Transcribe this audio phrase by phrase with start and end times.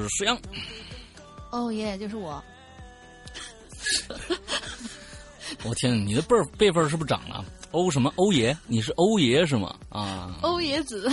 [0.00, 0.38] 是石阳。
[1.50, 2.42] 哦耶，就是我。
[5.64, 7.44] 我天，你的辈儿辈分是不是涨了？
[7.72, 8.56] 欧什么欧爷？
[8.66, 9.74] 你是欧爷是吗？
[9.88, 11.10] 啊，欧爷子。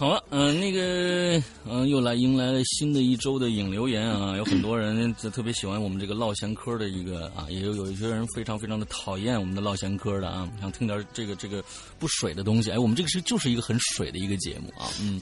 [0.00, 11.62] 好了，嗯、那个，嗯、又来迎来了新的一周的影留言啊，有很多人就特别喜欢我们这个唠闲嗑的一个啊，也有有一些人非常非常的讨厌我们的唠闲嗑的啊，想听点这个这个
[11.98, 12.70] 不水的东西。
[12.70, 15.20] 哎，我们这个是就是一个很水的一个节目啊，嗯，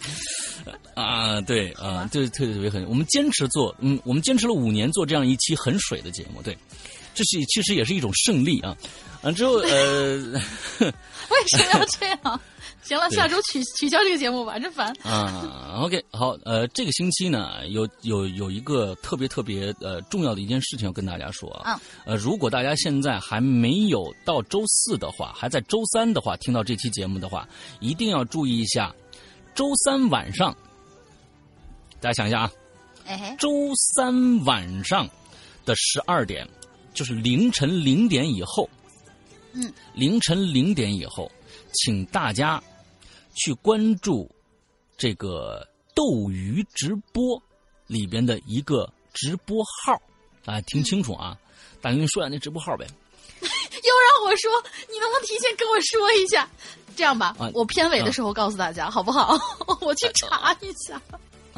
[0.95, 6.57] 啊，对啊，对，特别特别很，我们坚持做，嗯，我们坚持了五年做这样一期很水的节目，对，
[7.17, 8.77] 这是其实也是一种胜利啊，
[9.23, 10.41] 完之后呃。
[11.31, 12.41] 为什么要这样？
[12.89, 14.91] 行了，下周取取消这个节目吧，真烦。
[15.03, 21.79] 啊，OK，好，呃，这个星期呢，有有有一个特别特别呃重要的一件事情要跟大家说啊。
[22.07, 27.47] 呃，如果大家现在还没有到周四的话，还在周三的话听到这期节目的话，
[27.79, 28.95] 一定要注意一下，
[29.55, 30.57] 周三晚上，
[32.01, 32.53] 大家想一下啊，
[33.07, 33.51] 哎，周
[33.95, 35.07] 三晚上
[35.67, 36.49] 的十二点，
[36.95, 38.67] 就是凌晨零点以后。
[39.55, 41.31] 嗯，凌晨零点以后，
[41.73, 42.63] 请大家
[43.39, 44.31] 去关注
[44.97, 47.41] 这个斗鱼直播
[47.87, 50.01] 里边的一个直播号，
[50.45, 51.39] 大家，听清楚啊！
[51.81, 52.87] 大云说下那直播号呗。
[53.41, 54.51] 又让我说，
[54.91, 56.49] 你能不能提前跟我说一下？
[56.97, 59.39] 这样吧，啊我片尾的时候告诉大家，好不好？
[59.81, 61.01] 我去查一下。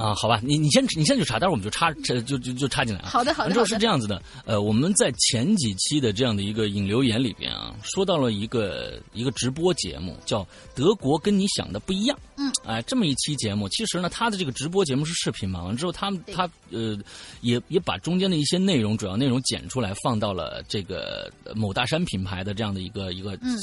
[0.01, 3.11] 啊，好吧，你你先你先去查，待会儿我们就插这就就就插进来啊。
[3.11, 10.43] 好的好的完之后是这样子的，呃，我们在前几期的这样的一个引流言里边啊，说到了一个一个直播节目，叫
[10.75, 12.17] 《德国跟你想的不一样》。
[12.39, 16.99] 嗯，哎、这么一期节目，其实呢，他的这个直播节目是视频嘛，完之后他们他呃
[17.43, 23.59] 也也把中间的一些内容，主要内容剪出来，放到了这个呃某大山品牌的这样的一个一个嗯，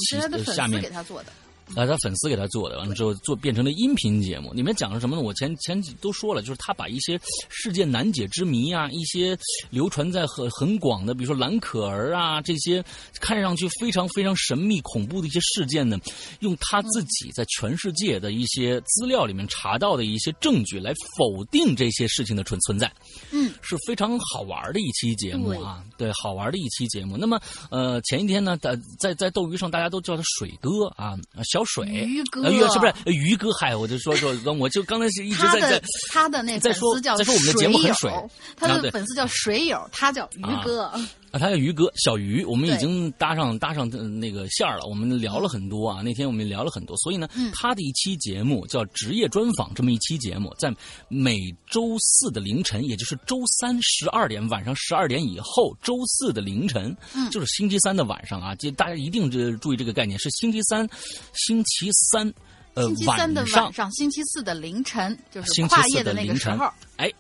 [0.46, 1.34] 下面给他做的。
[1.76, 5.22] 啊，他粉丝给他做的，完了之后做变成了音频节目，里面讲了什么呢？
[5.22, 7.20] 我前前几都说了，就是他把一些
[7.50, 9.38] 世界难解之谜啊，一些
[9.70, 12.84] 流传在很很广的，比如说蓝可儿啊这些
[13.20, 16.00] 看上去非常非常神秘恐怖的一些事件呢，
[16.40, 22.92] 用他自己在全世界的一些资料里面查到的一些证据来否定这些事情的存存在。
[23.32, 27.18] 嗯，是非常好玩的一期节目啊，对，好玩的一期节目。
[27.18, 27.40] 那么，
[27.70, 32.44] 呃，前一天呢，在在在斗鱼上，大家都叫他水哥啊，小水，鱼哥。
[32.70, 32.94] 是不是？
[33.06, 33.52] 呃鱼哥？
[33.60, 35.82] 嗨，我就说说，我就刚才是一直他的在在
[36.12, 40.84] 他的那在说粉丝叫在说我们的节目很水友，他的粉丝叫水友，他叫鱼哥。
[40.84, 41.00] 啊，
[41.38, 46.02] 他叫于哥，小于，我们已经搭上搭上呃那个线儿了，我们聊了很多啊。
[46.02, 50.74] 那天我们聊了很多，所以呢，嗯他的一期节目叫职业专访，这么一期节目，在
[51.08, 51.38] 每
[51.70, 60.88] 周四的凌晨，也就是周三十二点晚上十二点以后，周四的凌晨，嗯就是星期三的晚上啊，就大家一定这注意这个概念，是星期三，
[61.34, 62.34] 星期三，
[62.74, 66.72] 呃星期三的上晚上，星期四的凌晨，就是星期四跨夜的凌晨个时候。
[66.98, 67.12] 哎，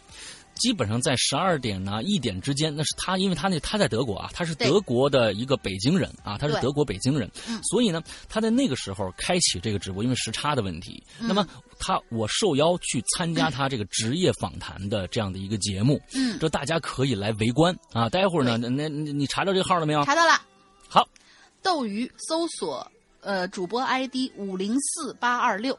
[0.58, 11.48] 基本上在十二点呢一点之间，那是他，因为他那他在德国啊，他是德国的一个北京人啊，他是德国北京人，嗯所以呢，他在那个时候开启这个直播，因为时差的问题，嗯那么
[11.80, 18.10] 他我受邀去参加他这个职业访谈的这样的一个节目，嗯，这大家可以来围观啊。
[18.10, 20.04] 待会儿呢，那那你你查到这个号了没有？
[20.04, 20.42] 查到了。
[20.90, 21.08] 好，
[21.62, 22.90] 斗鱼搜索
[23.22, 25.78] 呃主播 ID 五零四八二六。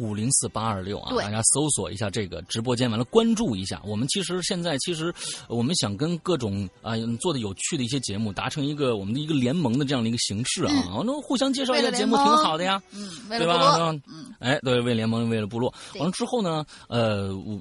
[0.00, 3.80] 五零四八二六啊，大家搜索一下这个直播间，完了关注一下。
[3.84, 5.14] 我们其实现在其实
[5.46, 10.72] 呃我们想跟各种啊、做的有趣的一些节目达成一个我们的一个联盟的这样的一个形式啊，
[11.04, 12.82] 那、互相介绍一下节目挺好的呀。
[12.92, 15.72] 嗯，对吧嗯，哎，对，为联盟，为了部落。
[15.96, 17.60] 完了之后呢，呃，我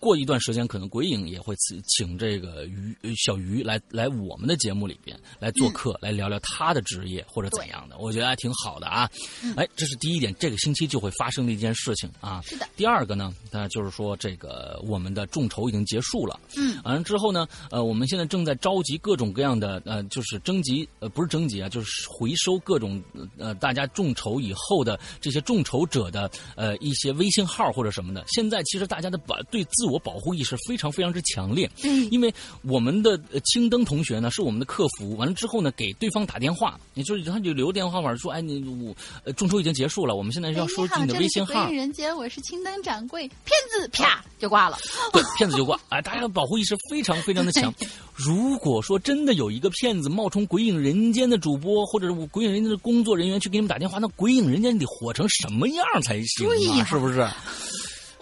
[0.00, 9.08] 过一段时间，可能鬼影也会请请这个鱼呃小鱼来来我们的节目里边来做客，来聊聊他的职业或者怎样的，我觉得还挺好的啊。
[9.56, 12.40] 哎，这是第一点，这个星期就会发生的一件事情啊。
[12.42, 12.66] 是的。
[12.76, 16.40] 第二个呢，那就是说这个我们的众筹已经结束了。
[16.56, 23.02] 嗯，完了之后呢，呃，我们现在正在召集各种各样的呃，就是征集呃，不是征集啊，就是回收各种
[23.36, 28.24] 呃大家众筹以后的这些众筹者的呃一些微信号或者什么的。
[28.28, 32.32] 现在其实大家的把对自我保护意识非常非常之强烈，嗯因为
[32.62, 38.94] 我们的呃青灯同学呢是我们的客服，完了之后呢给对方打电话，也就是他就留电话号码说，哎，你我
[39.24, 41.68] 呃众筹已经结束了，我们现在要收集你的微信号
[42.16, 44.78] 我是青灯掌柜，骗子啪就挂了。
[45.12, 45.78] 对，骗子就挂。
[45.88, 47.72] 哎，大家的保护意识非常非常的强。
[48.14, 56.84] 如果说真的有一个骗子冒充鬼影人间的主播，或者是鬼影人间的工作人员去给你们打电话，那鬼影人间得火成什么样才行啊？
[56.84, 57.26] 是不是？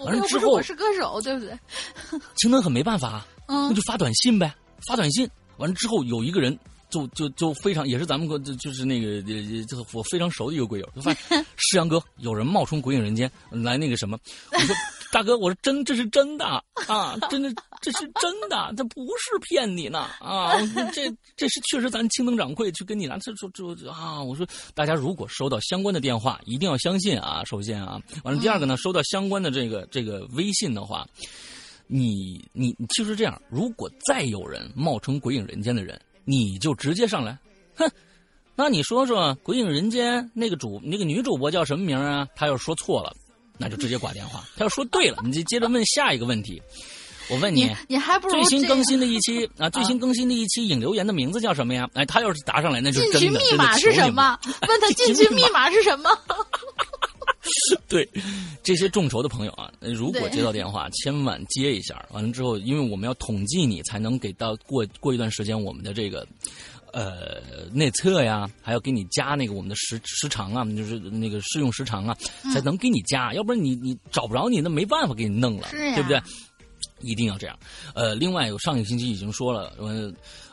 [0.05, 1.59] 完了之后是我是歌手，对不对？
[2.37, 4.55] 青灯很没办法，那嗯就发短信呗，
[4.87, 5.29] 发短信。
[5.56, 6.56] 完了之后，有一个人
[6.89, 14.17] 就就就非常也是咱们国就就是那个呃这个我非常熟的一个鬼友，就发现 世阳哥有人冒充鬼影人间来那个什么，
[14.53, 14.75] 我说
[15.11, 16.45] 大哥，我是真这是真的
[16.87, 17.51] 啊，真的
[17.81, 20.53] 这是真的，这不是骗你呢啊，
[20.93, 31.07] 这这是确实咱青灯掌柜去跟你拿这这这啊，我说大家如果收到相关的电话，一定要相信啊，首先啊，完了第二个呢，收到相关的这个这个微信的话。
[31.91, 37.39] 你你其实这样，如果再有人冒充鬼影人间的人，你就直接上来，
[37.77, 37.91] 哼，
[38.55, 42.29] 那你说说鬼影人间那个主那个女主播叫什么名啊？
[42.37, 43.17] 她要是说错了，
[43.59, 46.63] 那就直接挂电话；他要说对了，你就接着问下一个问题。
[47.31, 51.87] 我问你你还不如最新更新的一期 啊，最新更新的一期引留言的名字叫什么呀？
[51.93, 54.39] 哎，他要是答上来，那就进真的群 密码是什么？
[54.67, 56.09] 问他进群密码是什么？
[57.87, 58.09] 对，
[58.63, 62.03] 这些众筹的朋友啊，呃如果接到电话，千万接一下。
[62.13, 66.27] 完了之后，因为我们要统计你，才能给到过过一段时间我们的这个。
[66.93, 67.40] 呃，
[67.73, 76.20] 内测呀，还要给你加那个我们的时时长啊，就是那个试用时长啊，嗯才能给你加，要不然你你找不着你，那没办法给你弄了，对不对？
[77.00, 77.58] 一定要这样。
[77.94, 80.12] 呃，另外，有上个星期已经说了，呃，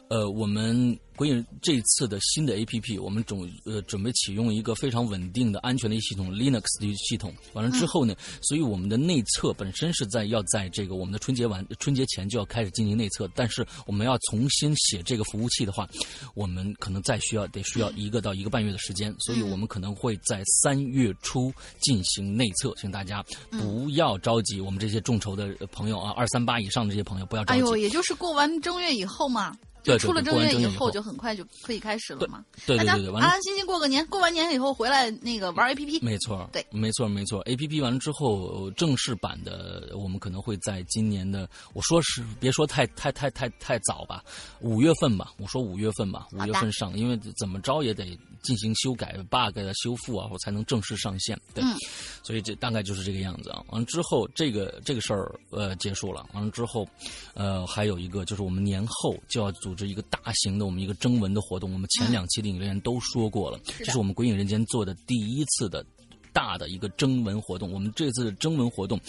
[0.10, 7.34] 呃，我们鬼影这次的新的 APP，我们准呃准备启用一个非常稳定的、安全的一系统 Linux 的系统。
[7.54, 15.88] 完了之后呢，所以我们的内测本身是在要在这个我们的春节完春节前就要开始进行内测，但是我们要重新写这个服务器的话，
[16.34, 27.60] 我们可能再需要得需要一个到一个半月的时间，所以我们可能会在三月初进行内测，请大家不要着急，我们这些众筹的朋友啊，二三八以上的这些朋友不要着急。
[27.60, 32.44] 哎呦，也就是过完正月以后嘛，就出了正月以后就很快就可以开始了嘛。
[32.66, 36.00] 大家对对对对，安安心心过个年，过完年以后回来那个玩 APP。
[36.02, 37.40] 没错，对没错，没错。
[37.42, 44.24] A P P 完了之后，正式版的我们可能会在今年的，我说是别说太太太太太早吧，
[44.62, 51.38] 五月份吧，我说五月份吧，五月份上，因为怎么着也得进行修改、bug 的修复啊，我才能正式上线。
[51.54, 51.76] 对，嗯
[52.24, 53.62] 所以这大概就是这个样子啊。
[53.70, 56.88] 完了之后，这个这个事儿呃结束了，完了之后，
[57.34, 65.86] 呃还有一个就是我们年后就要组织一个大型的我们一个征文的活动，我们前两期的影人言都说过了，这是我们鬼影人间做的第一次的
[66.32, 67.72] 大的一个征文活动。
[67.72, 69.00] 我们这次的征文活动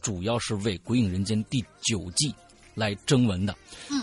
[0.00, 2.34] 主要是为《鬼影人间》第九季
[2.74, 3.54] 来征文的。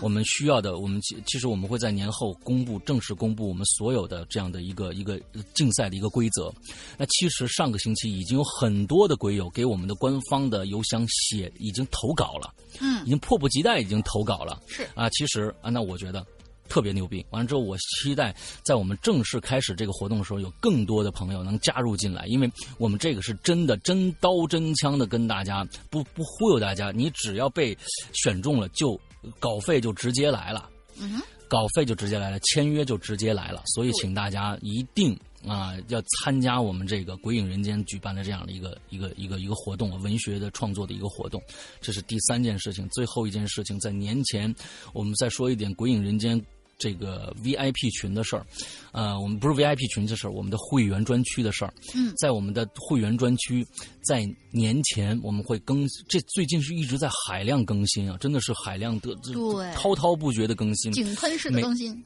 [0.01, 6.53] 我们需要的，我们其其实我们会在年后公布正式公布我们所有的这样的一个一个呃竞赛的一个规则。
[6.97, 14.61] 那其实上个星期已经有很多的鬼友给我们的官方的邮箱写已经投稿了，嗯已经迫不及待已经投稿了。
[14.67, 16.25] 是啊，其实啊，那我觉得。
[16.71, 17.25] 特别牛逼！
[17.31, 27.77] 完了之后，我期待在我们正式开始这个活动的时候，有更多的朋友能加入进来，因为我们这个是真的真刀真枪的跟大家不 不忽悠大家，你只要被
[28.13, 28.97] 选中了，就
[29.37, 35.13] 稿费就直接来了，嗯哼，稿费就直接来了，签约就直接来了，所以请大家一定
[35.45, 41.43] 啊要参加我们这个《鬼影人间》举办的这样的一个一个一个一个活动，文学的创作的一个活动，
[41.81, 42.87] 这是第三件事情。
[42.93, 44.55] 最后一件事情，在年前
[44.93, 46.39] 我们再说一点《鬼影人间》。
[46.81, 48.43] 这个 VIP 群的事儿，
[48.91, 51.71] 呃，我们不是 VIP 群的事儿，我们的会员专区的事儿。
[51.93, 53.63] 嗯在我们的会员专区，
[54.01, 60.91] 在年前我们会更，这最近是一直在海量更新啊，真的是海量的，这对滔滔不绝的更新。
[60.91, 62.03] 井喷式的更新。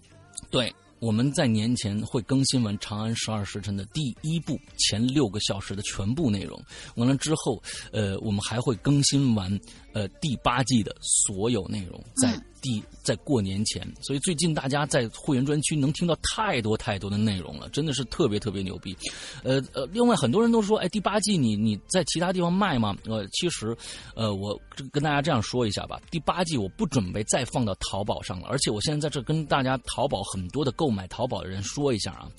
[0.51, 6.62] 对，我们在年前会更新完《长安十二时辰》的第一部前六个小时的全部内容，
[6.96, 9.58] 完了之后，呃，我们还会更新完
[9.95, 18.93] 呃第八季的所有内容，在第在过年前，所以最近大家在会员专区能听到太多太多的内容了，真的是特别特别牛逼。
[19.41, 22.93] 呃呃，另外很多人都说，哎，第八季你你在其他地方卖吗？
[23.05, 23.73] 呃，其实，
[24.15, 24.59] 呃，我
[24.91, 32.29] 跟大家这样说一下吧，第八季我不准备再放到淘宝上了，而且我现在在这跟大家淘宝很多的购买淘宝的人说一下啊，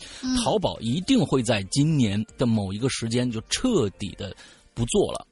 [0.45, 4.37] 淘宝一定会在今年的某一个时间就彻底的
[4.75, 5.27] 不做了。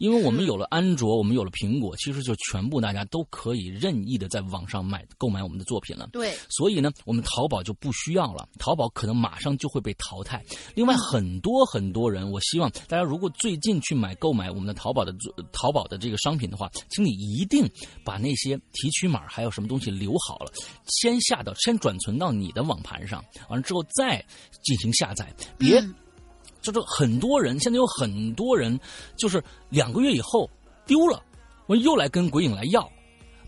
[0.00, 6.08] 因为我们有了安卓，我们有了苹果，其实就全部大家都可以任意的在网上买购买我们的作品了。
[6.10, 10.42] 对，所以呢，我们淘宝就不需要了，淘宝可能马上就会被淘汰。
[10.74, 15.14] 另外，很多很多人，我希望大家如果最近去买购买我们的淘宝的
[15.52, 17.70] 淘宝的这个商品的话，请你一定
[18.02, 20.50] 把那些提取码还有什么东西留好了，
[20.86, 24.24] 先下到先转存到你的网盘上，完了之后再
[24.62, 25.84] 进行下载，别。
[26.60, 28.78] 就是很多人现在有很多人，
[29.16, 30.48] 就是两个月以后
[30.86, 31.22] 丢了，
[31.66, 32.88] 我又来跟鬼影来要。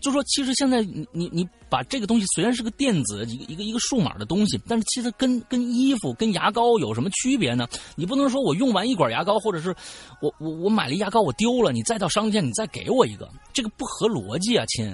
[0.01, 7.65] 就说其实现在你你你把这个东西虽然是个电子一个一个一个数码的东西，但是其实跟跟衣服跟牙膏有什么区别呢？
[7.95, 9.73] 你不能说我用完一管牙膏，或者是
[10.21, 14.93] 我我我买了牙膏我丢了，你再到商店你再给我一个，这个不合逻辑啊，亲。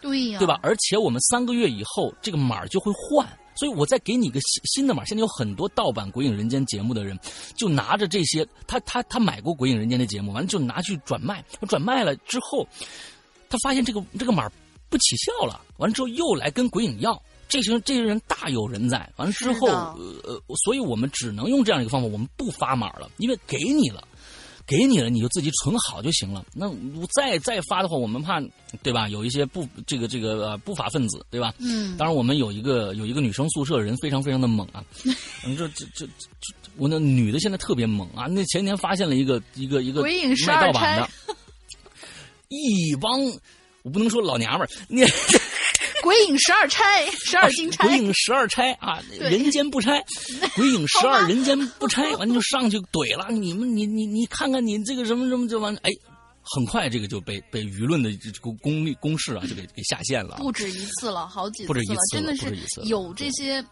[0.00, 0.58] 对呀，对吧？
[0.60, 3.24] 而且我们三个月以后这个码就会换。
[3.58, 5.04] 所以我再给你一个新新的码。
[5.04, 7.18] 现在有很多盗版《鬼影人间》节目的人，
[7.56, 11.44] 就拿着这些，他他他买过《鬼影人间》的节目，完了就拿去转卖。
[11.68, 12.66] 转卖了之后，
[13.48, 14.48] 他发现这个这个码
[14.88, 17.20] 不起效了，完了之后又来跟鬼影要。
[17.48, 19.10] 这些这些人大有人在。
[19.16, 24.06] 完了之后，呃，所以我们只能用这样一个方法，我们不发码了，因为给你了。
[24.68, 26.44] 给你了，你就自己存好就行了。
[26.52, 26.70] 那
[27.16, 28.38] 再再发的话，我们怕，
[28.82, 29.08] 对吧？
[29.08, 31.54] 有一些不这个这个呃不法分子，对吧？
[31.58, 31.96] 嗯。
[31.96, 34.84] 当然，我们有一个有一个女生宿舍人非常非常的猛啊。
[35.46, 38.26] 嗯，这这这这，我那女的现在特别猛啊。
[38.26, 41.08] 那前天发现了一个一个一个卖盗版的，
[42.48, 43.24] 一帮
[43.82, 45.02] 我不能说老娘们儿，你。
[46.08, 47.86] 鬼影十二钗，十二金钗。
[47.86, 50.02] 鬼影十二钗啊，人间不拆。
[50.56, 53.30] 鬼影十二人间不拆，完就上去怼了。
[53.30, 55.90] 你们，你你你看看你这个什么什么这玩意，哎，
[56.42, 60.36] 很快这个就被被舆论的这个公力公式啊，就给给下线了。
[60.38, 63.62] 不止一次了，好几次了，真的是有这些，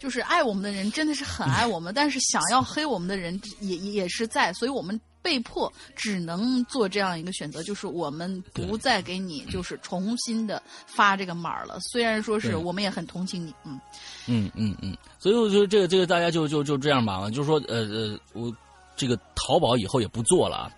[0.00, 5.00] 就是爱我们的人真的是很爱我们，但是想要黑我们的人也也是在，所以我们。
[5.26, 11.80] 被迫只能做这样一个选择，就是我们不再给你，就是重新的发这个码了。
[11.80, 13.80] 虽然说是我们也很同情你，嗯，
[14.28, 18.54] 嗯嗯嗯，所以我觉得这个这个大家就就就这样吧，就是说呃呃，我
[18.96, 20.70] 这个淘宝以后也不做了。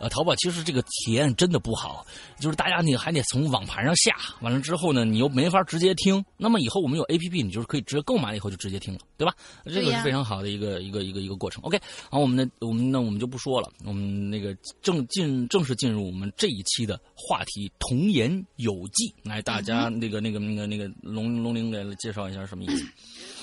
[0.00, 2.06] 呃，淘宝其实这个体验真的不好，
[2.40, 6.24] 就是大家你还得从网盘上下，完了之后呢，你又没法直接听。
[6.38, 9.34] 那么以后我们有 A P P，你就是可以直接购买了以后就直接听了，对吧？
[9.66, 11.62] 这个是非常好的一个一个一个一个过程。
[11.64, 11.78] OK，
[12.10, 22.84] 好，我们的我们那我们就不说了，我们那个正进正式进入我们这一期的话题《童言有记》，来大家那个那个那个那个龙龙玲来介绍一下什么意思？《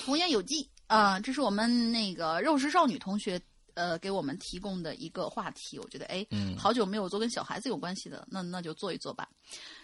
[0.04, 3.40] 童言有记》啊，这是我们那个肉食少女同学。
[3.78, 6.26] 呃，给我们提供的一个话题，我觉得，哎，
[6.58, 9.28] 好久没有做跟小孩子有关系的，那那就做一做吧。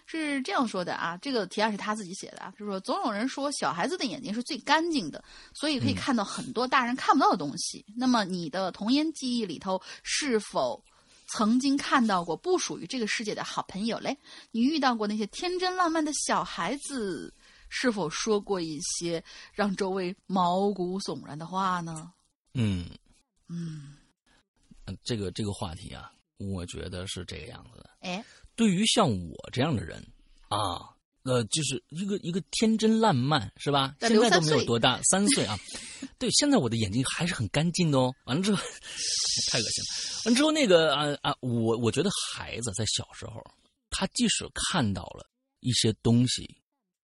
[0.05, 5.23] 是这样说的啊，这个提案是他自己写的啊，就是说，总有人说小孩子的眼睛是最干净的，
[5.53, 7.85] 所以可以看到很多大人看不到的东西。
[7.95, 10.83] 那么，你的童年记忆里头，是否
[11.27, 14.17] 曾经看到过不属于这个世界的好朋友嘞？
[14.51, 17.33] 你遇到过那些天真浪漫的小孩子，
[17.69, 19.23] 是否说过一些
[19.53, 22.11] 让周围毛骨悚然的话呢？
[22.55, 22.85] 嗯。
[23.47, 23.95] 嗯，
[25.03, 27.89] 这个这个话题啊，我觉得是这个样子的。
[28.01, 28.23] 哎，
[28.55, 30.05] 对于像我这样的人
[30.47, 30.89] 啊，
[31.23, 33.95] 呃，就是一个一个天真烂漫，是吧？
[34.01, 35.57] 现在都没有多大，三岁啊。
[36.19, 38.13] 对，现在我的眼睛还是很干净的哦。
[38.25, 38.61] 完了之后，
[39.51, 40.25] 太恶心了。
[40.25, 43.43] 完之后，那个啊啊，我我觉得孩子在小时候，
[43.89, 45.27] 他即使看到了
[45.61, 46.57] 一些东西，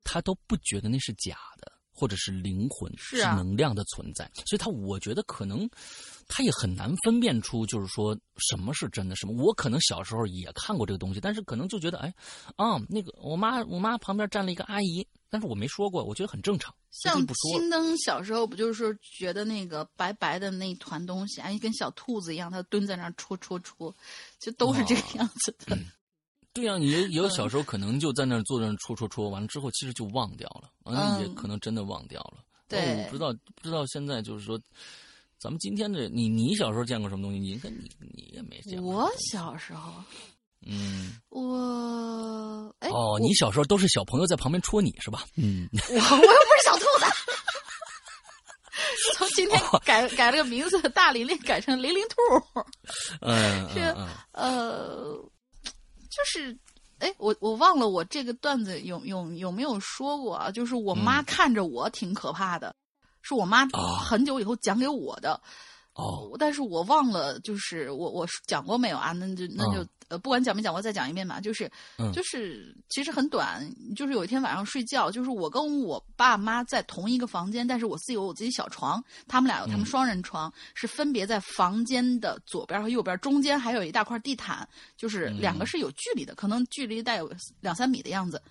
[0.03, 1.70] 他都不觉得那是假的。
[2.01, 5.70] 或者是灵魂是能量的存在，所以他我觉得可能
[6.27, 8.17] 他也很难分辨出，就是说
[8.50, 12.12] 什么是真的，什么我可能小时候也看过这个东西，但是可能就觉得哎
[12.55, 16.74] 啊那个我妈我妈旁边站了一个阿姨，但是我没说过，我觉得很正常。
[16.89, 23.96] 像青灯小时候不就是说觉得那个白白的那团东西，哎，跟小兔子一样，它蹲在那儿戳戳戳，
[24.39, 25.77] 就都是这个样子的。
[26.53, 32.43] 对呀，你有小时候可能就在那儿坐那戳戳戳，完了之后其实就忘掉了，完了也可能真的忘掉了。
[32.67, 34.60] 对，我不知道不知道现在就是说，
[35.38, 37.39] 咱们今天的你，你小时候见过什么东西？
[37.39, 38.93] 你看你你也没见过。
[38.93, 39.93] 我小时候，
[40.65, 45.24] 嗯，我哎哦，你小时候都是小朋友在旁边戳你是吧？
[45.38, 47.05] 嗯，我我又不是小兔子。
[49.17, 52.15] 从今天改改了个名字，大玲玲改成玲玲兔。
[53.22, 53.79] 嗯，是
[54.34, 55.13] 呃，
[56.11, 56.55] 就是，
[56.99, 60.51] 哎，我我忘了我这个段子有有有没有说过啊？
[60.51, 62.75] 就是我妈看着我挺可怕的，
[63.21, 63.65] 是我妈
[64.05, 65.41] 很久以后讲给我的。
[65.93, 69.12] 哦，但是我忘了，就是我我讲过没有啊？
[69.12, 71.39] 那就那就呃，不管讲没讲过，再讲一遍吧。
[71.41, 71.69] 就是，
[72.13, 73.62] 就是其实很短，
[73.93, 87.29] 就是有一天晚上睡觉，就是我跟我爸妈在同一个房间，但是我自己有我自己小床，他们俩有他们双人床，是分别在房间的左边和右边，中间还有一大块地毯，就是两个是有距离的，可能距离带有
[87.60, 88.41] 两三米的样子。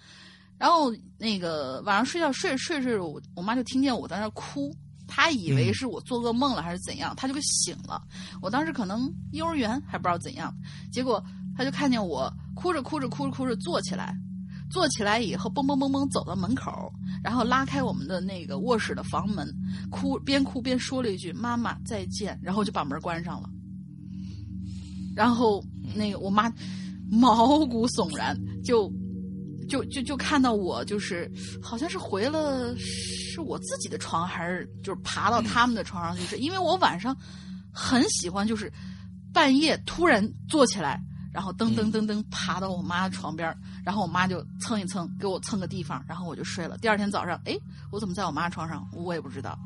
[0.59, 4.71] 然后那个晚上睡觉睡着睡着睡着，我我妈就听见我在那哭。
[5.11, 8.01] 他以为是我做噩梦了还是怎样，他就给醒了。
[8.41, 10.55] 我当时可能幼儿园还不知道怎样，
[10.91, 11.23] 结果
[11.57, 14.17] 他就看见我哭着哭着哭着哭着坐起来，
[14.71, 16.71] 坐起来以后蹦蹦蹦蹦走到门口，
[17.23, 19.53] 然后拉开我们的那个卧室的房门，
[19.91, 23.51] 哭边哭边说了一句“妈妈再见”，然后就把门关上了。
[25.17, 25.63] 然后
[25.95, 26.51] 那个我妈
[27.11, 28.91] 毛骨悚然，就。
[29.69, 31.31] 就就就看到我，就是
[31.63, 32.75] 好像是回了
[33.31, 36.23] 是我自己的床，还是就是爬到他们的床上去？
[36.25, 37.17] 睡因为我晚上
[37.73, 38.71] 很喜欢，就是
[39.33, 41.01] 半夜突然坐起来，
[41.33, 46.77] 然后噔噔噔噔爬到我妈床边，然后我妈就蹭一蹭，给我蹭个地方，然后我就睡了。
[46.79, 47.57] 第二天早上，哎，
[47.91, 48.87] 我怎么在我妈床上？
[48.93, 49.59] 我也不知道。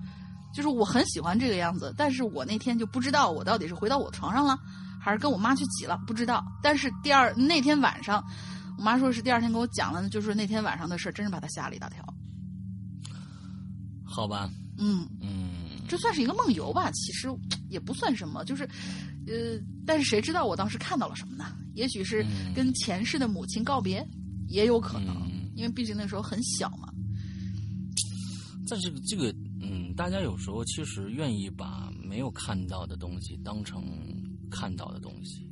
[0.55, 4.57] 就是我很喜欢这个样子，但是我那天就不知道我到底是回到我床上了，
[5.01, 6.45] 还是跟我妈去挤了，不知道。
[6.63, 8.23] 但是第二那天晚上。
[8.77, 12.05] 我妈说是第二天跟我讲了，就是那天晚上的事，真是把她吓了一大跳。
[14.15, 15.51] 好吧，嗯嗯，
[15.89, 17.29] 这算是一个梦游吧，其实
[17.69, 18.63] 也不算什么，就是，
[19.27, 21.47] 呃，但是谁知道我当时看到了什么呢？
[21.75, 24.07] 也许是跟前世的母亲告别，
[24.47, 25.17] 也有可能，
[25.57, 26.89] 因为毕竟那时候很小嘛。
[28.69, 33.85] 但是这个，嗯，大家有时候其实愿意把没有看到的东西当成
[34.49, 35.45] 看到的东西。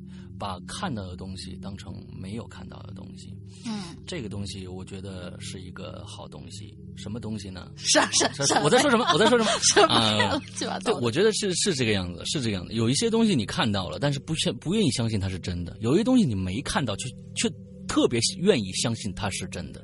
[0.43, 3.33] 把看到的东西当成没有看到的东西，
[3.65, 6.77] 嗯，这个东西我觉得是一个好东西。
[6.97, 7.71] 什么东西呢？
[7.77, 9.07] 是啊是是，我在说什么？
[9.13, 9.87] 我在说什么？
[9.87, 10.37] 啊，
[10.83, 12.73] 对，我觉得是是这个样子，是这个样子。
[12.75, 17.49] 有一些东西你看到了，但是不相不愿意相信它是真的；有一些东西你没看到，却却
[17.87, 19.81] 特别愿意相信它是真的。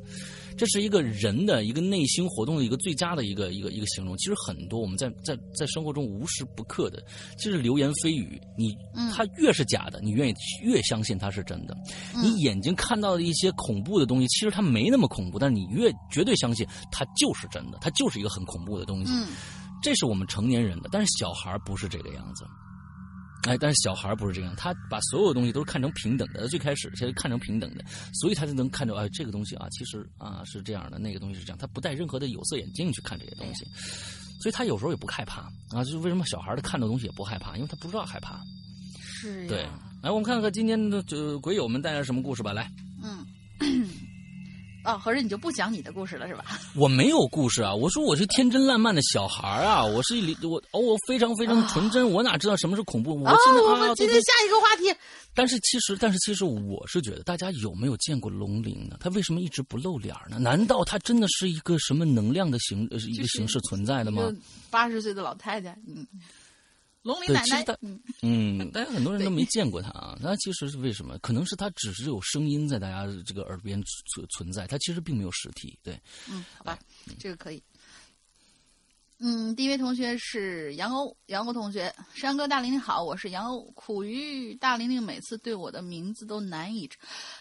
[0.59, 4.17] 这是一个人的一个内心活动的一个最佳的一个一个一个形容。
[4.19, 7.01] 其实很多我们在在在生活中无时不刻的，
[7.39, 8.77] 其实流言蜚语，你
[9.15, 11.77] 他越是假的，你愿意越相信它是真的。
[12.21, 19.13] 你眼睛看到的一些恐怖的东西，其实它没那么恐怖，但是你越绝对相信它就是真的，它就是一个很恐怖的东西。
[19.81, 22.45] 这是我们成年人的，但是小孩不是这个样子。
[23.45, 26.49] 哎，但是小孩不是这样，他把所有东西都是看成平等的。
[26.49, 33.65] 最开始先看成平等的，所以他就能看着哎，这个东西啊，其实啊是这样的，那个东西是这样，他不戴任何的有色眼镜去看这些东西，
[34.41, 35.85] 所以他有时候也不害怕啊。
[35.85, 38.41] 就是为什么小孩的看到东西也不害怕，因为他不知道害怕。
[39.01, 39.47] 是。
[39.47, 39.67] 对，
[40.03, 42.53] 来我们看看今天的就鬼友们带来什么故事吧。
[42.53, 42.71] 来，
[43.03, 43.25] 嗯。
[44.85, 46.45] 哦，合着你就不讲你的故事了是吧？
[46.75, 47.75] 我没有故事啊！
[47.75, 49.85] 我说我是天真烂漫的小孩啊！
[49.85, 53.21] 我是一我哦，我非常非常纯真，我哪知道什么是恐怖？
[53.23, 54.97] 我现在啊，今天下一个话题。
[55.35, 58.97] 但是其实，但是其实，我是觉得大家有没有见过龙鳞呢？
[59.01, 60.39] 他为什么一直不露脸呢？
[60.39, 64.33] 难道他真的是一个什么能量的形一个形式存在的吗？
[64.71, 66.07] 八十岁的老太太，嗯。
[67.09, 67.65] 龙鳞奶奶，
[68.21, 70.19] 嗯， 大家很多人都没见过他啊。
[70.21, 71.19] 那其实是为什么？
[71.21, 75.79] 可能是他只是有声音在大家这个耳边存存在，他其实并没有实体。
[75.83, 75.99] 对，
[76.31, 76.79] 嗯，好吧，
[77.19, 77.63] 这个可以。
[79.21, 83.63] 嗯，第一位同学是杨欧，杨欧同学，山哥大玲玲好，我是杨欧。
[83.75, 86.89] 苦于大玲玲每次对我的名字都难以，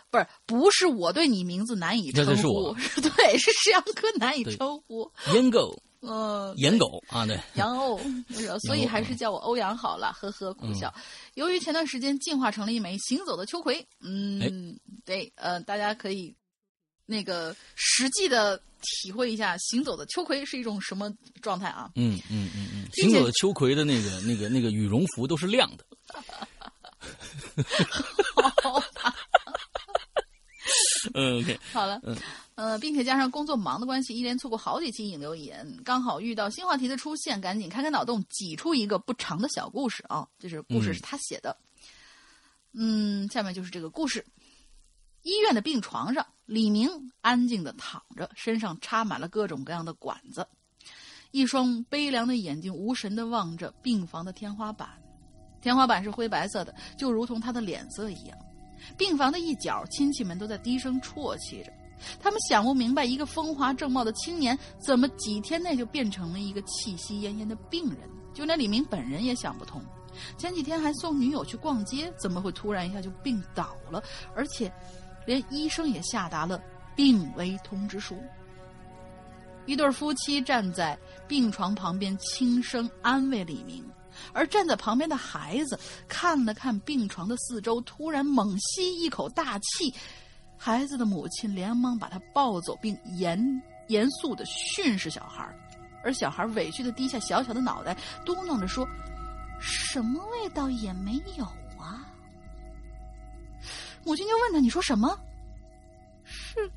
[0.09, 5.11] 不是不是我对你名字难以称呼， 对，是山哥难以称呼。
[5.33, 5.81] 烟狗。
[5.99, 7.99] 呃，颜狗啊，对，杨欧，
[8.67, 10.93] 所以还是叫我欧阳好了，呵呵，苦笑。
[11.33, 16.33] 由于前段时间进化成了一枚行走的秋葵，嗯，对，呃，大家可以
[17.07, 21.89] 那个实际的体会一下行走的秋葵是一种什么状态啊？
[21.95, 25.85] 嗯嗯嗯嗯，行走的秋葵的那个那个那个羽绒服都是亮的。
[28.61, 29.15] 好吧。
[31.13, 32.15] 嗯，OK，好了，嗯，
[32.55, 40.27] 呃，并且加上工作忙的关系，一连错过好几期引流言，刚好遇到新话题的出现，赶紧开开脑洞，挤出一个不长的小故事啊！
[40.39, 41.55] 就是故事是他写的，
[42.73, 44.25] 嗯，下面就是这个故事：
[45.23, 46.89] 医院的病床上，李明
[47.21, 50.47] 安静的躺着，身上插满了各种各样的管子，
[51.31, 54.89] 一双悲凉的眼睛无神的望着病房的天花板，
[55.61, 58.37] 天花板是灰白色的，就如同他的脸色一样。
[58.97, 61.71] 病房的一角，亲戚们都在低声啜泣着。
[62.19, 67.97] 他们想不明白，一个风华正茂的青年，怎么几天内就变成了一个气息奄奄的病人？
[68.33, 69.81] 就连李明本人也想不通。
[70.37, 74.01] 前几天还送女友去逛街，怎么会突然一下就病倒了？
[74.35, 74.71] 而且，
[75.25, 76.61] 连医生也下达了
[76.95, 78.15] 病危通知书。
[79.65, 83.83] 一对夫妻站在病床旁边，轻声安慰李明，
[84.33, 89.93] 而站在旁边的孩子看了看病床的四周，突然猛吸一口大气。
[90.57, 93.39] 孩子的母亲连忙把他抱走，并严
[93.87, 95.47] 严肃的训斥小孩，
[96.03, 98.87] 而小孩委屈的低下小小的脑袋，嘟囔着说
[99.61, 101.45] ：“什么味道也没有
[101.77, 102.07] 啊。”
[104.03, 105.19] 母亲就问他：“你说什么？”
[106.23, 106.69] 是，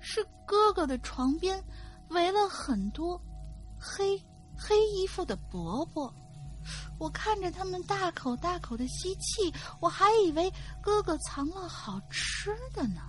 [0.00, 1.62] 是哥哥的床边。
[2.10, 3.20] 围了很多
[3.78, 4.22] 黑
[4.56, 6.14] 黑衣服的伯伯，
[6.98, 10.52] 我看着他们大口大口的吸气，我还以为
[10.82, 13.02] 哥哥藏了好吃的呢。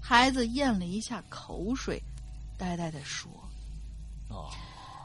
[0.00, 2.02] 孩子咽了一下口水，
[2.58, 3.30] 呆呆的说
[4.28, 4.50] ：“哦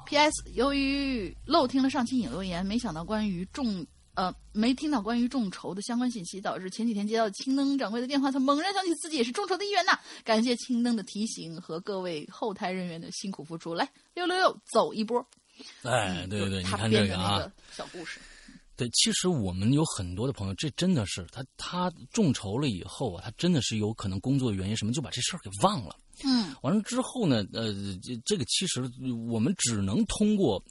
[0.06, 0.32] ，P.S.
[0.54, 10.00] 由于漏听了上期引流言，没想到关于众。”呃，没听到关于众筹的相关信息，导致前几天接到青灯掌柜的电话，他猛然想起自己也是众筹的一员呐。
[10.24, 15.22] 感谢青灯的提醒和各位后台人员的辛苦付出，来六六六走一波。
[15.84, 18.20] 哎，对对对，你看这个啊，小故事。
[18.76, 25.96] 对，其实我们有很多的朋友，这真的是他他众筹了以后啊，他真的是有可能工作原因什么就把这事儿给忘了。
[26.24, 28.82] 嗯，完了之后呢，呃，这这个其实
[29.30, 30.64] 我们只能通过。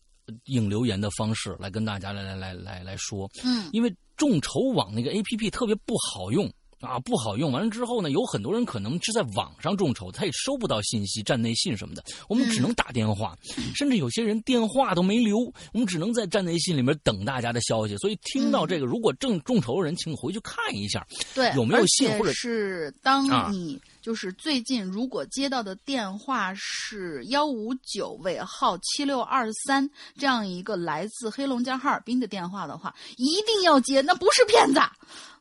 [0.47, 7.51] 引留言的方式来跟大家来来来来来说，嗯，因为众筹网那个 A P P 特别不好用啊，不好用。
[7.53, 13.37] 完了之后呢，有很多人可能是在网上众筹，他也收不到信息、站内信什么的，我们只能打电话，
[13.75, 15.39] 甚至有些人电话都没留，
[15.73, 17.97] 我们只能在站内信里面等大家的消息。
[17.99, 23.81] 所以听到这个，如果正众筹人，请回去看一下，对，有没有信，或者是当你。
[24.05, 34.81] 就是最近，如果接到的电话是幺五九尾号七六二三这样一个来自黑龙江哈尔滨的电话的话，一定要接，那不是骗子，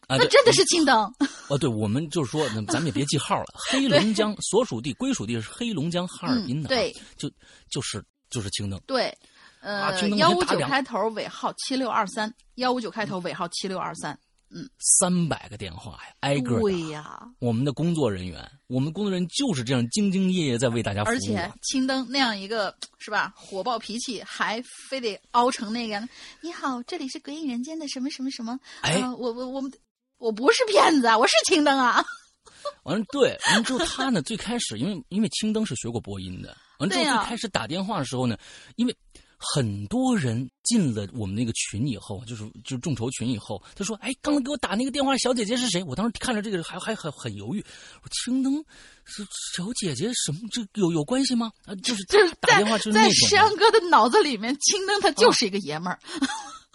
[0.08, 1.14] 那真的是青灯。
[1.50, 3.46] 哦，对，我们就是说，那咱们也别记号了。
[3.70, 7.30] 黑龙江所属地、归属地是黑龙江哈尔滨的，对，就
[7.70, 8.80] 就是就是青灯。
[8.86, 9.16] 对，
[9.62, 14.18] 呃，幺五九开头尾号七六二三，幺五九开头尾号七六二三。
[14.56, 17.20] 嗯，三百个电话呀，挨个对呀。
[17.40, 21.14] 我们的工作人员，我们工作人员就是这样兢兢业业在为大家服务。
[21.14, 26.08] 而且青灯那样一个是吧，火爆脾气，还非得凹成那个。
[26.40, 28.60] 你好，这里是鬼影人间的什么什么什么？
[28.82, 29.72] 哎，我我我们
[30.24, 32.04] 我不是骗子啊，我是青灯啊。
[32.84, 38.38] 完了，对，完了之后他呢，最开始因为因为青灯是学过播音的，完了之后最开始打电话的时候呢，
[38.78, 38.96] 因为。
[39.46, 47.62] 很多人进了我们那个群以后，就是就是众筹群以后，他说：“哎，刚才给我打那个电话小姐姐是谁？”我当时看着这个还还很很犹豫。
[48.04, 48.64] 我青灯
[49.04, 49.22] 是
[49.54, 50.40] 小姐姐什么？
[50.50, 51.52] 这有有关系吗？
[51.66, 56.00] 啊，就是就是打电话就是在山哥的脑子里面，青灯他就是一个爷们儿。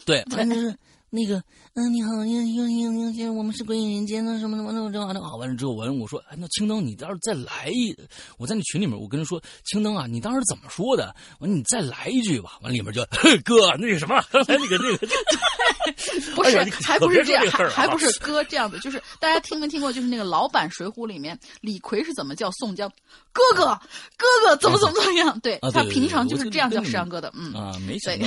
[0.04, 0.78] 对， 反正是。
[1.10, 1.42] 那个，
[1.74, 5.20] 嗯，你好，你你你你，我们是鬼影人间的，什么什么什么这的。
[5.22, 7.96] 好，完了之后，完了我说，哎，那青灯，你倒是再来一，
[8.36, 11.14] 我在那群里面，我跟他说，青灯啊，你当时怎么说的？
[11.40, 12.58] 完，你再来一句吧。
[12.62, 13.02] 完里面就，
[13.44, 15.06] 哥，那个什么，刚才那个那个，
[16.36, 19.92] 不是，还不是这样，还还不是哥这样子，就是大家听没听过？
[19.92, 22.90] 就是那个老版《水浒》里面，李逵是怎么叫宋江
[23.32, 23.64] 哥哥？
[24.16, 25.40] 哥哥怎么怎么怎么样？
[25.40, 28.26] 对他平常就是这样叫石阳哥的，嗯啊，没想到。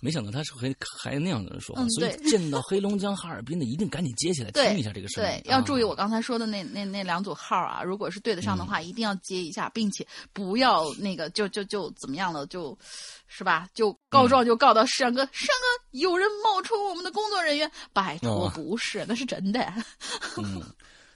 [0.00, 5.40] 没想到他是还还那样的人说话，所以见到黑龙江哈尔滨的一定赶紧接起来听一下这个声音。
[5.44, 12.76] 对，要注意我刚才说的那那那两组号啊，如果是对得上的话，一定要接一下，并且不要那个就就就怎么样了，就
[13.28, 13.68] 是吧？
[13.74, 19.60] 就告状就告到山哥，山哥有人冒充我们的工作人员，拜托不是，那是真的。
[20.38, 20.62] 嗯，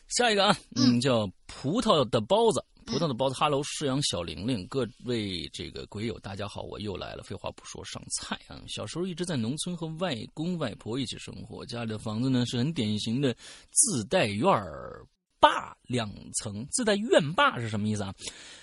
[0.09, 2.63] 下一个啊， 嗯，叫葡萄的包子。
[2.87, 7.23] 葡萄的包子，Hello，释阳小玲玲，各位这个鬼友，大家好，我又来了。
[7.23, 8.61] 废话不说，上菜啊！
[8.69, 13.35] 小时候一直在农村和外公外婆一起生活，家里的房子呢是很典型的
[13.71, 14.47] 自带院
[15.41, 16.67] 坝两层。
[16.71, 18.15] 自带院坝是什么意思啊？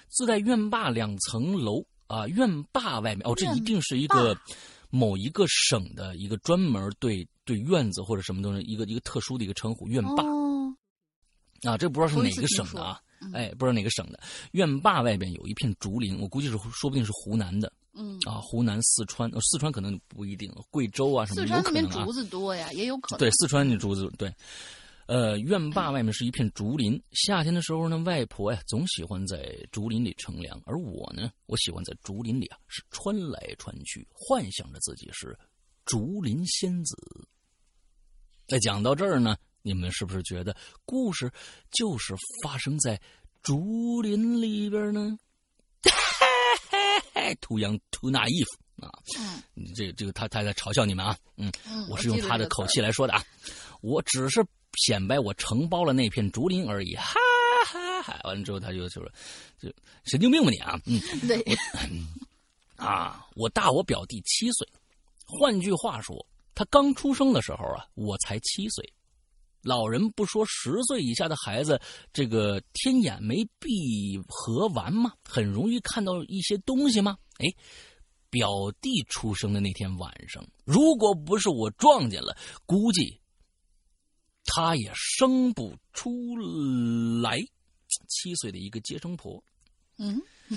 [0.10, 4.38] 自带院坝两层楼啊，院坝外面哦，这一定是一个
[4.92, 10.24] 某一个省的一个专门对对院子或者什么东西一个一个特殊的一个称呼，院坝。
[11.64, 13.02] 啊，这不知道是哪个省的啊？
[13.34, 14.20] 哎，不知道哪个省的
[14.52, 17.72] 院坝外边有一片竹林，我估计是说不定是湖南的。
[17.94, 21.64] 嗯啊，湖南、四川，四川可能不一定，贵州啊什么有可能啊。
[21.64, 23.20] 四川那边竹子多呀，也有可能。
[23.20, 24.34] 对，四川那竹子对。
[25.08, 35.38] 呃，院坝外面是一片竹林，夏天的时候呢，外婆呀总喜欢在竹林里乘凉，而我呢，我喜欢在竹林里啊是穿来穿去，幻想着自己是
[35.84, 36.96] 竹林仙子。
[38.48, 39.36] 在讲到这儿呢。
[39.62, 41.32] 你们是不是觉得故事
[41.72, 43.00] 就是发生在
[43.44, 45.18] 竹林里边呢，
[47.40, 51.52] 图样图那衣服啊，嗯，这这个他他在嘲笑你们啊，嗯，
[51.90, 53.24] 我是用他的口气来说的啊，
[53.82, 54.46] 我只是
[54.78, 57.14] 显摆我承包了那片竹林而已，哈
[57.66, 58.20] 哈哈！
[58.24, 59.12] 完了之后他就就说，
[59.60, 59.72] 就
[60.06, 61.44] 神经病吧你啊，嗯， 对，
[62.76, 64.68] 啊，我大我表弟七岁，
[65.26, 68.94] 换句话说，他刚出生的时候啊，我才七岁。
[69.64, 71.80] 老人不说，十岁以下的孩子，
[72.12, 75.14] 这个天眼没闭合完吗？
[75.24, 77.18] 很容易看到一些东西吗？
[77.38, 77.48] 哎，
[78.30, 78.50] 表
[78.82, 83.20] 弟出生的那天晚上，如果不是我撞见了，估计
[84.46, 86.36] 他也生不出
[87.22, 87.40] 来。
[88.08, 89.44] 七岁的一个接生婆，
[89.98, 90.22] 嗯，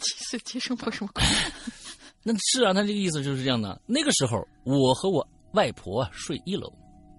[0.00, 1.22] 七岁接生婆什么鬼？
[2.24, 3.80] 那是啊，他这个意思就是这样的。
[3.86, 6.72] 那个时候，我和我外婆啊睡一楼。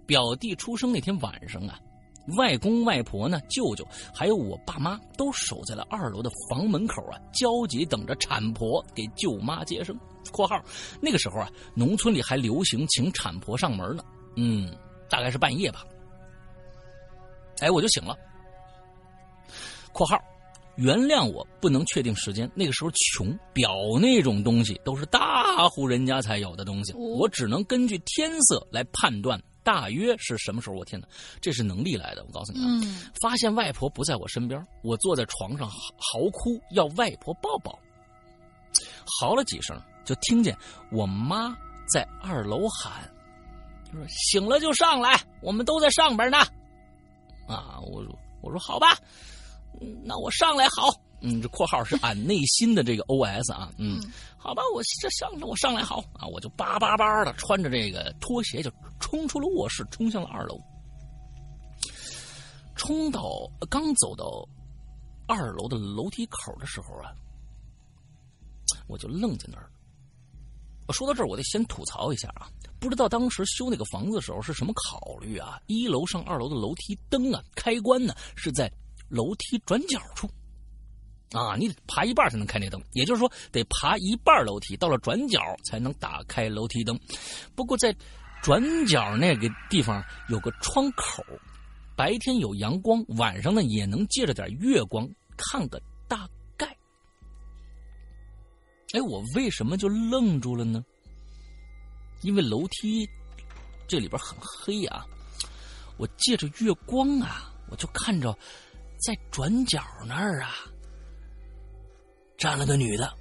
[0.10, 1.80] 表弟出生那天晚上啊，
[2.36, 9.96] 外公外婆呢、舅舅还有我爸妈都守在了二楼的房门口啊，焦急等着产婆给舅妈接生。
[10.34, 10.60] （括号
[11.00, 14.04] 那个时候啊，农村里还流行请产婆上门呢。
[14.36, 14.76] 嗯，
[15.08, 15.86] 大概是半夜吧。
[17.60, 18.18] 哎，我就醒了。
[19.94, 20.20] （括号
[20.76, 30.76] 原谅我不能确定时间，那个时候穷，表那种东西都是大户人家才有的东西，我只能根据天色来判断。）大约是什么时候？
[30.76, 31.08] 我天哪，
[31.40, 32.24] 这是能力来的！
[32.24, 32.66] 我告诉你啊，
[33.22, 37.78] 发现外婆不在我身边，我坐在床上嚎哭，要外婆抱抱。
[39.06, 40.58] 嚎了几声，就听见
[40.92, 41.56] 我妈
[41.94, 43.08] 在二楼喊
[43.86, 46.40] ：“就说醒了就上来，我们都在上边呢。”
[47.48, 48.98] 啊，我说我说好吧，
[50.04, 51.00] 那我上来好。
[51.22, 54.02] 嗯，这括号是俺内心的这个 OS 啊，嗯，
[54.38, 60.60] 好吧，我这上我上来好啊，我就叭叭叭的穿着这个拖鞋就冲出了卧室，冲向了二楼。
[62.76, 63.30] 冲到
[63.70, 64.48] 刚走到
[65.28, 67.12] 二楼的楼梯口的时候啊，
[68.88, 69.70] 我就愣在那儿。
[70.88, 75.60] 我说到这儿，我得先吐槽一下啊，不知道当时修那个房子的时候是什么考虑啊？
[75.68, 78.72] 一楼上二楼的楼梯灯啊，开关呢是在
[79.10, 80.30] 楼梯转角处。
[81.32, 87.00] 啊，你得爬一半才能开那灯，也就是说得爬一半楼梯，到了转角才能打开楼梯灯。
[87.56, 87.96] 不过在
[88.42, 91.24] 转角那个地方有个窗口，
[91.96, 96.66] 白天有阳光，晚上呢也能借着点月光看个大概。
[98.94, 100.84] 哎，我为什么就愣住了呢？
[102.22, 103.08] 因为楼梯
[103.88, 105.06] 这里边很黑啊，
[105.98, 108.36] 我借着月光啊，我就看着
[108.98, 110.56] 在转角那儿啊。
[112.40, 113.14] 站了个女的，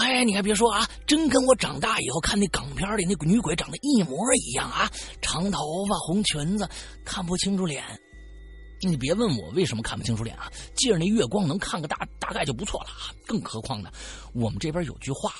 [0.00, 4.90] 哎，你还别说啊，真跟我长大以后看那港片里那女鬼长得一模一样啊！
[5.22, 6.68] 长头发、红裙子，
[7.04, 7.84] 看不清楚脸。
[8.80, 13.14] 你别问我为什么看不清楚脸啊，借着那月光能看个大大概就不错了啊！
[13.24, 13.88] 更何况呢，
[14.34, 15.32] 我们这边有句话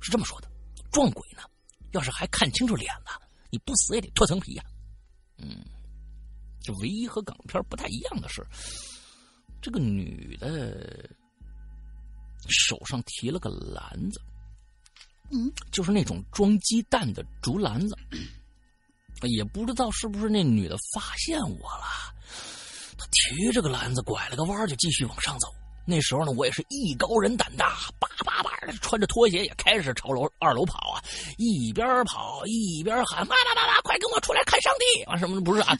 [0.00, 0.48] 是这么说的：
[0.90, 1.42] 撞鬼呢，
[1.92, 4.64] 要是还看清楚脸了，你不死也得脱层皮呀。
[5.38, 5.64] 嗯，
[6.60, 8.44] 这唯一和港片不太一样的是，
[9.60, 11.08] 这个女的。
[12.48, 14.20] 手上提了个篮子，
[15.30, 17.96] 嗯，就是那种装鸡蛋的竹篮子。
[19.22, 21.84] 也不知道是不是那女的发现我了，
[22.98, 25.46] 她提着个篮子拐了个弯就继续往上走。
[25.86, 31.02] 那时候呢，我也是艺高人胆大，叭叭叭的穿着拖鞋也开始朝楼二楼跑啊，
[31.38, 35.76] 一边跑一边喊：“妈妈妈妈，快跟我出来看上帝！”啊，什么不是啊？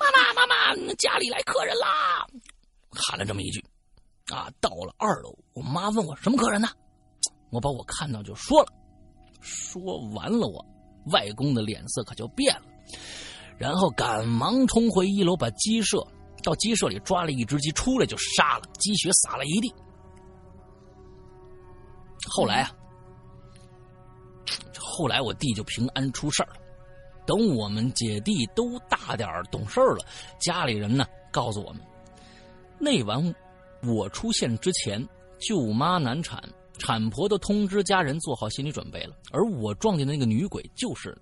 [0.00, 2.26] 妈妈妈妈，家里来客人啦！
[2.90, 3.64] 喊了这么一句。
[4.30, 6.68] 啊，到了二楼，我妈问我什么客人呢？
[7.50, 8.72] 我把我看到就说了。
[9.40, 10.64] 说完了，我
[11.06, 12.62] 外公的脸色可就变了，
[13.58, 16.06] 然后赶忙冲回一楼，把鸡舍
[16.42, 19.74] 到鸡舍里抓了一只鸡出来就杀了，鸡血洒了一地。
[22.28, 22.70] 后来啊，
[24.78, 26.52] 后来我弟就平安出事了。
[27.26, 30.04] 等我们姐弟都大点懂事了，
[30.38, 31.82] 家里人呢告诉我们，
[32.78, 33.34] 那晚。
[33.82, 35.06] 我出现之前，
[35.38, 36.42] 舅妈难产，
[36.78, 39.16] 产婆都通知家人做好心理准备了。
[39.32, 41.16] 而我撞见的那个女鬼就是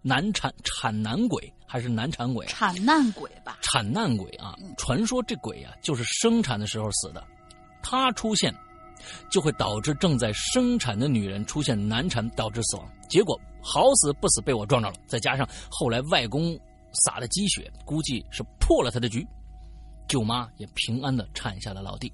[0.00, 2.46] 难产产男鬼，还是难产鬼？
[2.46, 3.58] 产难鬼吧。
[3.62, 4.54] 产难鬼啊！
[4.76, 7.24] 传说这鬼啊，就是生产的时候死的。
[7.82, 8.54] 他出现，
[9.30, 12.88] 就会导致正在生产的女人出现难产，导致死亡。
[13.08, 16.58] 结果好死不死被我撞着了，再加上后来外公
[17.04, 19.26] 撒的鸡血，估计是破了他的局。
[20.08, 22.12] 舅妈也平安的产下了老弟，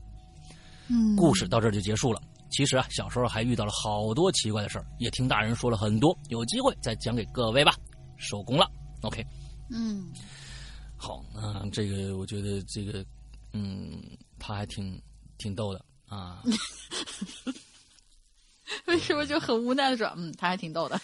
[0.89, 2.21] 嗯，故事到这儿就结束了。
[2.51, 7.75] 其实啊，小时候还遇到了好多奇怪的事儿，也听大人说了很多，有机会再讲给各位吧。
[8.17, 8.69] 收工了
[9.03, 9.25] ，OK，
[9.71, 10.11] 嗯，
[10.97, 13.05] 好，那这个我觉得这个，
[13.53, 14.03] 嗯，
[14.39, 15.01] 他还挺
[15.37, 16.43] 挺逗的啊。
[18.87, 21.01] 为什么就很无奈的说，嗯，他还挺逗的。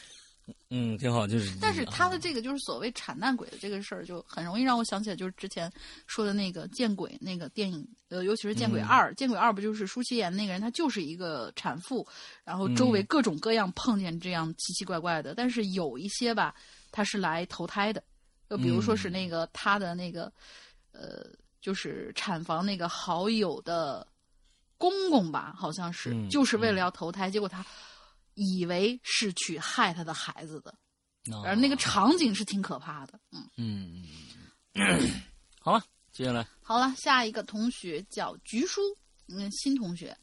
[0.69, 1.57] 嗯，挺好，就是。
[1.61, 5.73] 但是他的这个就是所谓产难鬼的这个事儿，就很容易让我想起来，就是之前
[6.07, 12.07] 说的那个见鬼那个电影，呃，尤其是见鬼二，见鬼二不就是舒淇演那个人，他就是一个产妇，
[12.45, 16.55] 然后周围各种各样碰见这样奇奇怪怪的，但是有一些吧，
[16.93, 18.03] 他是来投胎的，
[18.51, 20.31] 就比如说是那个他的那个，
[20.93, 21.25] 呃，
[21.63, 24.07] 就是产房那个好友的
[24.77, 27.65] 公公吧，好像是，就是为了要投胎，结果他。
[28.35, 30.75] 以为是去害他的孩子的，
[31.44, 33.18] 而那个场景是挺可怕的。
[33.33, 33.49] 嗯
[34.75, 35.11] 嗯，
[35.61, 38.81] 好了，接下来好了，下一个同学叫菊叔，
[39.29, 40.16] 嗯，新同学，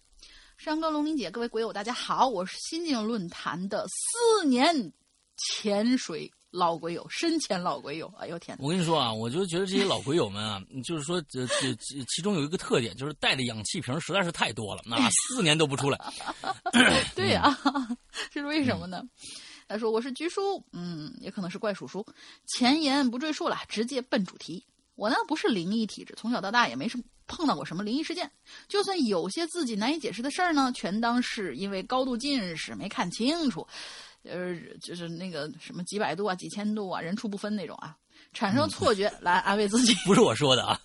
[0.58, 4.94] 山哥、龙玲姐，各位鬼友，大家好，我是新进论坛的四年
[5.38, 6.32] 潜水。
[6.52, 8.58] 老鬼友，深潜老鬼友，哎呦天！
[8.60, 11.74] 我跟你说啊，我就觉得这些老鬼友们啊， 就是说这这
[12.08, 14.98] 其中有一个特点，就是带的氧气瓶实在是太多了，那
[15.34, 15.98] 四年都不出来。
[17.16, 17.58] 对呀，
[18.30, 19.02] 这 是为什么呢？
[19.68, 22.06] 他说我是居叔，嗯，也可能是怪叔叔。
[22.46, 24.66] 前言不赘述了，直接奔主题。
[24.96, 28.30] 我呢不是灵异体质，从小到大也没什么碰到过什么灵异事件。
[28.68, 33.66] 就算有些自己难以解释的事儿呢，全当是因为高度近视没看清楚。
[34.24, 37.96] 呃，就是那个什么几百度啊、几千度啊，人畜不分那种啊，
[38.34, 39.94] 产生错觉来安慰自己。
[40.06, 40.80] 不是我说的啊，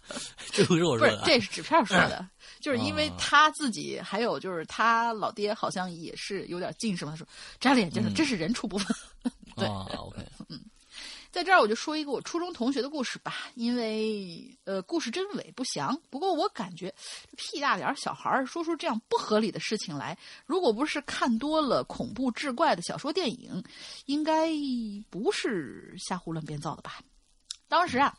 [0.53, 2.27] 这不是我说的，这是纸片说的，
[2.61, 7.13] 就是因为他自己，还有就是他老爹好像也是有点近视嘛。
[7.13, 7.27] 他说
[7.61, 8.97] 摘了眼镜，这是人畜不分。
[9.57, 10.61] 对，OK，嗯。
[11.37, 15.95] 在这儿我就说一个我初中同学的故事吧，因为呃故事真伪不详。
[16.09, 16.91] 不过我感觉
[17.37, 23.63] 屁大点儿小孩儿说出这样不合理的事情来，如果不是看多了恐怖志怪的小说电影，
[24.07, 24.49] 应该
[25.11, 27.03] 不是瞎胡乱编造的吧？
[27.69, 28.17] 当时啊，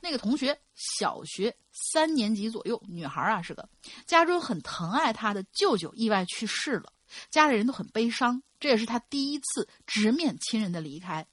[0.00, 3.68] 那个同学小学三年级左右，女孩啊是个，
[4.06, 6.92] 家中很疼爱她的舅舅意外去世了，
[7.28, 11.26] 家里人都很悲伤，这也是她第一次直面亲人的离开。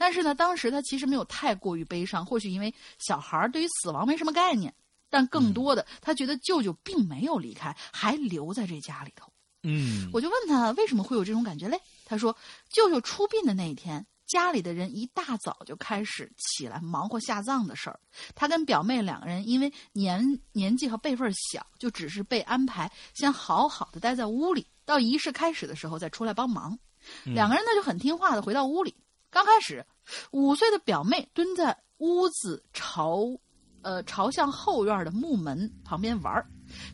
[0.00, 4.72] 但是呢，当时他其实没有太过于悲伤，或许因为小孩对于死亡没什么概念，
[5.10, 9.30] 但更多的他觉得舅舅并没有离开，还留在这家里头。
[9.64, 11.80] 嗯，我就问他为什么会有这种感觉嘞？
[12.04, 12.34] 他说，
[12.70, 17.98] 舅舅出殡的那一天，家里的人一大早就开始起来忙活下葬的事儿。
[18.36, 26.78] 他跟表妹两个人因为年年纪和辈分小，就只是被安排先好好的待在屋里，到仪式开始的时候再出来帮忙。
[27.24, 28.94] 两个人呢就很听话的回到屋里。
[29.30, 29.84] 刚开始，
[30.30, 33.38] 五岁的表妹蹲在屋子朝，
[33.82, 36.44] 呃朝向后院的木门旁边玩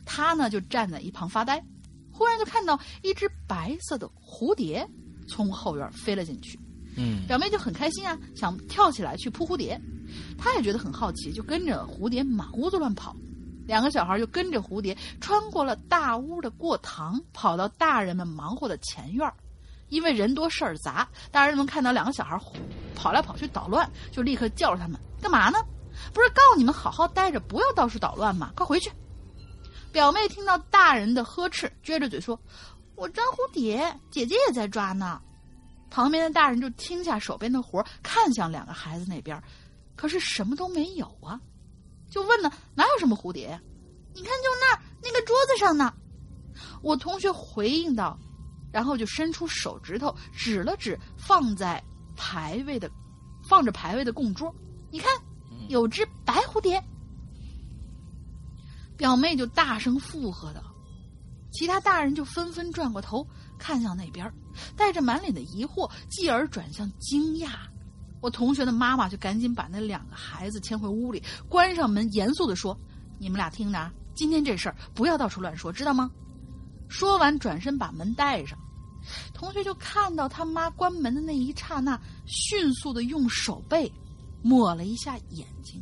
[0.05, 1.63] 她呢就站在一旁发呆。
[2.11, 4.87] 忽然就看到一只白色的蝴蝶
[5.27, 6.59] 从后院飞了进去。
[6.97, 9.79] 嗯，表妹就很开心啊，想跳起来去扑蝴蝶。
[10.37, 13.13] 她也觉得很好奇，就跟着蝴蝶满屋子乱跑。
[13.67, 19.29] 两个小孩就跟着蝴蝶穿过了大屋的过堂，跑到大人们忙活的前院
[19.89, 22.39] 因为人多事儿杂，大人们看到两个小孩
[22.95, 25.57] 跑来跑去捣乱，就立刻叫着他们干嘛呢？
[26.13, 28.51] 不是告诉你们好好待着，不要到处捣乱吗？
[28.55, 28.91] 快回去！
[29.91, 32.37] 表妹听到大人的呵斥，撅着嘴说
[32.95, 35.21] ：“我抓蝴蝶，姐姐也在抓呢。”
[35.89, 39.41] 旁边的大人就停下手边的活，看向两个孩子那边，
[39.95, 41.39] 可是什么都没有啊，
[42.09, 43.61] 就问呢：“哪有什么蝴蝶呀？
[44.13, 45.93] 你看，就那儿那个桌子上呢。”
[46.83, 48.19] 我同学回应道。
[48.75, 51.81] 然后就伸出手指头指了指放在
[52.13, 52.91] 牌位的，
[53.47, 54.53] 放着牌位的供桌，
[54.91, 55.09] 你看，
[55.69, 56.83] 有只白蝴蝶。
[58.97, 60.61] 表妹就大声附和道，
[61.53, 63.25] 其他大人就纷纷转过头
[63.57, 64.29] 看向那边，
[64.75, 67.51] 带着满脸的疑惑，继而转向惊讶。
[68.19, 72.77] 我同学的妈妈就赶紧把那两个孩子牵回屋里，关上门，严肃的说
[73.19, 76.11] ：“你们俩听着，今天这事儿不要到处乱说，知道吗？”
[76.89, 78.59] 说完，转身把门带上。
[79.33, 83.91] 同学就看到他妈关门的那一刹那，迅速的用手背
[84.41, 85.81] 抹了一下眼睛。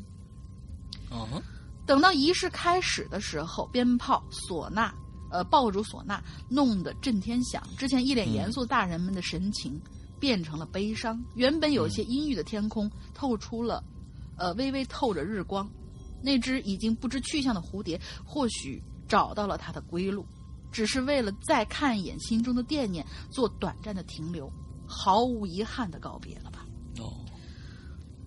[1.11, 1.41] 嗯，
[1.85, 4.93] 等到仪式开始的时候，鞭炮、唢呐、
[5.31, 7.61] 呃爆竹、唢呐弄得震天响。
[7.77, 9.79] 之前一脸严肃大人们的神情
[10.19, 11.23] 变成了悲伤。
[11.35, 13.83] 原本有些阴郁的天空透出了，
[14.37, 15.69] 呃微微透着日光。
[16.21, 20.25] 那只已经不知去向的蝴蝶，或许找到了它的归路。
[20.73, 24.51] 只是为了再看一眼心中的惦念，做短暂的停留，
[24.85, 26.65] 毫无遗憾的告别了吧？
[26.99, 27.23] 哦，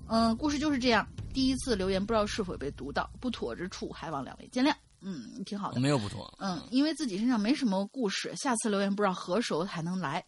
[0.09, 1.07] 嗯，故事就是这样。
[1.34, 4.72] 第一次留言不知道是否被读到，不妥之处还望两位见谅。
[5.03, 6.32] 嗯，挺好的，没有不妥。
[6.40, 10.24] 嗯，因为自己身上没什么故事，下次留言不知道何时才能来。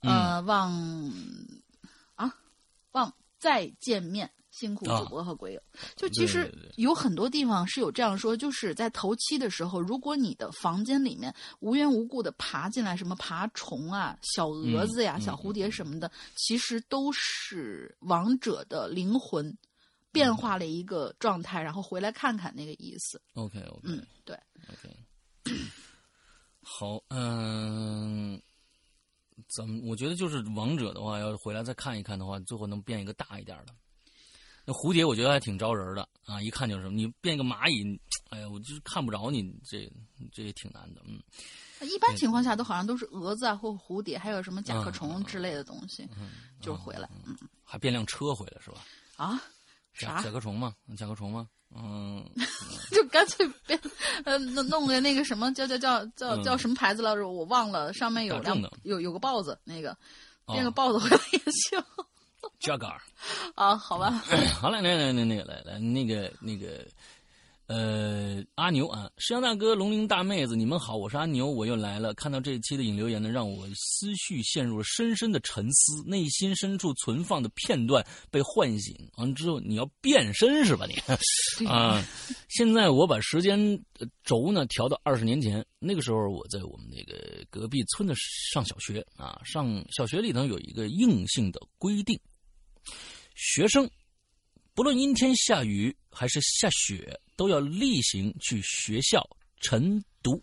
[0.00, 0.72] 呃，望
[2.16, 2.34] 啊，
[2.92, 5.62] 望再见面辛苦主播和鬼友。
[5.94, 19.56] 就其实有很多地方是有这样说，就是在头七的时候，如果你的房间里面无缘无故的爬进来什么爬虫啊、小蛾子呀、小蝴蝶什么的，其实都是王者的灵魂
[20.10, 23.20] 变化了一个状态，然后回来看看那个意思。
[23.34, 24.36] OK OK，嗯，对
[24.72, 24.96] ，OK，
[26.62, 28.40] 好，嗯。
[29.54, 29.80] 怎么？
[29.88, 33.72] 我觉得就是王者的话，要回来再看一看的话，最后能变一个大一点的。
[34.68, 37.98] 那蝴蝶我觉得还挺招人的啊，一看就是你变个蚂蚁，
[38.28, 39.90] 哎呀，我就是看不着你，这
[40.30, 41.00] 这也挺难的。
[41.06, 41.18] 嗯，
[41.88, 46.06] 一般情况下都好像都是蛾子啊，或蝴蝶，还有什么甲壳虫之类的东西，
[46.60, 47.08] 就回来。
[47.24, 48.84] 嗯，还变辆车回来是吧？
[49.16, 49.42] 啊？
[49.94, 50.20] 啥？
[50.22, 50.74] 甲壳虫吗？
[50.98, 51.48] 甲壳虫吗？
[51.74, 52.22] 嗯，
[52.92, 53.80] 就干脆变，
[54.26, 57.26] 呃，弄弄个那个什么叫叫叫叫叫什么牌子来着？
[57.26, 59.96] 我忘了，上面有辆有有个豹子，那个
[60.46, 61.82] 变个豹子回来也行。
[62.60, 62.98] Jaguar
[63.54, 64.10] 啊，好吧。
[64.60, 66.86] 好了，来来来，那个来来那个那个。
[67.68, 72.14] 呃，阿牛啊，石阳大哥、龙鳞大妹子，你们好，我是阿牛，我又来了。
[72.14, 78.96] 看到这一期的引留言呢，让我思绪陷入了深深的沉思，内心深处存放的片段被唤醒。
[79.18, 80.86] 完了之后，你要变身是吧？
[80.86, 80.94] 你
[81.66, 82.02] 啊，
[82.48, 83.78] 现在我把时间
[84.24, 88.14] 轴呢调到二十年前，那个时候我在我们那个隔壁村的
[88.50, 92.18] 上小学啊，上小学里头有一个硬性的规定，
[93.34, 93.88] 学生
[94.74, 97.18] 不论阴天下雨还是下雪。
[97.38, 99.24] 都要例行去学校
[99.60, 100.42] 晨读，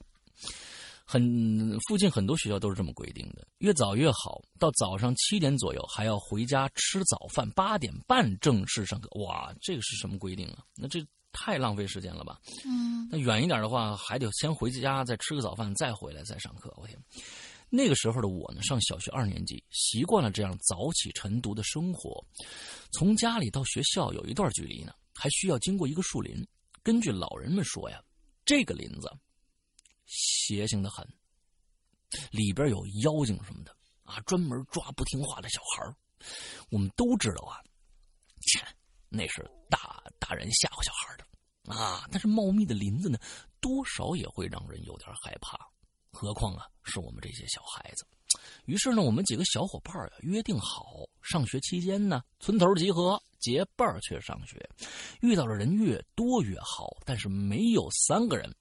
[1.04, 4.42] 很附近很多学校都是这么规定的，越早越好。
[4.58, 9.10] 到早上七点左右还要回家吃早饭，八点半正式上课。
[9.20, 10.64] 哇，这个是什么规定啊？
[10.78, 12.40] 那这太浪费时间了吧？
[12.64, 16.74] 嗯，那远一点的话，还得先回家再吃个早饭，再回来再上课。
[16.78, 16.98] 我天，
[17.70, 22.24] 那个时候的我呢，上小学二年级，习惯了这样早起晨读的生活。
[22.92, 26.46] 从家里到学校有一段距离呢，还需要经过一个树林。
[26.84, 28.02] 根据老人们说呀，
[28.46, 29.12] 这个林子
[30.06, 31.06] 邪性的很，
[32.32, 35.96] 里边有妖精什么的啊，专门抓不听话的小孩
[36.70, 37.58] 我们都知道啊，
[38.42, 38.64] 切，
[39.10, 42.08] 那是大大人吓唬小孩的啊。
[42.12, 43.18] 但是茂密的林子呢，
[43.60, 45.58] 多少也会让人有点害怕，
[46.16, 48.06] 何况啊，是我们这些小孩子。
[48.66, 54.58] 于是呢，我们几个小伙伴啊约定好，上学期间呢，村头集合，结伴去上学。
[55.22, 58.54] 遇到的人越多越好，但是没有三个人，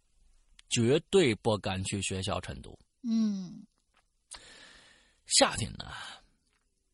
[0.68, 2.78] 绝对不敢去学校晨读。
[3.02, 3.64] 嗯，
[5.26, 5.86] 夏天呢，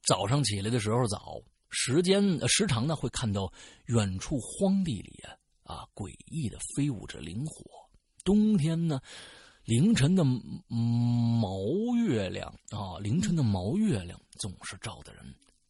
[0.03, 1.41] 早上起来的时候早，
[1.71, 3.53] 时间时常呢会看到
[3.87, 5.35] 远处荒地里啊
[5.65, 7.65] 啊诡异的飞舞着灵火。
[8.25, 9.01] 冬天呢。
[9.65, 15.25] 凌晨的毛月亮啊，凌晨的毛月亮总是照的人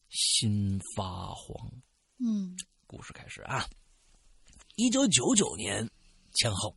[0.09, 1.71] 心发慌。
[2.19, 3.69] 嗯，故事开始啊，
[4.77, 5.87] 一九九九年
[6.35, 6.75] 前后，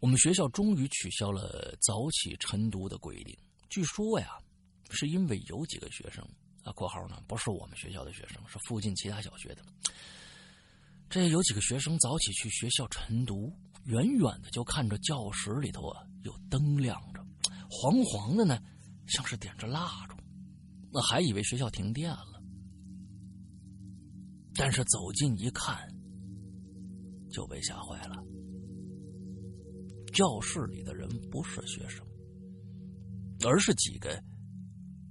[0.00, 3.36] 我们学校终于取消了早起晨读的规定。
[3.68, 4.38] 据说呀，
[4.90, 6.26] 是因为有几个学生
[6.64, 9.62] 啊（括号呢不是我们学校的学生，是附近其他小学的），
[11.08, 13.52] 这有几个学生早起去学校晨读。
[13.84, 17.24] 远远的就看着教室里头啊有灯亮着，
[17.70, 18.58] 黄黄的呢，
[19.06, 20.16] 像是点着蜡烛，
[20.90, 22.42] 那还以为学校停电了。
[24.54, 25.76] 但是走近一看，
[27.30, 28.16] 就被吓坏了。
[30.12, 32.06] 教室里的人不是学生，
[33.44, 34.22] 而是几个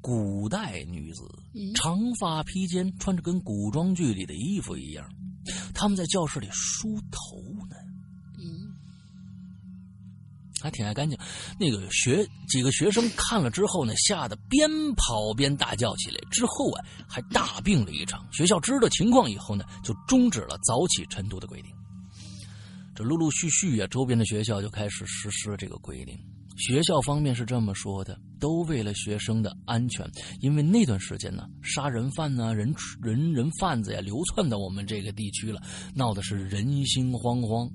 [0.02, 1.24] 古代女子，
[1.76, 5.06] 长发披肩，穿着跟古装剧里的衣服一样，
[5.74, 7.53] 他们在教室里梳头
[10.64, 11.20] 还挺爱干净，
[11.60, 16.18] 那个学几个学生看了之后呢，吓得边跑边大叫起来。
[16.32, 18.26] 之后啊，还大病了一场。
[18.32, 21.70] 学校知道情况以后呢，就终止了早起晨读的规定。
[22.96, 26.18] 这陆陆续续啊，周边的学校就开始实施了这个规定。
[26.56, 30.10] 学校方面是这么说的：都为了学生的安全，
[30.40, 35.62] 因为那段时间呢，杀人犯呢、人人人贩子呀流窜到我们这个地区了，
[35.94, 37.70] 闹的是人心惶惶。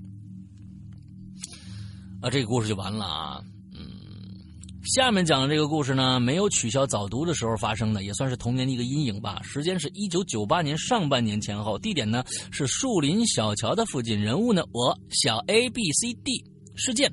[2.21, 3.41] 啊，这个故事就完了啊。
[3.73, 3.81] 嗯，
[4.85, 9.41] 下面讲的这个故事呢，没有取消早读的时候发生的，也算是童年的一个阴影吧。
[9.43, 16.45] 时间是一九九八年上半年前后，地点呢是树林小桥的附近，人物呢我小 A B C D。
[16.75, 17.13] 事件：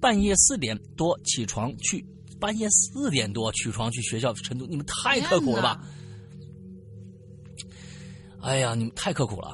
[0.00, 2.04] 半夜四点多起床去，
[2.38, 5.80] 半夜四点多起床去学校晨读，你们太刻苦了吧？
[8.40, 9.52] 哎呀，你们太刻苦了，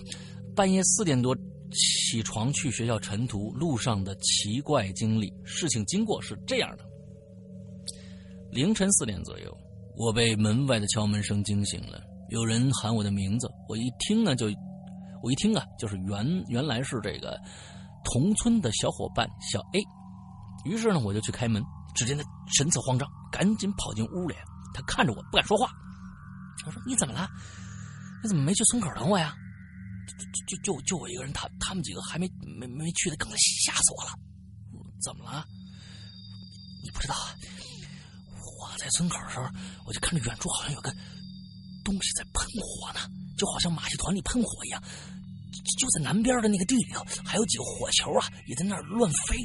[0.54, 1.34] 半夜四点多。
[1.70, 5.32] 起床去学校晨读路上的奇怪经历。
[5.44, 6.84] 事情经过是这样的：
[8.50, 9.56] 凌晨四点左右，
[9.96, 12.02] 我被门外的敲门声惊醒了。
[12.30, 14.46] 有人喊我的名字，我一听呢就，
[15.22, 17.38] 我一听啊，就是原原来是这个
[18.04, 19.80] 同村的小伙伴小 A。
[20.64, 21.62] 于是呢，我就去开门，
[21.94, 22.24] 只见他
[22.56, 24.34] 神色慌张，赶紧跑进屋里。
[24.72, 25.68] 他看着我不敢说话。
[26.66, 27.28] 我说：“你怎么了？
[28.22, 29.34] 你怎么没去村口等我呀？”
[30.18, 34.12] 就就就就我一个人，他他们几个还没没没去呢，刚才吓死我了。
[35.00, 35.46] 怎么了？
[36.82, 37.34] 你不知道啊？
[38.58, 39.48] 我在村口的时候，
[39.86, 40.94] 我就看着远处好像有个
[41.84, 43.00] 东西在喷火呢，
[43.36, 44.82] 就好像马戏团里喷火一样。
[45.78, 49.36] 就在南边的那个地里头，还有几个火球啊，也在那儿乱飞。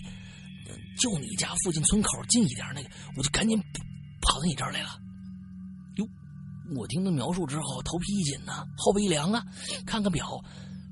[0.97, 3.57] 就你家附近村口近一点那个，我就赶紧
[4.21, 4.99] 跑到你这儿来了。
[6.75, 9.43] 我听他描述之后，头皮一紧呢，后背一凉啊。
[9.85, 10.39] 看看表，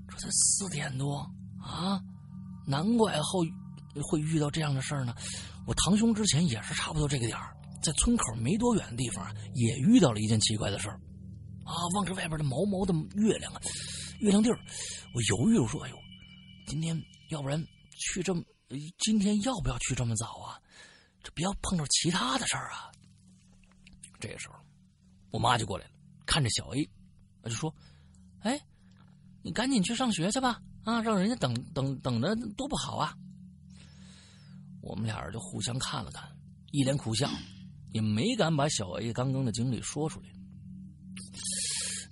[0.09, 1.19] 这才四点多
[1.61, 2.01] 啊，
[2.67, 3.39] 难怪后
[4.03, 5.15] 会遇到这样的事儿呢。
[5.65, 10.99] 我堂兄之前也是差不多这个点儿，在村口没多远的地方也遇到了一件奇怪的事儿
[11.63, 11.73] 啊。
[11.95, 13.61] 望着外边的毛毛的月亮啊，
[14.19, 14.59] 月亮地儿，
[15.15, 15.97] 我犹豫着说：“哎呦，
[16.67, 17.63] 今天要不然
[17.97, 18.43] 去这么。”
[18.97, 20.57] 今天要不要去这么早啊？
[21.21, 22.89] 这不要碰到其他的事儿啊！
[24.19, 24.55] 这个时候，
[25.33, 25.91] 我妈就过来了，
[26.27, 26.87] 看着小 A，
[27.41, 27.73] 我就说
[28.41, 28.61] ：“哎，
[29.41, 30.61] 你赶紧去上学去吧！
[30.83, 33.17] 啊，让人家等等等的多不好啊！”
[34.79, 36.29] 我们俩人就互相看了看，
[36.71, 37.27] 一脸苦笑，
[37.93, 40.27] 也没敢把小 A 刚刚的经历说出来。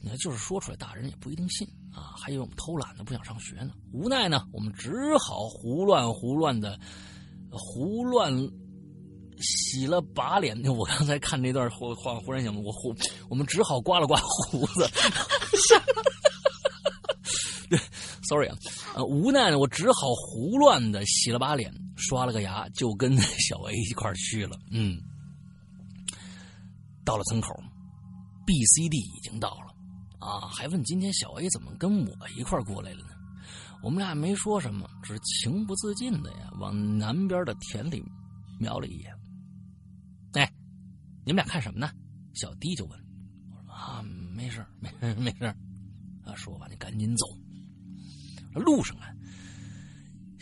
[0.02, 1.68] 你看就是说出来，大人也不一定信。
[1.94, 3.72] 啊，还以为我们偷懒呢，不想上学呢。
[3.94, 6.80] 无奈呢，我们只好胡乱胡乱的
[7.52, 8.34] 胡乱
[9.42, 10.56] 洗了把脸。
[10.72, 12.96] 我刚才看那段话，忽然想，我胡，
[13.30, 14.90] 我们只好刮了刮胡子。
[17.70, 17.80] 对
[18.24, 18.58] ，sorry 啊，
[19.06, 24.60] 无奈，我只好胡乱的洗了把脸，刷了个牙，就跟 小 A 一块去了。
[24.72, 25.02] 嗯，
[27.06, 27.54] 到了村口
[28.46, 29.72] ，B、C、D 已经到了。
[30.20, 33.12] 啊，还问今天小 A 怎么跟我一块过来了呢？
[33.82, 38.04] 我们俩没说什么，只是情不自禁的呀，往南边的田里
[38.60, 39.12] 瞄了一眼。
[41.24, 41.90] 你们俩看什么呢？
[42.34, 43.00] 小 D 就问。
[43.50, 44.02] 我说啊，
[44.36, 45.46] 没事没事没事
[46.24, 47.26] 啊，说完你赶紧走。
[48.54, 49.08] 路上啊。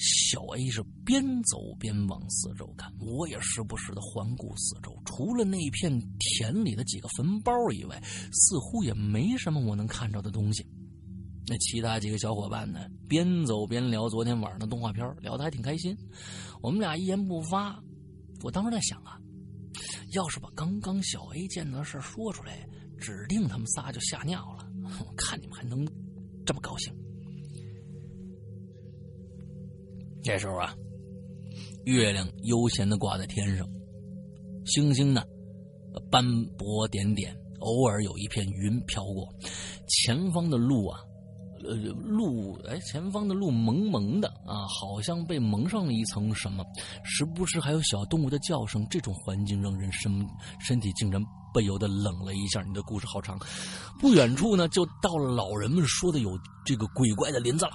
[0.02, 4.98] 小 A 是边走边往四周看，我也时不时的环顾四周。
[5.04, 8.02] 除了那片田里的几个坟包以外，
[8.32, 10.66] 似乎也没什么我能看着的东西。
[11.48, 12.80] 那其他几个小伙伴呢？
[13.10, 15.98] 边走边聊昨天晚上的动画片，聊得还挺开心。
[16.62, 17.78] 我们俩一言不发。
[18.42, 19.19] 我当时在想啊，
[20.12, 24.68] 要是把刚刚小 A 见到的事说出来，指定他们仨就吓尿了。
[25.06, 25.86] 我 看你们还能
[26.46, 26.94] 这么高兴？
[30.24, 30.76] 这时候啊，
[31.86, 33.68] 月亮悠闲的挂在天上，
[34.66, 35.24] 星星呢
[36.12, 36.24] 斑
[36.58, 39.28] 驳点点，偶尔有一片云飘过。
[39.88, 41.00] 前方的路啊，
[41.64, 46.64] 呃，路哎，前方的路蒙蒙的啊，好像被蒙上了一层什么。
[47.04, 48.86] 时不时还有小动物的叫声。
[48.90, 50.26] 这种环境让人身
[50.60, 51.22] 身体竟然
[51.54, 52.62] 不由得冷了一下。
[52.64, 53.38] 你的故事好长。
[54.00, 57.72] 不远处呢，就到了老人们说的有这个鬼怪的林子了。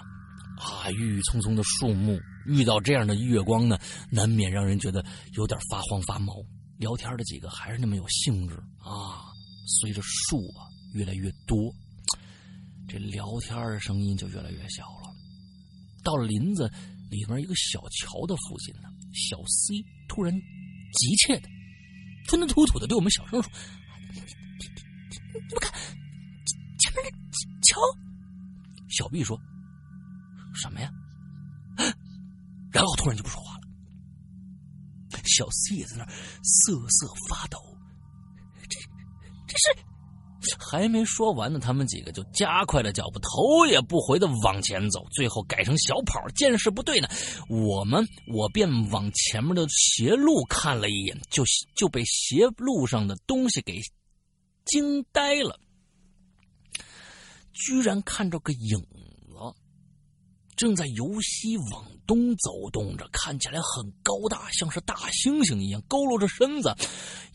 [0.56, 2.18] 啊，郁郁葱葱的树木。
[2.46, 3.78] 遇到这样的月光呢，
[4.10, 5.04] 难免让人觉得
[5.36, 6.34] 有点发慌发毛。
[6.78, 9.32] 聊天的几个还是那么有兴致啊。
[9.66, 11.72] 随着树啊越来越多，
[12.88, 15.14] 这聊天的声音就越来越小了。
[16.02, 16.70] 到了林子
[17.10, 19.74] 里面一个小桥的附近呢，小 C
[20.08, 21.48] 突然急切的、
[22.26, 23.50] 吞吞吐吐的对我们小声说
[24.12, 25.72] ：“你们看，
[26.78, 27.10] 前面那
[27.62, 27.80] 桥。”
[28.90, 29.40] 小 B 说
[30.54, 30.92] ：“什么呀？”
[32.70, 33.60] 然后突然就不说话了，
[35.24, 36.04] 小 C 也在那
[36.42, 37.58] 瑟瑟发抖。
[38.68, 38.78] 这
[39.46, 39.84] 这是
[40.58, 46.20] 还没说完呢，他们几个就加快了脚步，头也不回的往前走，最后改成小跑。
[46.34, 47.08] 见势不对呢，
[47.48, 53.80] 我们我便往前面的斜路看了一眼，就就被斜路上的东西给
[54.64, 55.58] 惊呆了，
[57.52, 58.84] 居然看着个影
[60.56, 61.84] 正在由西往。
[62.06, 66.68] 东走动着，看起来很高大，像是大猩猩一样，佝偻着身子，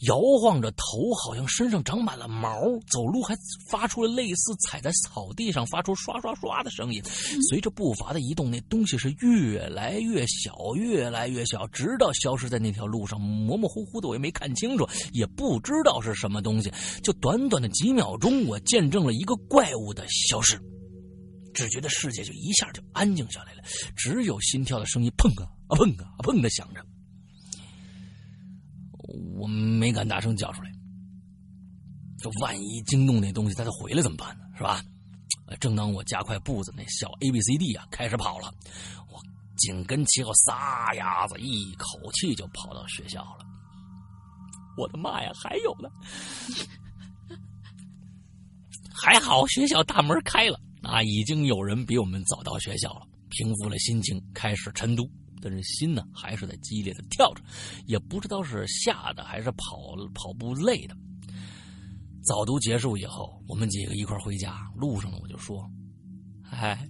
[0.02, 2.62] 摇晃着头，好像身上长满了毛，
[2.92, 3.36] 走路还
[3.68, 7.02] 发出了类似踩在草地上发出刷刷刷的声音。
[7.50, 16.72] 随着步伐的移动，那东西是越来越小，越来越小，直到消失在那条路上，模模糊糊的，我也没看清楚，也不知道是什么东西。
[17.02, 20.62] 就短短的几秒钟，我见证了一个怪物的消失。
[21.54, 23.64] 只觉得世界就一下就安静下来了，
[23.96, 26.86] 只有心跳的声音砰啊啊砰啊砰的响着。
[29.38, 30.72] 我没敢大声叫出来，
[32.20, 34.44] 这万一惊动那东西，它再回来怎么办呢？
[34.58, 34.84] 是吧？
[35.60, 38.54] 正当我加快步子，那小 A B C D 啊开始跑了，
[39.10, 39.20] 我
[39.58, 43.46] 紧跟其后撒丫子，一口气就跑到学校了。
[44.78, 45.90] 我的妈呀，还有呢！
[48.94, 53.08] 还好学校大门开了啊，已经有人比我们早到学校了。
[53.30, 55.08] 平复了心情，开始晨读，
[55.40, 57.44] 但是心呢还是在激烈的跳着，
[57.86, 60.98] 也不知道是吓的还是跑跑步累的。
[62.24, 65.64] 早读结束以后，我们几个一块回家，路上呢我就说
[66.50, 66.90] ：“哎，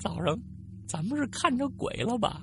[0.00, 0.36] 早上
[0.88, 2.42] 咱们是看着鬼了吧？”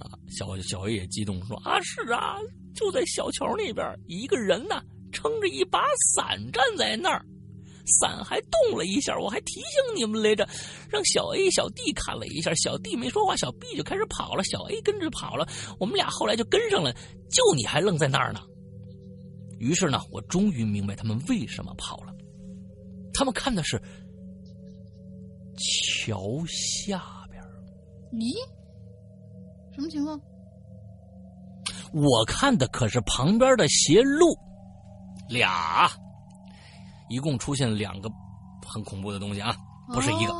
[0.00, 2.36] 啊，小小 A 也激动说：“啊，是啊，
[2.74, 4.82] 就在小桥那边，一个人呢
[5.12, 5.80] 撑着一把
[6.16, 7.24] 伞站在那儿。”
[7.86, 10.48] 伞还动了一下，我还提醒你们来着，
[10.88, 15.46] 让小 A、小 D 看了一下，小 D 没说话，小 B 就开始跑了，小 A 跟着跑了，
[15.78, 16.92] 我们俩后来就跟上了，
[17.30, 18.40] 就你还愣在那儿呢。
[19.58, 22.12] 于是呢，我终于明白他们为什么跑了，
[23.12, 23.80] 他们看的是
[25.56, 27.42] 桥下边。
[28.12, 28.34] 咦，
[29.74, 30.20] 什么情况？
[31.92, 34.36] 我看的可是旁边的斜路，
[35.28, 35.88] 俩。
[37.08, 38.10] 一共出现两个
[38.66, 39.56] 很恐怖的东西啊，
[39.92, 40.34] 不是一个。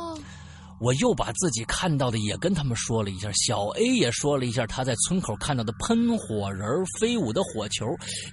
[0.81, 6.67] 我又把自己看到的也跟他们说了一下，小 A 也说了一下他在村口看到的喷火人、
[6.99, 7.85] 飞舞的火球。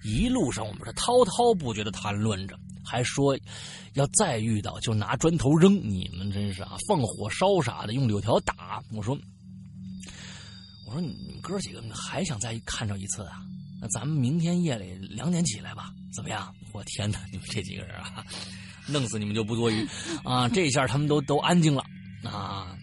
[0.03, 3.39] 一路上我们是滔滔不绝的谈论着，还说
[3.95, 5.75] 要再遇到就拿砖头扔。
[5.75, 8.83] 你们真是啊，放火烧啥的，用柳条打。
[8.93, 9.17] 我说，
[10.85, 13.41] 我说你们哥几个还想再看着一次啊？
[13.81, 16.55] 那咱们明天夜里两点起来吧，怎么样？
[16.73, 18.25] 我天哪，你们这几个人啊，
[18.87, 19.87] 弄死你们就不多余
[20.25, 20.49] 啊！
[20.49, 21.85] 这下他们都都安静了
[22.25, 22.77] 啊。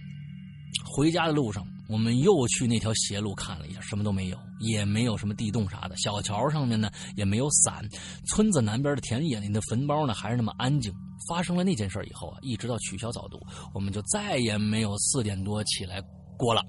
[0.86, 5.96] 回家的路上，我们又去那条斜路看了一下，什么都没有，也没有什么地洞啥的。
[5.98, 7.88] 小桥上面呢也没有伞，
[8.26, 10.92] 村子南边的田野里的坟包呢还是那么安静。
[11.28, 13.40] 发生了那件事以后啊，一直到取消早读，
[13.74, 16.02] 我们就再也没有四点多起来
[16.38, 16.62] 过了。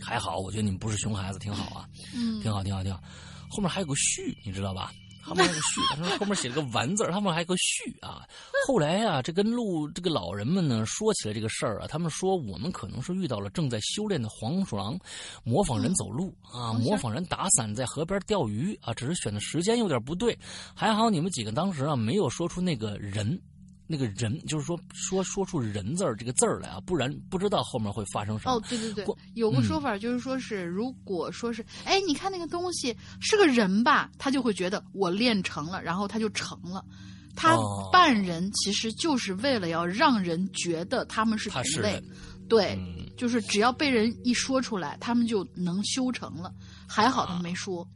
[0.00, 3.02] 还好，我觉得你们不是熊孩子，挺好啊，嗯，挺好，挺好，挺好。
[3.54, 4.92] 后面还有个序，你知道吧？
[5.22, 8.28] 后面还有个序，他说后面写了个完字，他们还有个序啊。
[8.66, 14.98] 后来啊，这跟路这个老人们呢说起来这个事儿啊，他们说我们可能是遇到了正在修炼的黄鼠狼，
[15.42, 20.38] 模仿人走路啊，模仿人打伞在河边钓鱼啊，只是选的时间有点不对。
[20.74, 23.40] 还好你们几个当时啊没有说出那个人。
[23.86, 28.54] 那个人就是说说说出人字儿这个字儿来啊，不然不知道后面会发生什么。
[28.54, 36.84] 哦，对对对，有个说法就是说是，如果说是，哎，你看那个东西是个人吧，他就会觉得我练成了，然后他就成了。
[37.36, 37.56] 他
[37.92, 42.00] 扮人其实就是为了要让人觉得他们是同类，
[42.48, 42.78] 对，
[43.16, 46.52] 就是只要被人一说出来，他们就能修成了。
[46.86, 47.86] 还好他没说。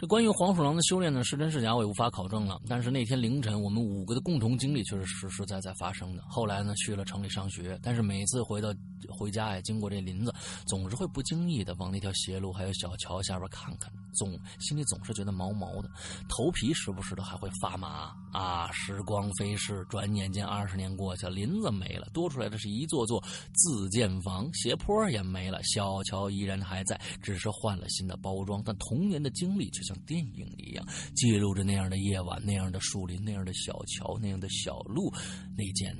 [0.00, 2.58] 这关于黄鼠狼的修炼呢，是真是假我也无法考证了。
[2.66, 6.22] 但是那天凌晨，我们五个的共同经历却是实实在在发生的。
[6.26, 8.74] 后来呢，去了城里上学，但是每次回到
[9.10, 10.32] 回家呀，经过这林子，
[10.64, 15.90] 总是会不经意的往那条斜路还有小桥下边看看，总心里总是觉得毛毛的，
[16.28, 18.70] 头皮时不时的还会发麻啊。
[18.72, 29.80] 时光飞逝，转眼间二十年过去了，林子没了，多出来的是一座座自建房，斜坡也没了，小桥依然还在，只是换了新的包装，但童年的经历却。
[29.90, 30.86] 像电影一样
[31.16, 35.12] 记录着那样的夜晚、那样的树林、那样的小桥、那样的小路，
[35.56, 35.92] 那件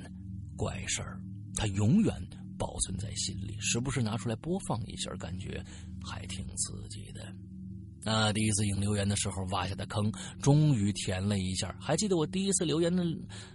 [0.55, 1.19] 怪事儿，
[1.55, 2.15] 它永远
[2.57, 5.61] 保存在心里，时不时拿出来播放一下，感觉
[6.05, 7.35] 还挺刺激的。
[8.03, 11.75] 那第一次引留言的时候挖下的坑，终于填了一下。
[11.79, 13.03] 还记得我第一次留言的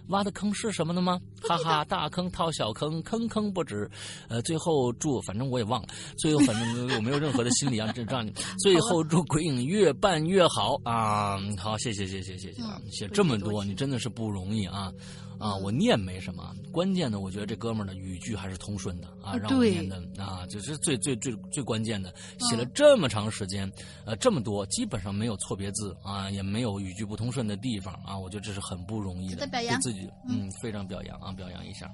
[0.07, 1.19] 挖的坑是什么呢吗？
[1.41, 3.89] 哈哈，大坑套小坑，坑坑不止。
[4.29, 5.87] 呃，最后祝，反正我也忘了。
[6.17, 8.31] 最后反正我没有任何的心理啊，这让你
[8.63, 11.37] 最后祝鬼影越办越好啊！
[11.57, 12.81] 好，谢谢谢谢谢谢啊！
[12.91, 14.91] 写这么多，你真的是不容易啊。
[15.39, 23.71] 啊，我念没什么，关键的，我觉得这哥们儿的语句还是通顺的啊，让我念的啊，就是最最最最关键的，写了这么长时间，
[24.05, 31.93] 呃，这么多，基本上没有错别字啊，也没有语句不通顺的地方啊，我觉得这是很不容易的，对自己，嗯，非常表扬啊，表扬一下。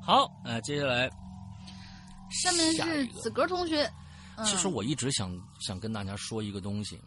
[0.00, 1.10] 好，呃，接下来，
[2.30, 3.88] 下面是子格同学。
[4.44, 6.98] 其实我一直想想跟大家说一个东西，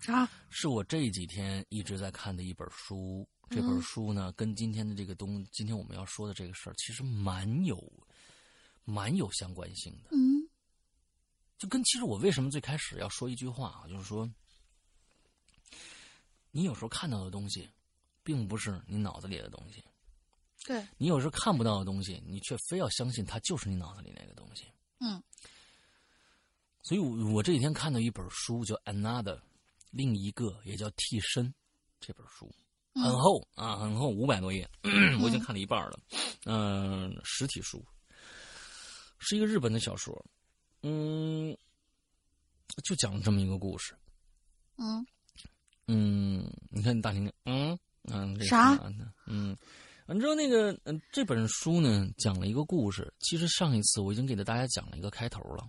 [0.00, 0.28] 啥？
[0.50, 3.26] 是我这几天一直在看的一本书。
[3.54, 7.80] 这本书呢，跟今天的这个东，今天我们要说的这个事儿，其实蛮有，
[8.84, 10.10] 蛮有相关性的。
[10.10, 10.42] 嗯，
[11.56, 14.28] 就跟其实我为什么最开始要说一句话啊，就是说，
[16.50, 17.70] 你有时候看到的东西，
[18.24, 19.84] 并不是你脑子里的东西。
[20.64, 20.84] 对。
[20.98, 24.64] 你有时候看不到的东西，你却非要相信它就是你脑子里那个东西。
[24.98, 25.22] 嗯。
[26.82, 29.38] 所以我我这几天看到一本书，叫《Another》，
[29.90, 31.46] 另一个也叫《替身》
[32.00, 32.52] 这本书。
[32.94, 34.68] 很厚啊，很厚，五百多页，
[35.20, 35.98] 我已经看了一半了。
[36.44, 37.84] 嗯，实体书
[39.18, 40.24] 是一个日本的小说，
[40.82, 41.56] 嗯，
[42.84, 43.94] 就讲了这么一个故事。
[44.76, 45.04] 嗯
[45.86, 48.78] 嗯，你看你大婷婷，嗯嗯，啥？
[49.26, 49.56] 嗯，
[50.06, 53.12] 你知道那个嗯，这本书呢讲了一个故事。
[53.18, 55.68] 其实上一次我已经给大家讲了一个开头了，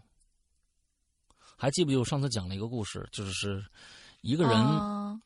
[1.57, 3.65] 还记不记得我上次讲了一个故事，就是
[4.21, 5.21] 一个人。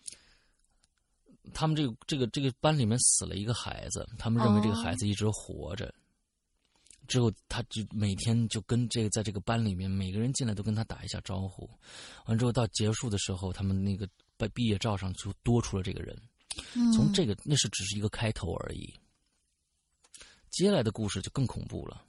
[1.53, 5.93] 他们这个这个这个班里面死了一个孩子，他们认为这个孩子一直活着。
[7.07, 11.67] 之后他就每天就跟这个在这个班里面，每个人进来都跟他打一下招呼。
[12.25, 16.15] 完之后到结束的时候，他们那个毕毕业照上就多出了这个人。
[16.93, 18.93] 从这个那是只是一个开头而已。
[20.51, 22.03] 接下来的故事就更恐怖了。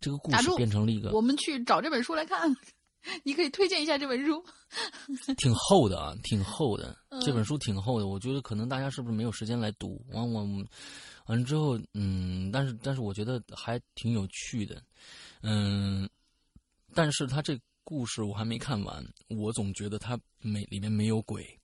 [0.00, 2.56] 这个故事变成了一个，我们去找这本书来看。
[3.24, 4.44] 你可以推荐一下这本书，
[5.38, 6.96] 挺厚的啊，挺厚的。
[7.22, 10.04] 这本书挺厚的，我觉得可能大家是不是没有时间来读？
[10.10, 10.44] 完我
[11.26, 14.82] 完了之后，嗯，但是但是我觉得还挺有趣的，
[15.42, 16.08] 嗯，
[16.94, 21.58] 但是他这故事我还没看完，我总觉得他没里面没有鬼，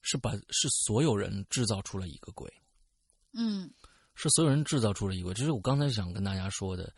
[0.00, 2.48] 是把是所有人制造出了一个鬼，
[3.32, 3.68] 嗯，
[4.14, 6.94] 是所有人制造出了一个，这是我刚才想跟大家说的，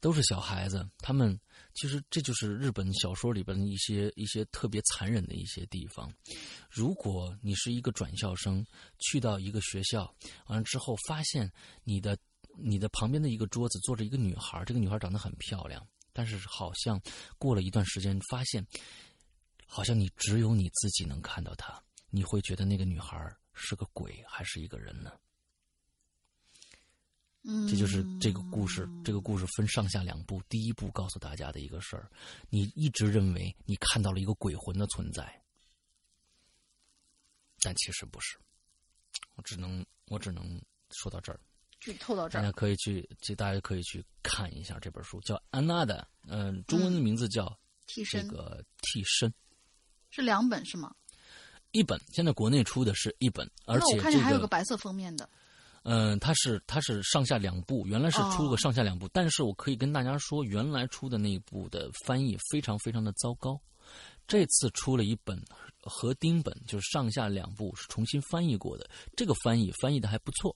[0.00, 1.38] 都是小孩子，他们。
[1.80, 6.12] 其实这就是日本小说里边的一些一些特别残忍的一些地方。
[6.68, 8.66] 如果你是一个转校生，
[8.98, 10.12] 去到一个学校，
[10.46, 11.48] 完了之后发现
[11.84, 12.18] 你的
[12.56, 17.00] 你的旁边的一个桌子坐着一个女孩，这个女孩长得很漂亮，但是好像
[17.38, 18.66] 过了一段时间，发现
[19.64, 23.16] 好像你只有你自己能看到她，你会觉得那个女孩
[23.54, 25.12] 是个鬼还是一个人呢？
[27.66, 28.86] 这就是这个故事。
[29.02, 30.42] 这个故事分上下两部。
[30.50, 32.10] 第一部告诉大家的一个事儿，
[32.50, 35.42] 你一直认为你看到了一个鬼魂的存在，
[37.60, 38.36] 但其实不是。
[39.36, 41.40] 我只能我只能说到这儿，
[41.80, 42.42] 剧透到这儿。
[42.42, 48.28] 大家可以去，这大家可以去看一下这本书，叫《安娜的》，嗯，中文的名字叫替身。
[48.28, 49.32] 这个替身
[50.10, 50.94] 是两本是吗？
[51.72, 55.28] 一本，现在国内出的是一本，而且我看见还有个白色封面的。
[55.84, 63.58] 嗯，它是它是上下两部，原来是出了个上下两部，但是我可以跟大家说，原来出的那一部的翻译非常非常的糟糕，
[64.26, 65.42] 这次出了一本
[65.82, 70.54] 合丁本，就是上下两部是重新翻译过的，这个翻译翻译的还不错。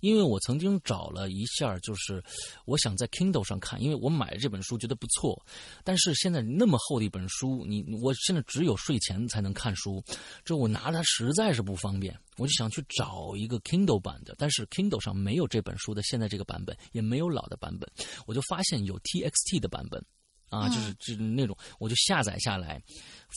[0.00, 2.22] 因为我曾经找了一下，就是
[2.64, 5.40] 我想在 Kindle 上看，因为我买了这本书觉得不错，
[5.84, 10.02] 但是现在那么厚的一本书，你我现在只有睡前才能看书，
[10.44, 17.90] 这我拿它实在是不方便，我就想去找一个 Kindle 版的，但是 Kindle 上没有这本书的现在这个版本，也没有老的版本，
[18.26, 20.04] 我就发现有 TXT 的版本。
[20.48, 22.80] 啊，就是就是那种，我就下载下来，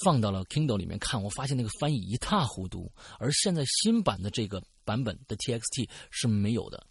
[0.03, 1.21] 放到了 Kindle 里面看。
[1.21, 6.83] 我发现那个翻译一塌糊涂，而现在新版的这个版本的 TXT 是没有的，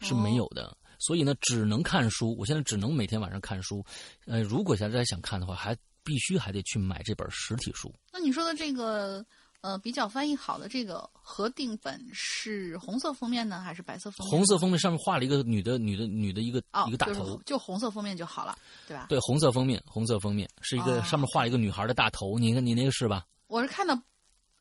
[0.00, 0.76] 是没有的。
[0.98, 2.36] 所以呢，只能看书。
[2.38, 3.82] 我现在只能每天晚上看书。
[4.26, 5.74] 呃，如果现在想看的话，还
[6.04, 7.90] 必须还得去买这本实体书。
[8.12, 9.24] 那你说的这个？
[9.62, 14.30] 呃，比较翻译好的这个合订本是红色封面呢，还是白色封面？
[14.30, 18.56] 红色封面上面画了一个女的，女的，女的一个一个大头，就红色封面就好了，
[18.88, 19.04] 对吧？
[19.10, 23.26] 对，红色封面，红色封面是一个上面画一个女孩的大头，你看你那个是吧？
[23.48, 23.94] 我是看到，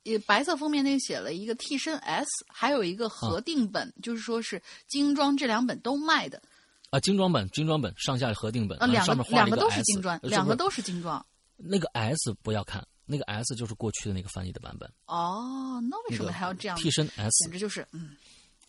[0.04, 6.42] 也白色封面那个写了一个替身 S，还有一个合订本，就是说是精装，这两本都卖的。
[6.90, 11.26] 啊，精装本，精装本上下合订本，啊，两个两个都是精装，两个都是精装。
[11.56, 12.86] 那个 S 不要看。
[13.12, 16.78] 那个 S 就是过去的那个翻译的版本哦，那为什么还要这样？
[16.78, 18.16] 替身 S 简直就是嗯，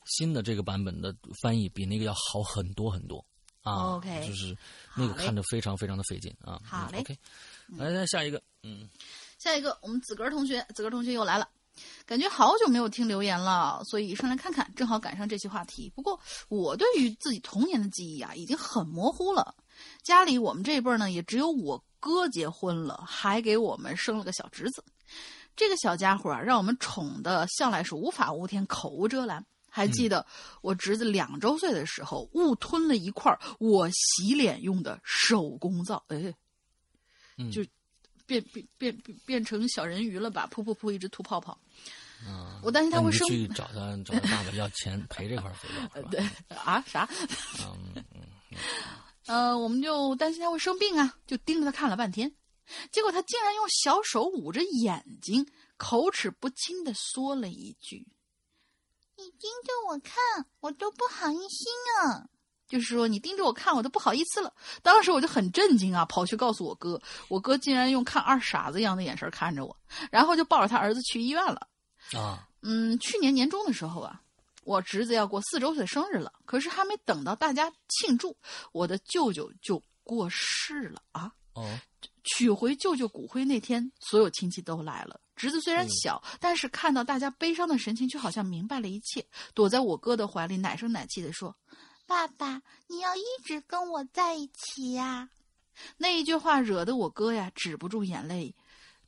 [0.06, 3.22] 新的这个版本的翻译比那个要好很多很多
[3.60, 3.96] 啊。
[3.96, 4.56] OK，就是
[4.96, 6.58] 那个看着非常非常的费劲啊。
[6.64, 7.18] 好嘞，OK，
[7.76, 8.88] 来来下一个，嗯，
[9.40, 11.48] 下一个我们子格同学，子格同学又来了，
[12.04, 15.90] 感觉好久没有听留言了，所以上来看看，正好赶上这期话题。
[15.96, 16.20] 不过
[16.50, 19.54] 我对于自己童年的记忆啊，已经很模糊了。
[20.02, 21.82] 家里我们这一辈呢，也只有我。
[22.02, 24.82] 哥结婚了，还给我们生了个小侄子。
[25.54, 29.44] 这个小家伙啊，让我们宠的向来是无法无天、口无遮拦。
[29.68, 30.24] 还记得
[30.62, 36.34] 我侄子两周岁的时候，误吞了一块我洗脸用的手工皂，哎，
[37.52, 37.62] 就
[38.30, 40.48] 变变变变变成小人鱼了吧？
[40.52, 41.58] 噗噗噗，一直吐泡泡。
[42.24, 43.26] 啊，我担心他会生。
[43.26, 46.20] 去找他找他爸爸要钱赔这块肥皂， 对
[46.54, 47.08] 啊，啥？
[47.66, 48.22] 嗯嗯。
[49.26, 52.32] 呃，我们就担心他会生病啊，就盯着他看了半天，
[52.92, 58.06] 结果他竟然用小手捂着眼睛，口齿不清的说了一句
[59.16, 61.68] ：“你盯着我看，我都不好意思
[62.06, 62.28] 啊。”
[62.70, 64.50] 就是说你盯着我看，我都不好意思了。
[64.80, 66.98] 当时我就很震惊啊，跑去告诉我哥，
[67.28, 69.76] 我哥竟然用看二傻子一样的眼神看着我，
[70.10, 71.66] 然后就抱着他儿子去医院了。
[72.16, 74.22] 啊，嗯，去年年中的时候啊，
[74.64, 78.36] 我侄子要过四周岁生日了，可是还没等到大家庆祝，
[78.72, 81.32] 我的舅舅就过世了啊。
[81.54, 81.68] 哦，
[82.22, 85.20] 取回舅舅骨灰那天，所有亲戚都来了。
[85.34, 91.56] 侄子虽然小，但是看到大家悲伤的神情，却好像明白了一切，躲在我哥的怀里，奶声奶气的说
[92.10, 95.28] ：“爸爸，你要一直跟我在一起呀。”
[95.96, 98.52] 那一句话惹得我哥呀止不住眼泪，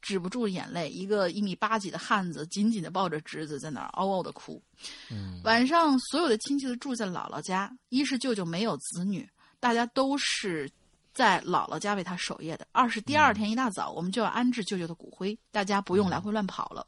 [0.00, 0.88] 止不住眼泪。
[0.88, 4.62] 一个一米八几的汉子紧紧的抱着侄子，在那儿嗷嗷的哭。
[5.10, 9.28] 嗯，晚上所有的亲戚都住在姥姥家，一是舅舅没有子女，
[9.58, 10.70] 大家都是。
[11.14, 12.66] 在姥姥家为他守夜的。
[12.72, 16.86] 二是第二天一大早，我们就要安置舅舅的骨灰，大家不用来回乱跑了，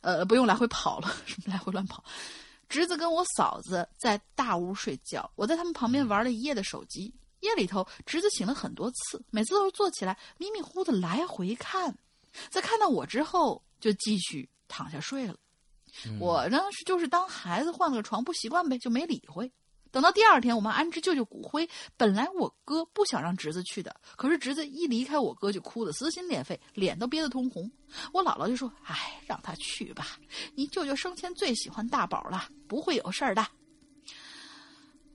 [0.00, 2.02] 呃，不用来回跑了，什 么来回乱跑？
[2.72, 7.12] 侄子跟我嫂子在大屋睡觉，我在他们旁边玩了一夜的手机。
[7.40, 11.94] 夜里头，侄子醒了很多次，每次都是坐起来迷迷糊糊的来回看，
[12.48, 15.36] 在看到我之后就继续躺下睡了。
[16.18, 19.52] 我呢是就是当孩子换了个床不习惯呗，就没理会。
[19.92, 21.68] 等到第二天，我们安置舅舅骨灰。
[21.98, 27.70] 本来我哥不想让侄子去的，可是侄子一离开我哥就哭得撕心裂肺，脸都憋得通红。
[28.10, 30.16] 我姥姥就说：“哎，让他去吧，
[30.54, 33.46] 你舅舅生前最喜欢大宝了，不会有事儿的。”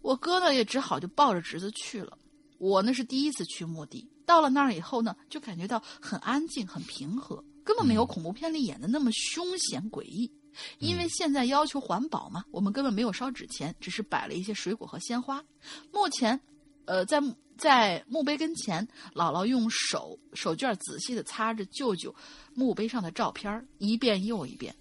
[0.03, 2.15] 我哥呢也只好就抱着侄子去了。
[2.59, 10.31] 我那是第一次去墓地，到了那儿以后呢，就感觉到很安静、很平和，根本没有恐怖片里演的那么凶险诡异。
[10.79, 15.43] 因为现在要求环保嘛，我们根本没有烧纸钱，只是摆了一些水果和鲜花。
[15.91, 16.39] 目前，
[16.85, 17.21] 呃，在
[17.57, 22.13] 在墓碑跟前，姥姥用手手绢仔细的擦着舅舅
[22.53, 24.75] 墓碑上的照片，一遍又一遍，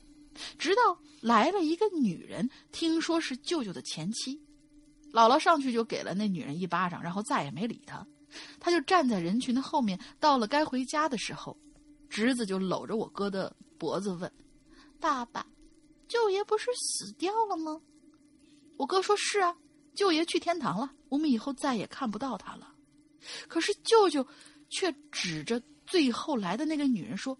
[0.59, 4.39] 直到来了一个女人，听说是舅舅的前妻，
[5.12, 8.07] 姥姥上去就给了那女人一巴掌，然后再也没理她。
[8.61, 9.99] 她就站在人群的后面。
[10.20, 11.57] 到了该回家的时候，
[12.11, 14.31] 侄子就搂着我哥的脖子问
[15.01, 15.47] ：“爸爸。”
[16.09, 17.80] 舅爷不是死掉了吗？
[18.76, 19.57] 我哥说是啊，
[19.94, 22.74] 舅爷去天堂了，我们以后再也看不到他了。
[23.48, 24.26] 可是舅舅
[24.68, 27.36] 却指着最后来的那个女人说：“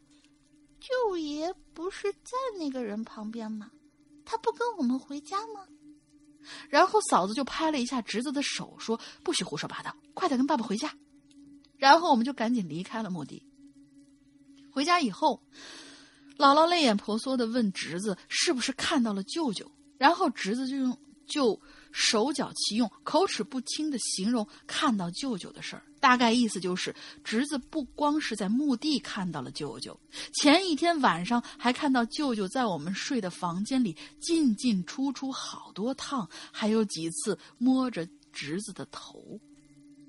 [0.81, 3.71] 舅爷不是在那个人旁边吗？
[4.25, 5.67] 他不跟我们回家吗？”
[6.69, 10.93] 然后嫂子就拍了一下侄子的手，说：“不许胡说八道，快点跟爸爸回家。”
[11.77, 13.47] 然后我们就赶紧离开了墓地。
[14.73, 15.43] 回家以后。
[16.37, 21.59] 姥姥泪眼婆娑的问侄子：“是不是看到了舅舅？”然后侄子就用就
[21.91, 25.83] 手脚齐用、口齿不清的形容看到舅舅的事儿。
[25.99, 29.99] 大概意思就是，侄子不光是在墓地看到了舅舅，
[30.35, 39.41] 前一天晚上还看到舅舅在我们睡的房间里进进出出好多趟，还有几次摸着侄子的头，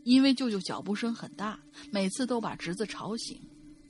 [0.04, 1.58] 因为舅舅脚步声很大，
[1.90, 3.42] 每次都把侄子吵醒。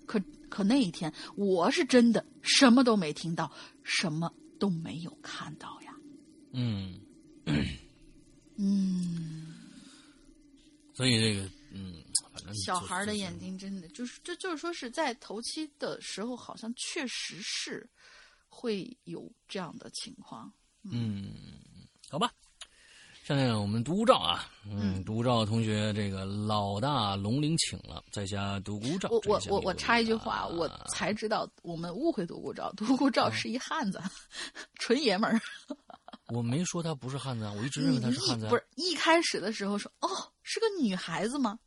[0.07, 3.51] 可可那一天，我是真的什么都没听到，
[3.83, 5.95] 什么都没有看到呀。
[6.53, 6.99] 嗯
[8.55, 9.53] 嗯，
[10.95, 12.01] 所以这个嗯，
[12.33, 17.87] 反正小孩的眼睛真的就是，这就是说是在头七的时候，好像确实是
[18.49, 20.51] 会有这样的情况。
[20.83, 21.35] 嗯，
[22.09, 22.31] 好吧。
[23.27, 29.09] 现在我们独孤照啊，嗯，独孤照同学，这个老大龙陵请了，在家独孤照。
[29.09, 34.01] 我我我我插一句话，我才知道我们误会独孤照，独孤照是一汉子，
[34.79, 35.37] 纯爷们儿。
[36.29, 38.47] 我没说他不是汉子啊，我一直认为他是汉子。
[38.47, 40.07] 不是一开始的时候说哦，
[40.41, 41.59] 是个女孩子吗？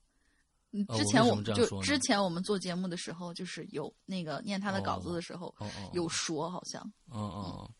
[0.73, 5.55] 嗯，之前我们就之前我们做节目的时候，就是有那个念他的稿子的时候，
[5.93, 6.81] 有说好像。
[7.11, 7.71] 哦哦。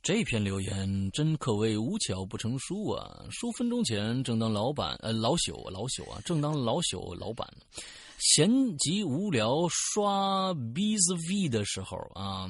[0.00, 3.26] 这篇留言真可谓无巧不成书啊！
[3.30, 7.46] 数分钟前，正当老板呃老朽老朽啊，正当老朽老板
[8.18, 12.48] 闲极无聊刷 BuzzFeed 的时候啊，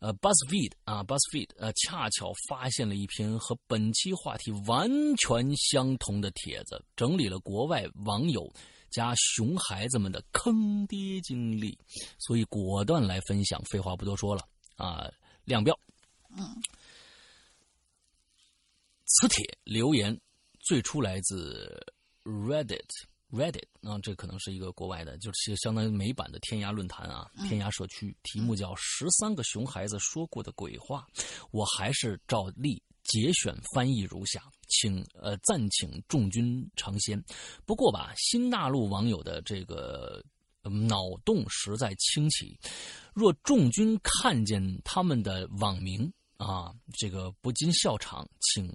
[0.00, 8.52] 呃 BuzzFeed 啊 BuzzFeed 呃恰巧发现了一篇和本期话题完全相同的帖子，整理了国外网友
[8.90, 11.78] 加熊孩子们的坑爹经历，
[12.18, 13.62] 所以果断来分享。
[13.70, 14.42] 废话不多说了
[14.76, 15.10] 啊，
[15.44, 15.74] 亮标。
[16.36, 16.62] 嗯，
[19.04, 20.18] 此帖留言
[20.60, 21.84] 最初来自
[22.24, 28.16] Reddit，Reddit 啊，这可能是一个国外的，就是相当于美版的天涯论坛啊，天涯社区。
[28.22, 31.06] 题目叫《十三个熊孩子说过的鬼话》，
[31.50, 37.22] 我还是照例节选翻译如下，请呃暂请众君尝鲜。
[37.66, 40.24] 不过吧，新大陆网友的这个
[40.62, 42.56] 脑洞实在清奇，
[43.12, 46.10] 若众君看见他们的网名。
[46.42, 48.66] 啊，这个不禁笑场，请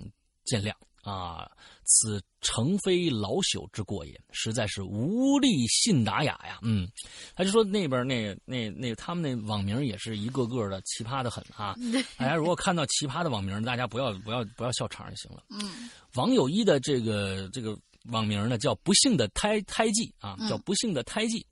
[0.46, 0.72] 见谅
[1.04, 1.52] 啊，
[1.84, 6.60] 此诚非老朽之过也，实在是无力信达雅呀。
[6.62, 6.90] 嗯，
[7.36, 11.76] 他就说那边那那那他们那网名也是一个个的奇葩的很啊。
[12.18, 15.44] 大家如果看到奇葩的网名，大家不要不要不要笑场就行了。
[15.50, 17.78] 嗯，网友一的这个这个
[18.12, 21.46] 网名呢叫不幸的胎胎记啊，叫不幸的胎记。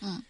[0.00, 0.20] 嗯。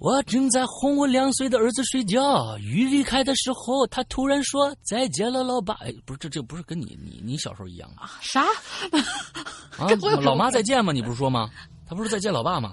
[0.00, 8.10] 我正在哄我两岁的儿子睡觉，雨离开的时候，他突然说：“再见了，老爸。”哎，不是，这这不是跟你你你小时候一样啊？
[8.22, 8.42] 啥？
[9.76, 9.86] 啊，
[10.24, 10.90] 老妈再见吗？
[10.90, 11.50] 你不是说吗？
[11.86, 12.72] 他不是再见老爸吗？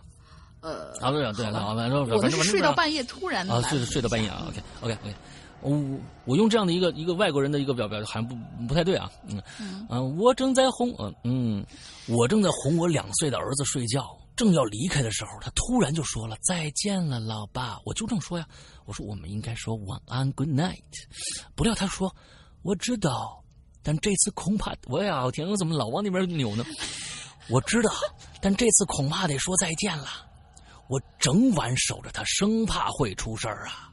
[0.62, 4.46] 呃，啊对啊对，老反正我是睡到半夜突然啊，睡睡到半夜啊。
[4.48, 5.16] OK OK OK，
[5.60, 8.36] 我我用这样的一个一个外国人的一个表表好像不
[8.70, 9.12] 不太对啊。
[9.28, 9.44] 嗯
[9.90, 11.66] 嗯，我正在哄嗯嗯，
[12.08, 14.18] 我正在哄我两岁的儿子睡觉。
[14.38, 18.48] 正要离开的时候，他突然就说了：“再见了，老爸。”我纠正说呀
[18.86, 20.84] ：“我说我们应该说晚安，Good night。”
[21.56, 22.16] 不料他说
[22.62, 23.44] ：“我知道，
[23.84, 24.74] 但这次恐怕……
[24.86, 26.64] 我呀，我天，我怎么老往那边扭呢？”
[27.50, 27.92] 我知道，
[28.40, 30.08] 但这次恐怕得说再见了。
[30.88, 33.92] 我整晚守着他，生怕会出事儿啊！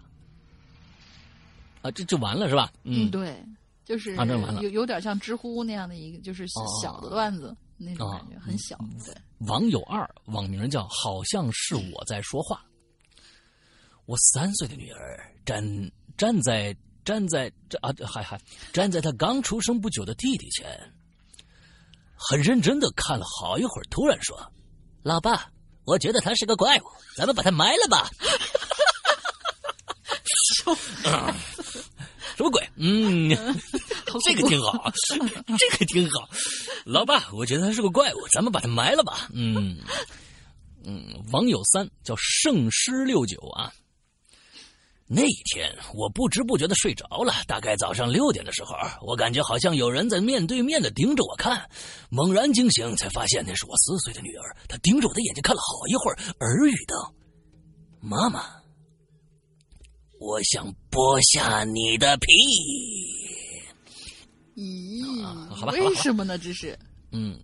[1.83, 2.73] 啊，这就完了是吧？
[2.83, 3.45] 嗯，对，
[3.85, 6.47] 就是啊，这完了，有有点像知乎那样的一个，就是
[6.83, 7.57] 小的段子。
[7.77, 8.79] 那种感觉很小。
[9.05, 9.15] 对，
[9.47, 12.65] 网友二网名叫好像是我在说话。
[14.07, 15.63] 我三岁的女儿站
[16.17, 18.41] 站在站在这啊还还
[18.73, 20.93] 站在她刚出生不久的弟弟前，
[22.15, 24.53] 很认真的看了好一会儿，突然说
[25.03, 25.51] ：“老爸，
[25.85, 26.85] 我觉得他是个怪物，
[27.17, 28.11] 咱们把他埋了吧。
[32.37, 32.69] ”什么鬼？
[32.77, 33.31] 嗯。
[34.25, 34.93] 这个挺好，
[35.59, 36.29] 这个挺好，
[36.85, 39.29] 老爸，我觉得他是个怪物，咱们把他埋了吧。
[39.33, 39.79] 嗯
[40.85, 43.73] 嗯，网友三叫圣师六九啊。
[45.07, 51.69] 那一天我不知不觉的睡着了，大概早上六点的时候，我感觉好像有人在面对面的盯着我看，
[52.09, 57.13] 猛然惊醒，才发现那是我四岁的女儿，她盯着我的眼睛看了好一会儿，耳语道
[58.01, 58.45] ：“妈妈，
[60.25, 62.27] 我想剥下你的皮。”
[64.57, 65.23] 咦，
[65.55, 66.39] 好吧，为什么呢？
[66.39, 66.79] 这是，
[67.11, 67.39] 嗯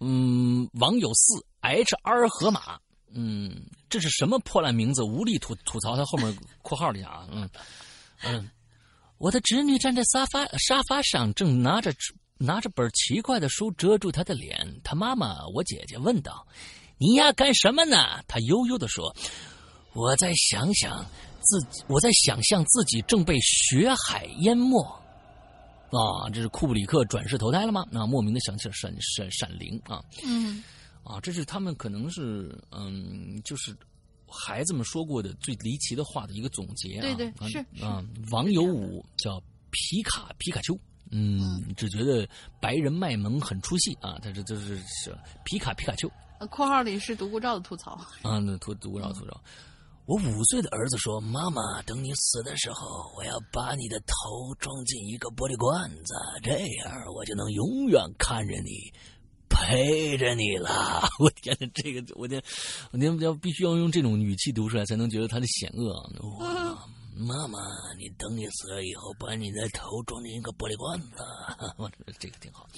[0.00, 2.80] 嗯，网友四 H R 河马，
[3.14, 5.04] 嗯，这是什么破烂名字？
[5.04, 7.48] 无力吐吐槽他后面括号里啊，嗯
[8.22, 8.50] 嗯，
[9.18, 11.94] 我的侄女站在沙发沙发上，正拿着
[12.38, 14.80] 拿着本奇怪的书遮住她的脸。
[14.82, 16.46] 她妈妈，我姐姐问道
[16.98, 19.14] ：“你呀，干什么呢？”她悠悠的说
[19.92, 21.04] ：“我再想想
[21.44, 24.82] 自己，我在想象自己正被血海淹没。”
[25.94, 27.86] 啊，这是库布里克转世投胎了吗？
[27.88, 30.60] 那莫名的想起了《闪闪闪灵》啊，嗯，
[31.04, 33.72] 啊，这是他们可能是嗯，就是
[34.28, 37.00] 孩子们说过的最离奇的话的一个总结啊。
[37.00, 39.40] 对对是啊，网友五叫
[39.70, 40.76] 皮卡皮卡丘，
[41.12, 42.28] 嗯，只觉得
[42.60, 46.10] 白人卖萌很出戏啊，他这就是是皮卡皮卡丘。
[46.50, 47.92] 括号里是独孤照的吐槽
[48.22, 49.40] 啊，那独独孤照吐槽。
[50.06, 58.92] 我五岁的儿子说：“妈妈，等你死的时候，我要把你的头装进一个玻璃罐子，这样我就能永远看着你，
[59.48, 61.08] 陪着你了。
[61.18, 62.42] ”我天哪，这个我天，
[62.92, 66.10] 我天要必须要用这种语气读出来，才能觉得他的险恶。
[67.16, 67.58] 妈妈，
[67.96, 71.08] 你等你死了以后，把你的头装进一个玻璃罐子，
[71.76, 72.68] 我这个挺好。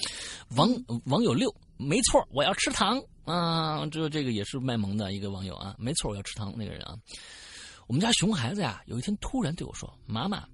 [0.57, 0.69] 网
[1.07, 3.03] 网友六，没错，我要吃糖。
[3.25, 6.95] 啊，这这个也是卖萌的一个网友啊，没错，我要吃糖那个人啊。
[7.87, 10.47] 我们家熊孩子呀，有一天突然对我说：“妈妈，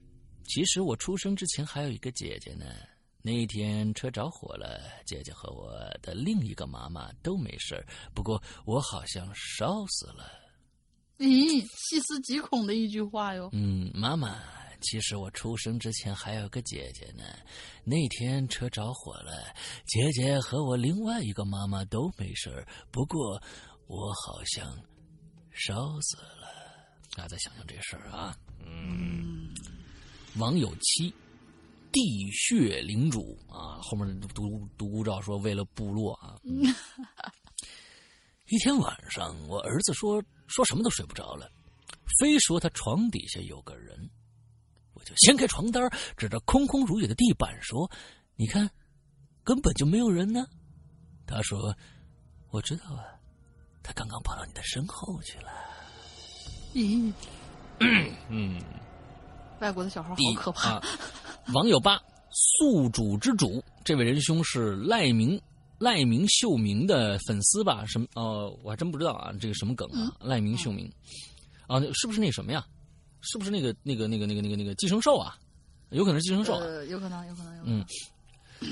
[0.45, 2.67] 其实我出生之前还有一个姐姐呢。
[3.21, 5.73] 那一天车着火了，姐姐和我
[6.03, 10.31] 的另一个妈妈都没事不过我好像烧死了。”
[11.19, 13.49] 咦，细思极恐的一句话哟。
[13.53, 14.39] 嗯，妈妈。
[14.85, 17.23] 其实我出生之前还有个姐姐呢，
[17.85, 19.55] 那天车着火了，
[19.87, 23.41] 姐姐和我另外一个妈妈都没事不过
[23.87, 24.77] 我好像
[25.53, 26.49] 烧死了。
[27.15, 28.37] 大家再想想这事儿啊。
[28.67, 29.55] 嗯。
[30.37, 31.15] 网友七，
[31.93, 32.01] 地
[32.33, 36.37] 穴领主啊，后面独独孤照说为了部落啊。
[38.49, 40.21] 一天晚上，我儿子说
[40.53, 41.51] 说什么都睡不着了，
[42.21, 44.11] 非说他床底下有个人。
[44.93, 47.91] 我就掀开床单，指着空空如也的地板说
[48.37, 48.71] ：“你看，
[49.43, 50.47] 根本就没有人呢。”
[51.27, 51.75] 他说
[52.53, 53.03] ：“我知道啊，
[53.83, 55.51] 他刚刚跑到你的身后去了。”
[56.75, 57.13] 咦，
[58.29, 58.63] 嗯，
[59.61, 60.81] 外国的小孩好可怕。
[61.55, 61.99] 网友八
[62.31, 65.41] 宿主之主，这位仁兄是赖明
[65.83, 67.85] 赖明秀明的粉丝吧？
[67.87, 68.07] 什么？
[68.15, 70.15] 哦，我还真不知道啊，这个什么梗啊？
[70.21, 70.89] 赖明秀明
[71.67, 72.65] 啊，是不是那什么呀？
[73.21, 75.37] 是不是那个那个那个那个那个那个寄生兽啊？
[75.91, 77.81] 有可能是寄生兽，呃，有可能，有可能，有可能。
[77.81, 77.87] 嗯，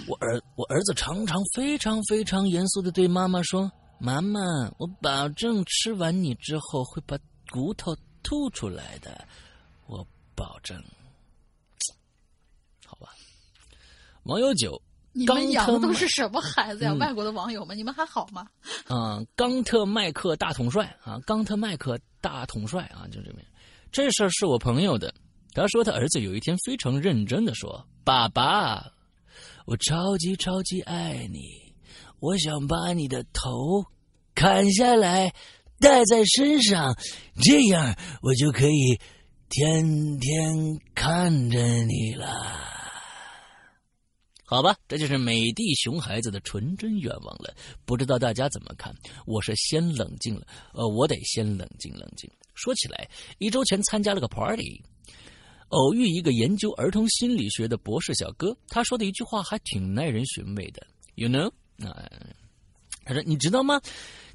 [0.07, 4.41] 我儿我儿子常常非常非常严肃的对妈妈说：“妈妈，
[4.79, 7.19] 我保证吃完你之后会把
[7.51, 9.27] 骨头吐出来的，
[9.87, 10.07] 我
[10.37, 10.81] 保证。”
[12.87, 13.09] 好吧，
[14.23, 14.81] 网友九，
[15.13, 16.95] 你们养的都是什么孩子呀？
[16.95, 18.47] 外国的网友们，你们还好吗？
[18.87, 23.45] 啊，冈特麦克大统帅啊，冈特麦克大统帅啊，就这边。
[23.91, 25.13] 这事儿是我朋友的，
[25.53, 28.93] 他说他儿子有一天非常认真的说：“爸爸，
[29.67, 31.41] 我超级超级爱你，
[32.21, 33.85] 我想把你的头
[34.35, 35.35] 砍下来
[35.81, 36.97] 戴在身上，
[37.43, 39.01] 这样我就可以
[39.49, 42.69] 天天看着你了。”
[44.51, 47.55] 好吧，这就是美帝熊孩子的纯真愿望了。
[47.85, 48.93] 不知道大家怎么看？
[49.25, 50.45] 我是先冷静了，
[50.75, 52.29] 呃，我得先冷静冷静。
[52.55, 54.83] 说起来，一周前参加了个 party，
[55.69, 60.85] 偶遇一个研究儿童心理学的博士小哥，他说的一句话还挺耐人寻味的。
[61.15, 61.53] You know？
[61.87, 62.11] 啊，
[63.05, 63.81] 他说：“你知道吗？”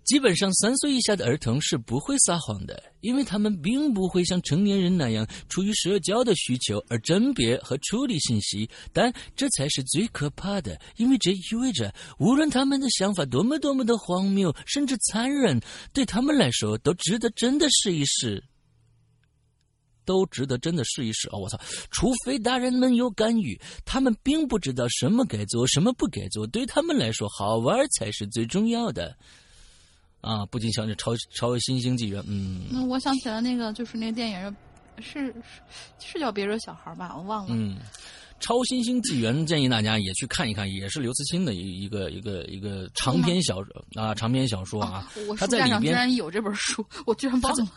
[0.06, 8.70] 基本上三岁以下的儿童是不会撒谎的，因为他们并不会像成年人那样出于社交的需求而甄别和处理信息。
[8.94, 15.60] 但这才是最可怕的，因为这意味着无论他们的想法多么多么的荒谬，甚至残忍，
[15.92, 18.44] 对他们来说都值得真的试一试。
[20.06, 21.40] 都值得真的试一试哦！
[21.40, 26.46] 我操，除非大人们有干预，他们并不知道什么该做，什么不该做。
[26.46, 29.18] 对他们来说，好玩才是最重要的。
[30.26, 34.56] 啊，不禁想起超超新星纪元，嗯，那我想起了那个，就是那个电影，
[35.00, 35.36] 是是
[36.00, 37.50] 是叫别惹小孩吧，我忘了。
[37.52, 37.78] 嗯，
[38.40, 43.60] 超新星纪元建议大家也去看一看，也是刘慈欣的一一个一个一个长篇小
[43.94, 45.08] 啊长篇小说啊。
[45.38, 47.68] 他在里边居然有这本书，我居然忘了。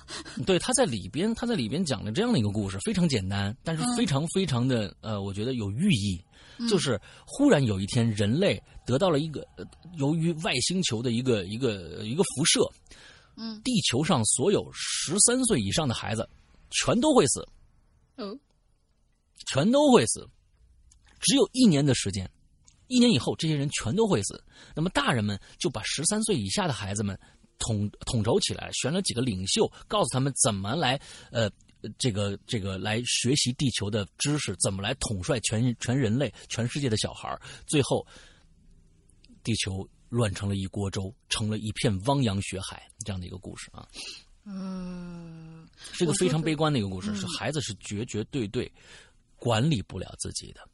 [0.47, 6.19] 对，他在里边他在里边讲了这样的一个故事，非常简单，但是非常非常的呃，我觉得有寓意。
[6.67, 9.47] 就是忽然有一天，人类得到了一个
[9.97, 12.69] 由于外星球的一个一个一个辐射，
[13.37, 16.29] 嗯，地球上所有十三岁以上的孩子
[16.71, 17.47] 全都会死，
[18.17, 18.39] 嗯，
[19.47, 20.27] 全都会死，
[21.21, 22.29] 只有一年的时间，
[22.87, 24.43] 一年以后这些人全都会死。
[24.75, 27.19] 那么大人们就把十三岁以下的孩子们
[27.59, 31.01] 统统筹起来，选了几个领袖，告诉他们怎么来
[31.31, 31.51] 呃。
[31.99, 38.07] 这个这个来学习地球的知识，怎么来统帅全全人类、全世界的小孩最后，
[39.43, 43.87] 地球乱成了一锅粥，成了一片汪洋血海，这样的一个故事啊。
[44.45, 48.71] 嗯，是个非常悲观的一个故事，是孩子是绝绝对对
[49.37, 50.68] 管理不了自己的。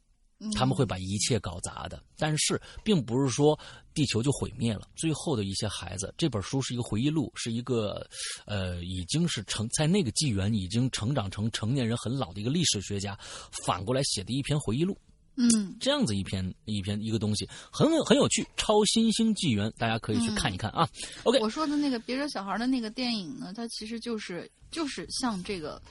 [0.53, 3.57] 他们会把一切搞砸的，但是并不是说
[3.93, 4.87] 地球就毁灭了。
[4.95, 8.05] 最后的一些孩子，这本书是一个回忆录，是一个
[8.45, 13.17] 呃，已经是成在那个纪元已经成长成成年人很老的一个历史学家
[13.65, 14.97] 反过来写的一篇回忆录。
[15.37, 20.87] 嗯，这样子一篇一篇一个东西很很有趣，超新星纪元，大家可以去看一看啊。
[21.23, 25.81] OK，我说的那个别惹小孩的那个电影呢，它其实就是就是像这个。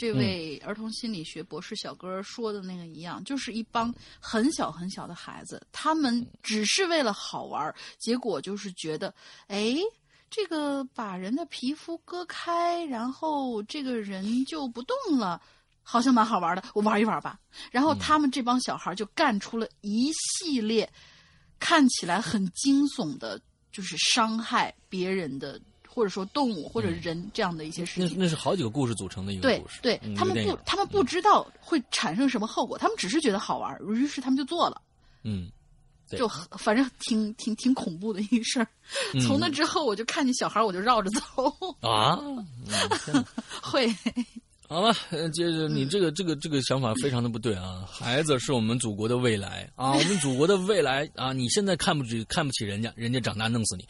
[0.00, 9.14] 这位儿童心理学博士小哥说的那个一样，就是一帮很小很小的孩子，他们只是为了好玩，结果就是觉得，
[9.48, 9.76] 哎，
[10.30, 15.38] 这个把人的皮肤割开，然后这个人就不动了，
[15.82, 17.38] 好像蛮好玩的，我玩一玩吧。
[17.70, 20.90] 然后他们这帮小孩就干出了一系列
[21.58, 23.38] 看起来很惊悚的，
[23.70, 25.60] 就是伤害别人的。
[25.92, 29.80] 或者说动物或者人这样的一些事情，那那是好几个故事组成的一个故事。
[29.82, 34.80] 对，对他们不，他们不知道会产生什么后果，他们只是觉得好玩，于是他们就做了。
[35.24, 35.50] 嗯，
[36.08, 38.68] 就反正挺挺挺恐怖的一事儿。
[39.26, 41.20] 从那之后，我就看见小孩，我就绕着走。
[41.80, 42.18] 啊，
[43.60, 43.92] 会。
[44.68, 44.94] 好了，
[45.32, 47.84] 接着你这个这个这个想法非常的不对啊！
[47.90, 51.32] 孩子是我们祖国的未来啊，我们祖国的未来啊！
[51.32, 53.84] 你现在看不起看不起人家，人家长大弄死你。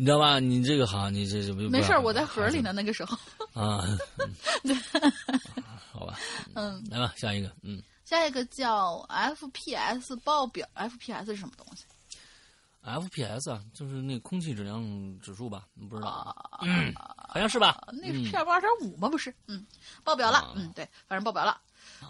[0.00, 0.40] 你知道吧？
[0.40, 2.72] 你这个好，你这这不没事我在盒里呢。
[2.72, 3.14] 那个时候
[3.52, 3.84] 啊，
[4.62, 4.74] 对
[5.92, 6.18] 好吧，
[6.54, 11.84] 嗯，来吧，下一个，嗯，下一个叫 FPS 报表，FPS 是什么东西
[12.82, 14.82] ？FPS 啊，就是那空气质量
[15.20, 15.66] 指数吧？
[15.90, 16.94] 不知道，嗯，
[17.28, 17.78] 好像是吧？
[17.92, 19.06] 那是 PM 二点五吗？
[19.06, 19.66] 不是，嗯，
[20.02, 21.60] 报表了，嗯，对，反正报表了。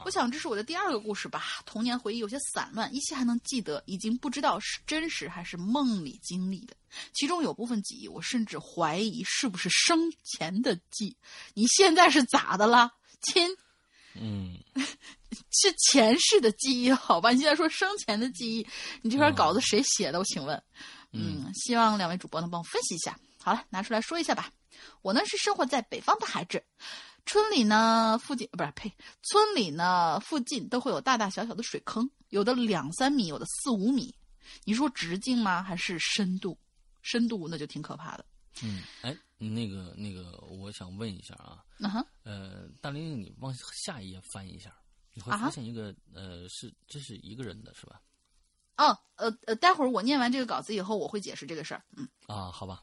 [0.04, 1.62] 我想这是我的第二个故事吧。
[1.66, 6.76] 童年回忆有些散乱，依稀还能记得，已经不知道是真实还是梦里经历的。
[7.12, 11.16] 其中有部分记忆，我甚至怀疑是不是生前的记。
[11.54, 13.48] 你现在是咋的了，亲？
[14.14, 14.58] 嗯，
[15.50, 17.30] 是前世的记忆，好吧？
[17.30, 18.66] 你现在说生前的记忆，
[19.02, 20.18] 你这篇稿子谁写的？
[20.18, 20.60] 我请问。
[21.12, 23.18] 嗯，希望两位主播能帮我分析一下。
[23.42, 24.50] 好了，拿出来说一下吧。
[25.02, 26.62] 我呢是生活在北方的孩子。
[27.26, 28.92] 村里呢附近不是呸，
[29.22, 34.14] 村里呢附近都会有大大小小的水坑，有的两三米，有的四五米。
[34.64, 35.62] 你说直径吗？
[35.62, 36.58] 还是深度？
[37.02, 38.24] 深度那就挺可怕的。
[38.62, 41.64] 嗯，哎，那个那个，我想问一下啊，
[42.24, 44.74] 呃，大玲玲，你往下一页翻一下，
[45.14, 48.00] 你会发现一个呃，是这是一个人的是吧？
[48.76, 51.84] 哦，呃呃，待会儿我念完这个稿子以后，我会解释这个事儿。
[51.96, 52.82] 嗯啊，好吧。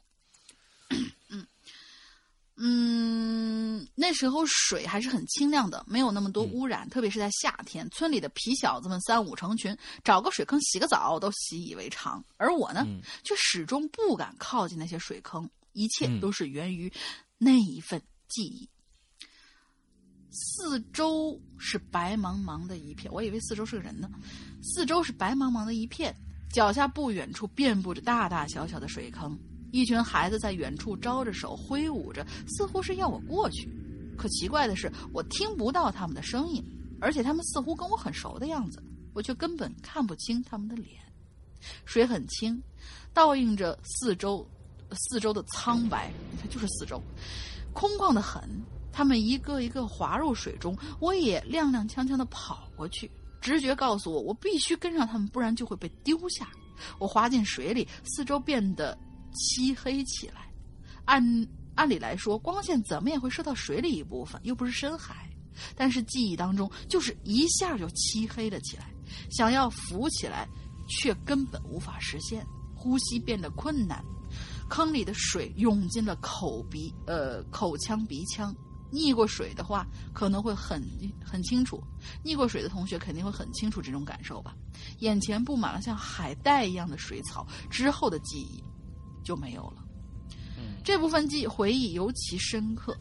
[2.60, 12.22] 嗯嗯，那时候水还是很清亮的，没有那么多污染，特别是在夏天，村里的皮小子们三五成群，找个水坑洗个澡都习以为常。
[12.36, 12.84] 而我呢，
[13.22, 16.92] 却始终不敢靠近那些水坑，一切都是源于
[17.38, 18.68] 那一份记忆。
[20.30, 24.10] 四周是白茫茫的一片，我以为四周是个人呢。
[24.62, 26.14] 四周是白茫茫的一片，
[26.52, 29.38] 脚下不远处遍布着大大小小的水坑。
[29.70, 33.68] 一群孩子在远处招着手挥舞着，似乎是要我过去。
[34.16, 36.64] 可奇怪的是，我听不到他们的声音，
[37.00, 38.82] 而且他们似乎跟我很熟的样子，
[39.14, 41.00] 我却根本看不清他们的脸。
[41.84, 42.60] 水很清，
[43.12, 44.44] 倒映着四周，
[44.92, 46.12] 四周的苍白。
[46.32, 47.00] 你看，就是四周，
[47.72, 48.42] 空旷的很。
[48.92, 53.08] 他们一个一个滑入水中，我也踉踉跄跄的跑过去。
[53.40, 56.48] 直觉告诉我，我必须跟上他们，不然就会被丢下。
[56.98, 58.98] 我滑进水里，四周变得。
[59.38, 60.52] 漆黑起来，
[61.04, 65.30] 按按理来说，光线怎么也会射到水里一部分，又不是深海。
[65.74, 68.92] 但是记忆当中，就是一下就漆黑了起来，
[69.30, 70.48] 想要浮起来，
[70.88, 72.46] 却根本无法实现，
[72.76, 74.04] 呼吸变得困难。
[74.68, 78.54] 坑里的水涌进了口鼻，呃，口腔鼻腔。
[78.90, 80.82] 溺过水的话，可能会很
[81.22, 81.82] 很清楚。
[82.24, 84.54] 溺过水的同学肯定会很清楚这种感受吧。
[85.00, 88.64] 眼前布满了像海带一样的水草，之后的记忆。
[89.22, 89.84] 就没有了。
[90.84, 92.96] 这部分记忆回忆尤其深刻，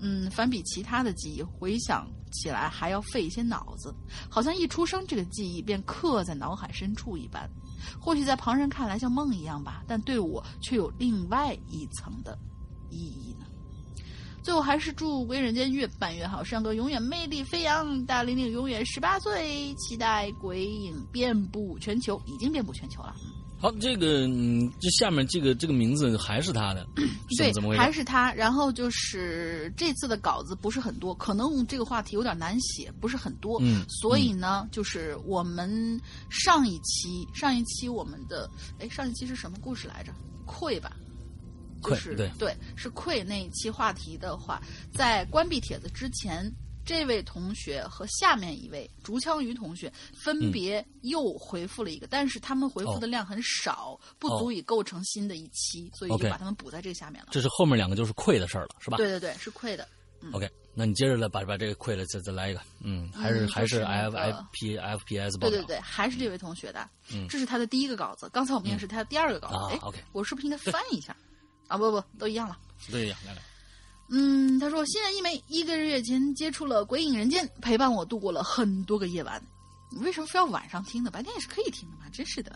[0.00, 3.92] 嗯，反比其他的记忆回想起来还要费一些脑子，
[4.30, 7.48] 好像一出生这个记忆便刻在脑海深处一般。
[8.00, 12.38] 或许在旁人看来像梦一样吧，但对我却有另外一层的
[12.90, 13.46] 意义呢。
[14.40, 23.16] 最后还是祝《鬼人间》越办越好，山哥永远魅力飞扬，大玲玲永远十八岁，期待鬼影遍布全球，已经遍布全球了。
[23.62, 26.84] 好，这个嗯，这下面这个这个名字还是他的，
[27.38, 27.80] 对，怎么回事？
[27.80, 28.32] 还是他。
[28.32, 33.60] 然后就是这次的稿子不是很多，可能这个话题有点难写，不是很多。
[33.62, 40.12] 嗯，所以呢，就是我们上一期上一期我们的哎，上一期是什么故事来着？
[40.44, 40.96] 愧吧，
[41.84, 44.60] 就是对对，是愧那一期话题的话，
[44.92, 46.52] 在关闭帖子之前。
[46.84, 57.28] 这位同学和下面一位竹枪鱼同学分别又回复了一个，但是他们回复的量很少，不足以构成新的一期，所以就把他们补在这下面了。
[57.30, 58.96] 这是后面两个就是亏的事儿了，是吧？
[58.96, 59.86] 对对对，是亏的。
[60.30, 71.16] OK，那你接着来把把这个亏了再再来一个，嗯，还是还是 F F P F P S 对对对，还是这位同学的，嗯，这是他的第一个稿子，刚才我们也是他的第二个稿子，哎，OK，我是不是应该翻一下？
[71.66, 72.56] 啊，不不，都一样了，
[72.92, 73.42] 都一样，来来。
[74.14, 79.42] 嗯，他说，新人一枚，一个月前接触了《鬼影人间》，陪伴我度过了很多个夜晚。
[80.02, 81.10] 为什么非要晚上听呢？
[81.10, 82.54] 白天也是可以听的嘛，真是的。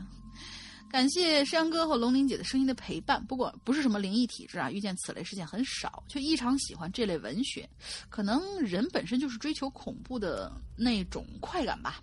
[0.91, 3.25] 感谢山哥和龙玲姐的声音的陪伴。
[3.25, 7.67] 不过不是什么灵异体质啊，遇见此类事件很少，却异常喜欢这类文学。
[8.11, 12.03] 可能人本身就是追求恐怖的那种快感吧。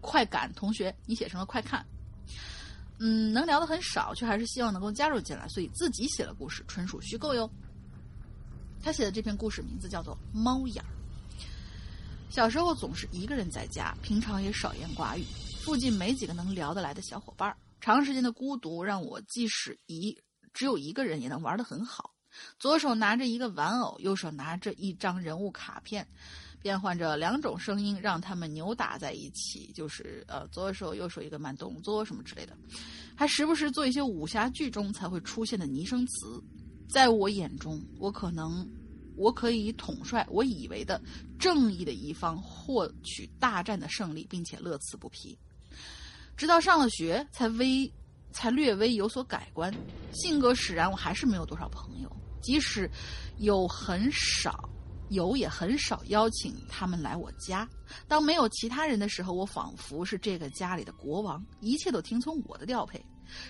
[0.00, 1.86] 快感，同学，你写成了快看。
[2.98, 7.48] 嗯，能聊的很少，却还是希望能够加入进来，所以自己写了故事，纯属虚构哟。
[8.82, 10.86] 他写的这篇故事名字叫做《猫眼儿》。
[12.28, 15.24] 小时候总是一个人在家，平常也少言寡语，
[15.60, 17.56] 附近没几个能聊得来的小伙伴儿。
[17.80, 20.16] 长时间的孤独让我即使一
[20.52, 22.12] 只有一个人也能玩得很好。
[22.58, 26.06] 左手拿着一个玩偶，右手拿着一张人物卡片，
[26.60, 32.54] 变换着两种声音，让他们扭打在一起，就是呃左手右手一个慢动作什么之类的，
[33.16, 36.42] 还时不时做一些武侠剧中才会出现的拟声词。
[36.88, 38.66] 在我眼中，我可能，
[39.16, 41.00] 我可以统帅我以为的
[41.38, 45.36] 正义的一方，获取大战的胜利，并且乐此不疲。
[46.36, 47.90] 直到上了学，才微，
[48.30, 49.74] 才略微有所改观。
[50.12, 52.16] 性格使然，我还是没有多少朋友。
[52.42, 52.88] 即使
[53.38, 54.68] 有很少，
[55.08, 57.68] 有也很少邀请他们来我家。
[58.06, 63.04] 当没有其他人的时候，我仿佛是这个家里的国王，一切都听从我的调配。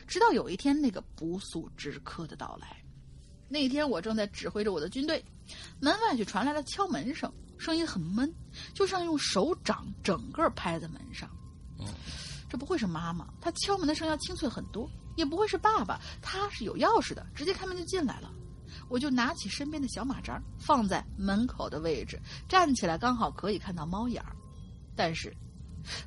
[0.06, 2.82] 直到有一天，那个不速之客的到来。
[3.48, 5.24] 那天我正在指挥着我的军队，
[5.80, 8.32] 门外却传来了敲门声，声音很闷，
[8.74, 11.30] 就像用手掌整个拍在门上。
[12.48, 18.32] 这不会是妈妈，她敲门的声要清脆很多；也不会是爸爸，他是有钥匙的，直接开门就进来了。
[18.88, 24.34] 我就拿起身边的小马扎放在门口的位置，站起来刚好可以看到猫眼儿。
[24.94, 25.34] 但是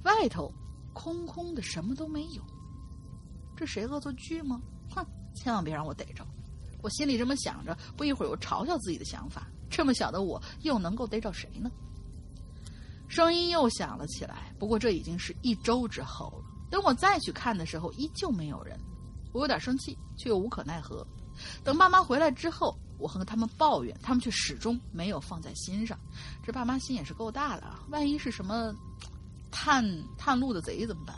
[0.03, 0.53] 外头
[0.93, 2.41] 空空的，什么都没有。
[3.55, 4.61] 这谁恶作剧吗？
[4.95, 5.05] 哼，
[5.35, 6.25] 千万别让我逮着！
[6.81, 9.47] 我心里这么想着，不一会儿又嘲笑自己的想法。
[9.69, 11.69] 这么小的我，又能够逮着谁呢？
[13.07, 16.45] 声音又响了起来，不过这已经是一周之后了。
[16.69, 18.79] 等我再去看的时候，依旧没有人。
[19.31, 21.05] 我有点生气，却又无可奈何。
[21.63, 25.99] 等爸妈回来之后，我和他们抱怨，他们却始终没有放在心上。
[26.43, 27.83] 这爸妈心也是够大的啊！
[27.89, 28.73] 万一是什么
[29.51, 29.83] 探
[30.17, 31.15] 探路的贼怎么办？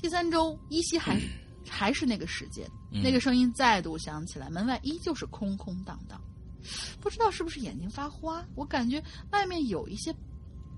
[0.00, 1.20] 第三周依稀还
[1.68, 6.20] 还是那个时间，那个声音再度响起来，门外依旧是空空荡荡。
[7.00, 10.14] 不知道是不是眼睛发花，我感觉外面有一些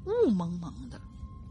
[0.05, 1.01] 雾蒙蒙的。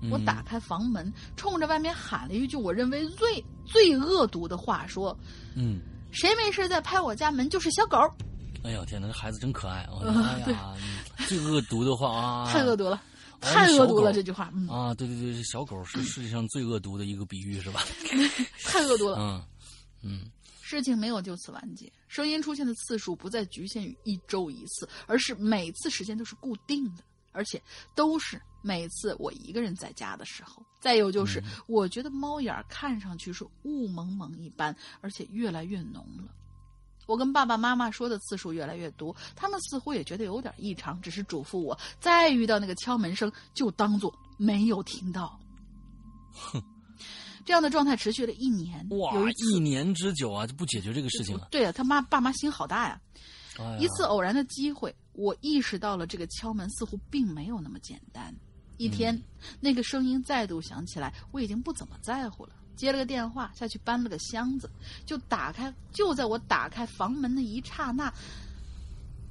[0.09, 5.15] 我打开房门，冲着外面喊了一句我认为最最恶毒的话，说
[5.53, 5.79] ：“嗯，
[6.11, 7.99] 谁没事在拍我家门就是小狗。”
[8.63, 9.87] 哎呦天哪，这孩子真可爱！
[10.01, 10.73] 哎呀，
[11.27, 12.99] 最恶毒的话啊，太恶毒了，
[13.41, 14.11] 太恶毒了！
[14.11, 17.83] 这句话啊，对对对，小狗是世界上最恶毒的一个比喻，是吧？
[18.65, 19.17] 太恶毒了。
[19.19, 19.43] 嗯
[20.03, 20.21] 嗯，
[20.77, 27.03] 事情没有就此完结，声音出现的次数不再局限于一周一次，而是每次时间都是固定的。
[27.33, 27.63] 而且
[27.95, 30.61] 都是每次我一个人在家的时候。
[30.81, 36.35] 再有就是，我觉得猫眼看上去是雾蒙蒙一般，而且越来越浓了。
[37.05, 45.39] 我跟爸爸妈妈说的次数越来越多，他们似乎也觉得有点异常，只是嘱咐我再遇到那个敲门声就当做没有听到。
[46.33, 46.61] 哼，
[47.45, 48.87] 这样的状态持续了一年。
[48.89, 51.47] 哇，有一年之久啊，就不解决这个事情了。
[51.51, 52.99] 对啊，他妈爸妈心好大呀。
[53.79, 54.95] 一次偶然的机会。
[55.13, 58.33] 我意识到了，这个敲门似乎并没有那么简单。
[58.77, 59.21] 一天，
[59.59, 62.53] 那个声音再度响起来，我已经不怎么在乎了。
[62.77, 64.71] 接了个电话，下去搬了个箱子，
[65.05, 65.71] 就打开。
[65.91, 68.11] 就在我打开房门的一刹那，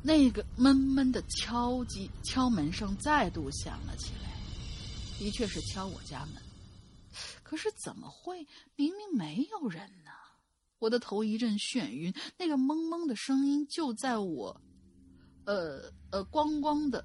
[0.03, 4.31] 那个闷闷的敲击敲门声再度响了起来。
[5.19, 6.43] 的确是敲我家门，
[7.51, 8.47] 可是怎么会？
[8.77, 10.13] 明明没有人呢！
[10.79, 14.61] 我的头一阵眩晕，那个蒙蒙的声音就在我。
[15.47, 17.05] 呃呃，光光的，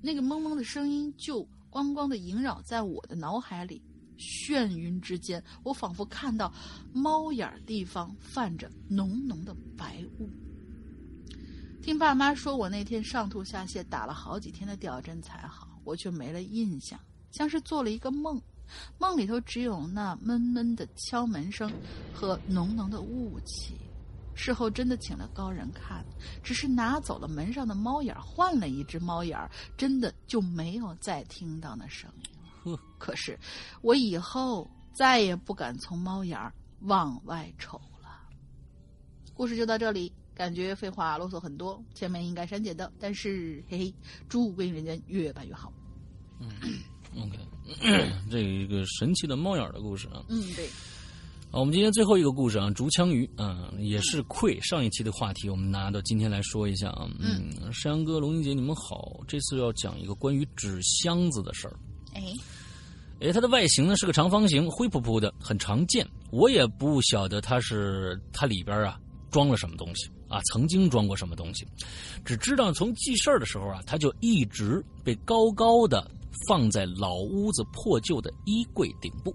[0.00, 3.82] 那个蒙蒙的声音就光光的萦绕在我的脑海里，
[4.16, 6.54] 眩晕之间，我仿佛看到
[6.92, 10.30] 猫眼儿地方泛着浓浓的白雾。
[11.82, 17.00] 听爸妈说我那天上吐下泻，打了好几天的吊针才好，我却没了印象，
[17.32, 18.40] 像是做了一个梦，
[18.98, 21.70] 梦里头只有那闷闷的敲门声
[22.12, 23.76] 和浓浓的雾气。
[24.34, 26.04] 事后真的请了高人看，
[26.42, 29.38] 只是拿走了门上的猫眼，换了一只猫眼，
[29.78, 32.78] 真的就没有再听到那声音了。
[32.98, 33.38] 可是
[33.80, 36.38] 我以后再也不敢从猫眼
[36.80, 38.20] 往外瞅了。
[39.32, 43.94] 故事就到这里，感觉废话啰嗦很多，前面应该删减的，但是嘿嘿，
[44.28, 45.72] 祝归人间越办越好。
[46.40, 46.50] 嗯
[47.18, 50.22] ，OK， 这一个神奇的猫眼的故事啊。
[50.28, 50.68] 嗯，对。
[51.50, 57.08] 好，我们今天最后一个故事啊，竹枪鱼啊，也是愧上一期的话题，我们拿到今天来说一下啊。
[57.20, 61.76] 嗯，山羊哥、龙英姐，你们好，这次要讲一个关于纸箱子的事儿。
[62.14, 62.22] 哎，
[63.20, 66.06] 哎，它的外形呢是个长方形，灰扑扑的，很常见。
[66.30, 68.98] 我也不晓得它是它里边啊
[69.30, 71.64] 装了什么东西啊，曾经装过什么东西，
[72.24, 76.10] 只知道从记事儿的时候啊，它就一直被高高的
[76.48, 79.34] 放在老屋子破旧的衣柜顶部。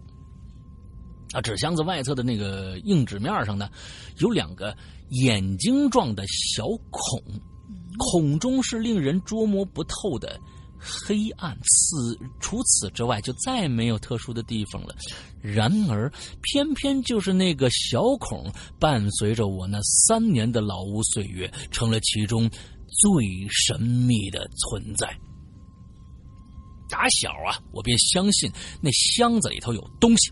[1.33, 3.69] 啊，纸箱子外侧的那个硬纸面上呢，
[4.17, 4.75] 有两个
[5.11, 7.23] 眼睛状的小孔，
[7.97, 10.37] 孔中是令人捉摸不透的
[10.77, 11.57] 黑暗。
[11.63, 14.93] 此除此之外，就再没有特殊的地方了。
[15.41, 16.11] 然而，
[16.41, 25.17] 偏偏就是那个小孔，伴随着我那三年的老屋岁月，成了其中最神秘的存在。
[26.91, 28.51] 打小啊，我便相信
[28.81, 30.31] 那箱子里头有东西。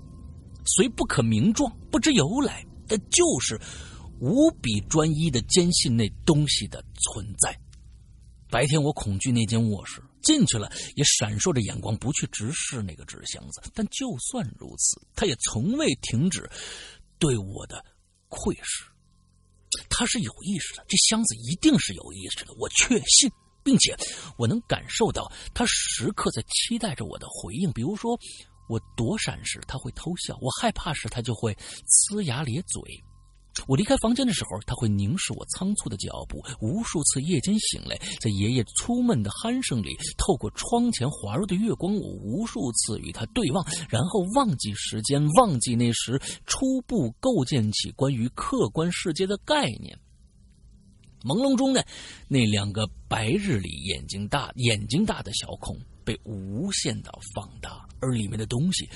[0.65, 3.59] 虽不可名状，不知由来，但就是
[4.19, 7.57] 无比专一的坚信那东西的存在。
[8.51, 13.61] 白天我恐惧那间卧室，进去了也闪烁着眼光，不去直视那个纸箱子。
[13.73, 16.49] 但就算如此，他也从未停止
[17.17, 17.83] 对我的
[18.27, 18.85] 窥视。
[19.87, 23.31] 他是有意识的，这箱子一定是有意识的，我确信，
[23.69, 23.95] 并且
[24.35, 28.17] 我能感受到他时刻在期待着我的回应，比如说。
[28.71, 31.57] 我躲闪时，他会偷笑；我害怕时，他就会
[32.13, 32.79] 呲牙咧嘴。
[33.67, 36.39] 我离开房间的时候，他会凝视我仓促的脚步。
[36.61, 49.97] 无数次夜间醒来，在爷爷粗闷的鼾声里，透过窗前滑入的月光，我无数次与他对望，然后忘记时间，忘记那时初步构建起关于客观世界的概念。
[51.23, 51.83] 朦胧中呢，
[52.27, 58.89] 那两个白日里眼睛大、眼睛大的小孔被无限的放大，而里面的东西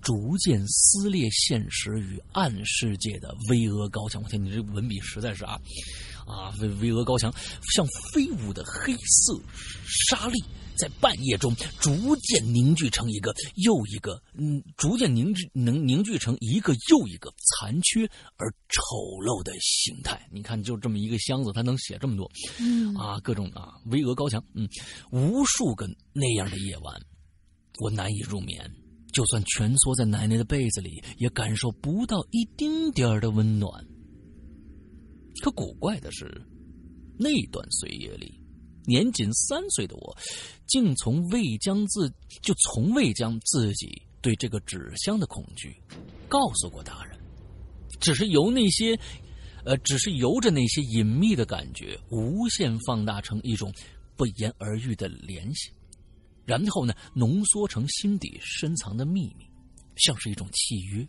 [0.00, 4.22] 逐渐撕裂现实与暗世界的巍峨高墙。
[4.22, 5.58] 我天，你这文笔实在是啊
[6.26, 7.32] 啊，巍巍峨高墙，
[7.74, 9.40] 像飞舞的黑色
[9.86, 10.42] 沙粒。
[10.76, 18.82] 在半夜中逐渐凝聚成一个又一个，嗯，逐渐凝聚能凝聚成一个又一个残缺而丑
[19.22, 20.28] 陋的形态。
[20.32, 24.68] 你看，就这么一个箱子，它能写这么多，嗯啊，各种啊，巍峨高墙，嗯，
[25.10, 27.00] 无数个那样的夜晚，
[27.80, 28.70] 我难以入眠，
[29.12, 33.84] 就算蜷缩在奶奶的被子里，也感受不到一丁点儿的温暖。
[35.42, 36.40] 可古怪的是，
[37.18, 38.40] 那段岁月里。
[38.86, 40.16] 年仅三岁的我，
[40.66, 42.12] 竟从未将自
[42.42, 45.76] 就从未将自己对这个纸箱的恐惧
[46.28, 47.18] 告诉过大人，
[48.00, 48.98] 只是由那些，
[49.64, 53.72] 呃，只是由着那些隐秘的感觉无限放大成一种
[54.16, 55.70] 不言而喻的联系，
[56.44, 59.46] 然后呢，浓缩成心底深藏的秘密，
[59.96, 61.06] 像是一种契约。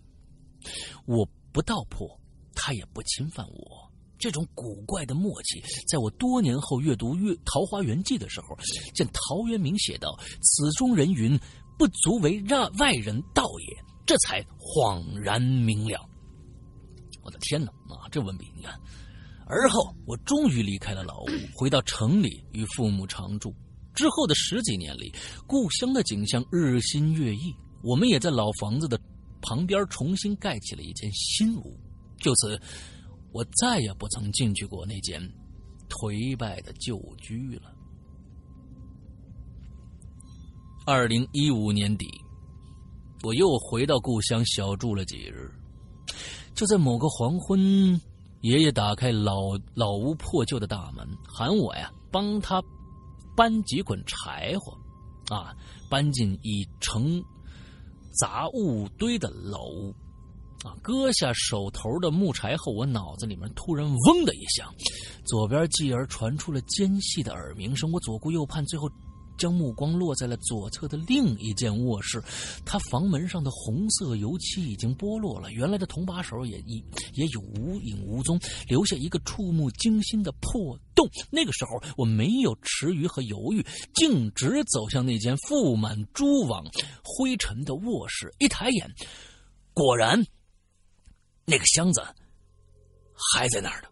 [1.06, 2.20] 我不道破，
[2.56, 3.92] 他也不侵犯我。
[4.18, 8.58] 这种古怪的默契，在我多年后阅读《月桃花源记》的时候，
[8.94, 11.38] 见陶渊明写道：“此中人云，
[11.78, 16.08] 不足为让外人道也。”这才恍然明了。
[17.24, 17.72] 我的天哪！
[17.90, 18.80] 啊，这文笔你看。
[19.48, 23.54] 而后，我终于离开了老屋，回到城里与父母常住。
[23.96, 25.12] 之后的十几年里，
[25.48, 29.00] 故乡的景象日新月异，我们也在老房子的
[29.42, 31.76] 旁边重新盖起了一间新屋。
[32.20, 32.60] 就此。
[33.36, 35.22] 我再也不曾进去过那间
[35.90, 37.70] 颓败的旧居了。
[40.86, 42.08] 二零一五年底，
[43.24, 45.52] 我又回到故乡小住了几日。
[46.54, 48.00] 就在某个黄昏，
[48.40, 52.64] 爷爷打开老老屋破旧的大门，喊我呀，帮他
[53.36, 54.78] 搬几捆柴火，
[55.36, 55.54] 啊，
[55.90, 57.22] 搬进已成
[58.12, 59.94] 杂物堆的老屋。
[60.66, 60.76] 啊！
[60.82, 64.74] 割下手头的木柴后，我脑子里面突然“嗡”的一响，
[65.24, 67.92] 左边继而传出了尖细的耳鸣声。
[67.92, 68.90] 我左顾右盼，最后
[69.38, 72.24] 将目光落在了左侧的另一间卧室。
[72.66, 76.84] 他房门上的红色油漆已经剥落了，原来的铜把手也已
[77.14, 81.08] 也已无影无踪，留下一个触目惊心的破洞。
[81.30, 83.64] 那个时候，我没有迟疑和犹豫，
[83.94, 86.66] 径直走向那间覆满蛛网、
[87.04, 88.34] 灰尘的卧室。
[88.40, 88.90] 一抬眼，
[89.74, 90.26] 果然。
[91.46, 92.02] 那个箱子
[93.14, 93.88] 还在那儿呢。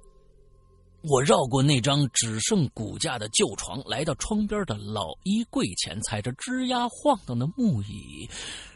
[1.03, 8.25] 我绕过那张只剩骨架的旧床，来到窗边的老衣柜前，踩着吱呀晃荡的木椅，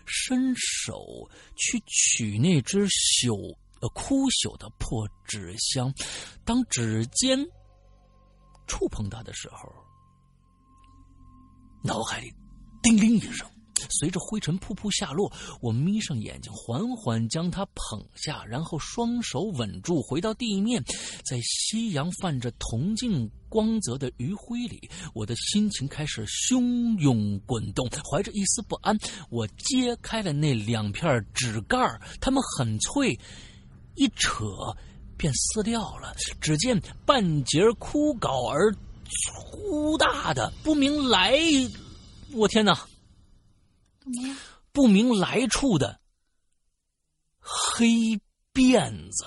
[0.06, 5.94] 伸手去取那只朽呃枯朽的破纸箱。
[6.44, 7.40] 当指尖
[8.68, 9.74] 触碰它的时候，
[11.82, 12.34] 脑海里
[12.84, 13.50] 叮铃一声。
[13.90, 15.32] 随着灰尘噗噗下落，
[15.62, 20.84] 我眯上眼睛，缓缓将它捧下，然后双手稳住，回到地面。
[21.26, 27.88] 在夕阳泛着铜镜光泽的余晖里，我的心情开始汹涌滚动。
[28.10, 28.98] 怀着一丝不安，
[29.30, 31.78] 我揭开了那两片纸盖
[32.20, 33.18] 它们很脆，
[33.96, 34.46] 一扯
[35.18, 36.14] 便撕掉了。
[36.40, 41.34] 只见半截枯槁而粗大的不明来，
[42.34, 42.88] 我天哪！
[44.72, 46.00] 不明来处的
[47.40, 48.20] 黑
[48.54, 49.26] 辫子，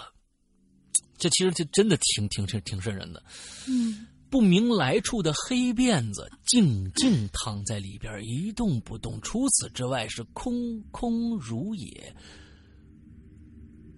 [1.18, 3.22] 这其实就真的挺挺挺挺瘆人的。
[3.68, 12.14] 嗯，不明来处的黑辫子静静躺在里边一动不动，除此之外是空空如也。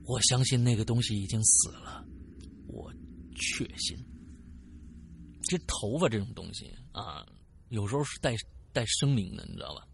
[0.05, 2.05] 我相信那个东西已经死了，
[2.67, 2.93] 我
[3.37, 3.97] 确信。
[5.45, 7.27] 其实头发这种东西啊，
[7.69, 8.35] 有时候是带
[8.73, 9.87] 带生灵的，你知道吧？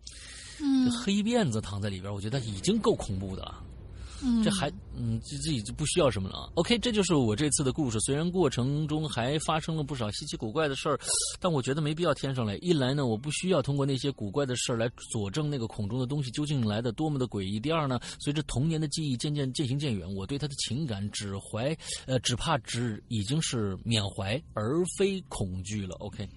[0.59, 3.65] 这黑辫子躺在里边，我觉得已经够恐怖的了。
[4.21, 6.51] 嗯，这还嗯，这这已经不需要什么了。
[6.57, 8.01] OK，这就是我这次的故事。
[8.01, 10.99] 虽然过程中还发生了不少稀奇古怪的事儿，
[11.39, 12.57] 但我觉得没必要添上来。
[12.57, 17.61] 一来呢，我不需要通过那些古怪的事儿来佐证那个孔中的东西究竟来的多么的诡异。
[17.61, 21.73] 第二呢，随着童年的记忆渐渐渐行渐远，我对他的情感只怀
[22.07, 25.95] 呃，只怕只已经是缅怀而非恐惧了。
[26.01, 26.29] OK。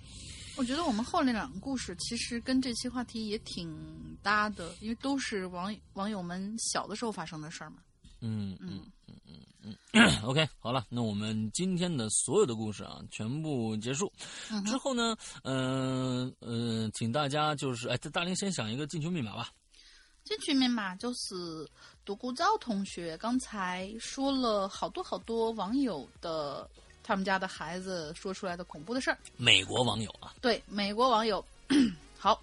[0.58, 3.76] 我觉得我们后那两个故事其实跟这期话题也挺
[4.22, 7.78] 搭的，因为都是网网友们小的时候发生的事儿嘛。
[8.20, 9.16] 嗯嗯嗯
[9.64, 10.22] 嗯嗯。
[10.24, 14.12] OK，好了，那我们今天的所有的故事啊，全部结束。
[14.66, 19.50] 之后呢，嗯嗯，请大家就是哎，大林先想一个进群密码吧。
[20.24, 21.68] 进群密码就是
[22.06, 26.70] 独孤照同学刚才说了好多好多网友的。
[27.04, 29.18] 他们家的孩子说出来的恐怖的事儿。
[29.38, 31.44] 美国网友啊，对，美国网友，
[32.18, 32.42] 好，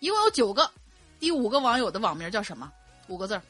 [0.00, 0.70] 一共有九个，
[1.18, 2.72] 第五个网友的网名叫什么？
[3.08, 3.42] 五个字儿。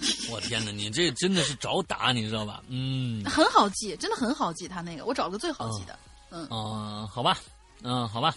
[0.30, 2.62] 我天哪，你这真的是找打，你知道吧？
[2.68, 4.66] 嗯，很好记，真的很好记。
[4.66, 5.98] 他那个，我找个最好记的。
[6.30, 7.38] 嗯，嗯，好吧，
[7.82, 8.34] 嗯，好吧。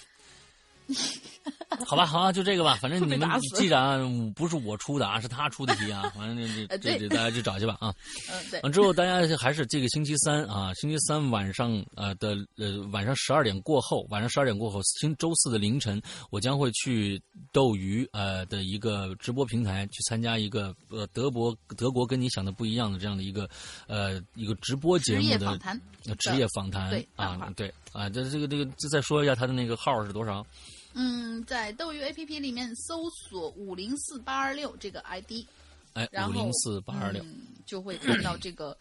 [1.85, 2.77] 好吧，好啊，就这个吧。
[2.81, 3.99] 反正你们记着啊，
[4.35, 6.03] 不是我出的啊，是他出的题啊。
[6.15, 6.37] 反正
[6.67, 7.93] 这这这大家去找去吧啊。
[8.31, 8.61] 嗯，对。
[8.61, 17.21] 完之后，大家还是这个星期三啊，星期三晚上呃的呃晚上十二点过后，晚上十二点过后，星周四的凌晨，我将会去
[17.51, 23.49] 斗鱼呃的一个直播平台去参加一个呃德国德国跟你想的不一样的这样的一个
[23.87, 25.81] 呃一个直播节目的职业访谈。
[26.19, 30.45] 职业访谈对啊对啊，这这个这个再说一下他的那个号是多少？
[30.93, 35.45] 嗯，在斗鱼 APP 里面搜索五零四八二六这个 ID，
[35.93, 37.23] 哎，五零四八二六
[37.65, 38.77] 就会看到这个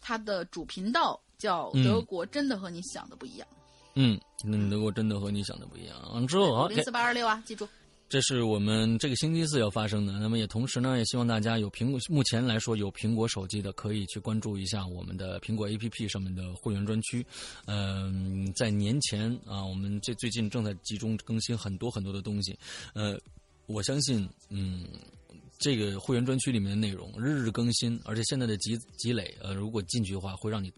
[0.00, 3.48] 它的主频道叫“德国真的和你想的不一样”。
[3.96, 6.26] 嗯，那德国真的和你想的不一样。
[6.26, 7.68] 之后五零四八二六啊，记住。
[8.08, 10.12] 这是我们这个星期四要发生的。
[10.20, 17.26] 那么也同时呢，也希望大家有苹果，目前来说有苹果手机的，可以去关注一下我们的苹果 APP 上面的会员专区。
[17.66, 22.56] 嗯，在年前啊，我们这最近正在集中更新很多很多的东西。
[22.92, 23.18] 呃，
[23.66, 24.86] 我相信，嗯，
[25.58, 30.72] 这个会员专区里面的内容日日更新，而且现在的积积累，呃，如果进去的话，会让你。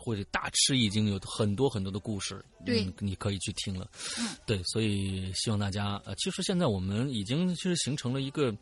[0.00, 3.88] 会大吃一惊，有很多很多的故事，对，你可以去听了。
[4.46, 8.54] 对，所以希望大家呃，其实现在我们已经其实形成了一个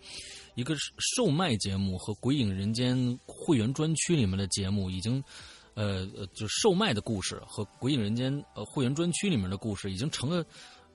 [0.54, 0.74] 一个
[1.16, 2.96] 售卖节目和《鬼影人间》
[3.26, 5.22] 会员专区里面的节目，已经
[5.74, 10.44] 呃呃，就售卖的故事和《鬼影人间》呃会员专区里面的故事，已经成了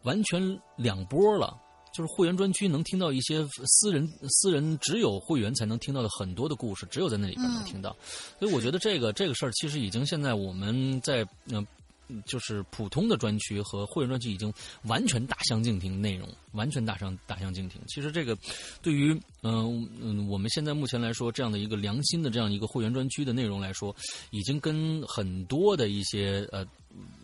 [0.04, 0.42] 完全
[0.78, 1.58] 两波了。
[1.94, 7.96] 就是会员专区能听到一些私人私人只有会员才能听到的很多的故事，只有在那里边能听到。
[8.40, 11.66] 所以我觉得这个这个事儿其实已经现在我们在嗯。
[12.26, 14.52] 就是普通的专区和会员专区已经
[14.86, 17.80] 完全大相径庭，内容完全大相大相径庭。
[17.88, 18.36] 其实这个
[18.82, 19.14] 对于
[19.44, 23.96] 嗯嗯我们现在目前来说，这样的一个良心的这样一个会员专区的内容来说，
[24.32, 26.66] 已经跟很多的一些呃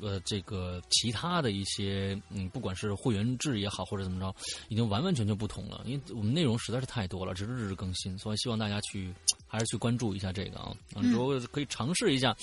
[0.01, 4.35] 呃这个其他的一些嗯不管是会员制也好或者怎么着，
[4.69, 5.81] 已经完完全全不同了。
[5.85, 9.11] 因为我们内容实在是太多了，只是日日更新，所以希望大家去
[9.47, 10.71] 还是去关注一下这个啊，
[11.01, 12.35] 如果可以尝试一下，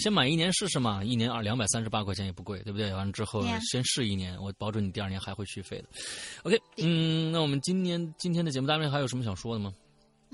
[0.00, 1.84] 先买一年试试嘛，一年二两百三。
[1.84, 2.90] 十八块钱也不贵，对不对？
[2.94, 5.84] 完了之后先试一年，我保准你第二年还会续费的。
[6.44, 9.70] OK，嗯，那我们今天今天的节目单位还有什么想说的吗？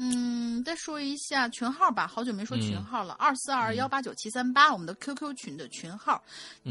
[0.03, 6.23] 嗯，再说一下群号吧，好久没说群号了，二四二幺八九七三八，我们的 QQ 群的群号。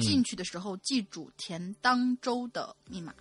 [0.01, 3.13] 进去的时候记住填当周的密码。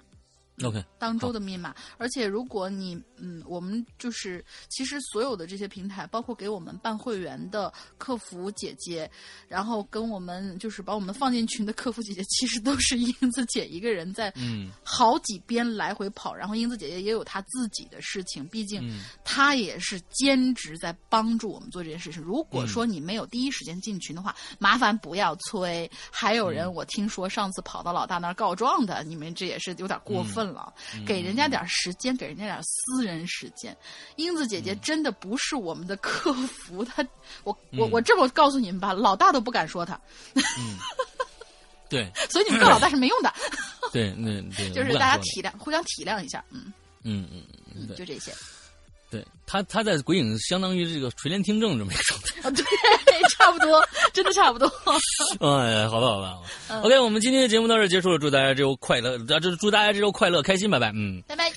[0.65, 9.09] OK，当周的密码，而且如果你嗯，我们就是其实所有的这些平台，包括给我们办会员的客服姐姐，
[9.47, 14.71] 然后跟我们就是把我们放进群的客服姐姐，其实都是英子姐一个人在嗯。
[14.83, 18.83] 好几边来回跑，然后英子姐姐也有她自己的事情，毕竟
[19.23, 22.23] 她也是兼职在帮助我们做这件事情。
[22.23, 25.89] 如果说你没有第一时间进群的话，麻烦不要催。
[26.11, 30.48] 还有人我听说上次跑到老大那儿告状的，你们这也是有点过分。
[30.48, 30.48] 了，
[31.07, 33.77] 给人家点时间，给人家点私人时间。
[34.17, 37.07] 英子姐姐真的不是我们的客服，她，
[37.45, 39.99] 我我我这么告诉你们吧，老大都不敢说她。
[40.35, 40.77] 嗯，
[41.89, 43.33] 对， 所以你们告老大是没用的。
[43.93, 46.45] 对，那对， 就是大家体谅，互相体谅一下。
[46.51, 46.73] 嗯
[47.03, 47.43] 嗯嗯
[47.75, 48.33] 嗯，就这些。
[49.11, 52.65] 对他，他在鬼影相当于这个垂帘听政这么一个状态啊，对，
[53.37, 53.83] 差不多，
[54.13, 54.67] 真的差不多。
[55.41, 56.39] 哎，好吧，好吧
[56.83, 61.51] ，OK，我们今天的节目到这结束了，祝大家这周快乐，这祝大家这周快乐开心，拜拜，嗯，拜拜。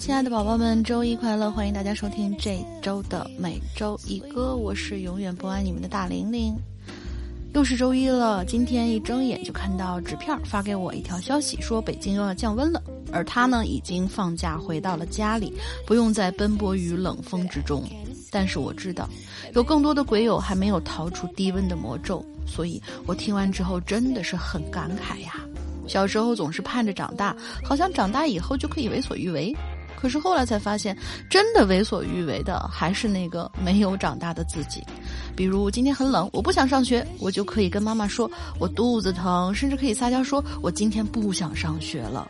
[0.00, 1.50] 亲爱的宝宝们，周一快乐！
[1.50, 6.56] 欢迎大家收听这周的每周一歌，我是永远不爱你们的大玲玲。
[7.52, 12.82] 又是周一了，今天一睁眼就看到纸片发给我一条消息，说北京又要降温了，
[13.12, 15.52] 而他呢已经放假回到了家里，
[15.86, 17.84] 不用再奔波于冷风之中。
[18.30, 19.06] 但是我知道，
[19.52, 25.34] 有更多的鬼友还没有逃出低温的魔咒，所以我听完之后真的是很感慨呀。
[25.86, 29.54] 小时候总是盼着长大，好像长大以后就可以为所欲为。
[30.00, 30.96] 可是后来才发现，
[31.28, 34.82] 真的为所欲为的还是那个没有长大的自己。
[35.36, 42.26] 比如今天很冷，我不想上学，我就可以跟妈妈说我肚子疼，甚至可以撒娇说我今天不想上学了。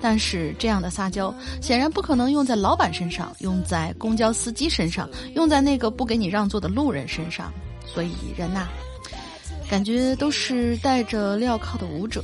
[0.00, 7.52] 但是这样的撒娇显然不可能用在老板身上，用在公交司机身上，用在那个不给你让座的路人身上。
[7.84, 8.68] 所以人呐，
[9.68, 12.22] 感觉都是带着镣铐的舞者。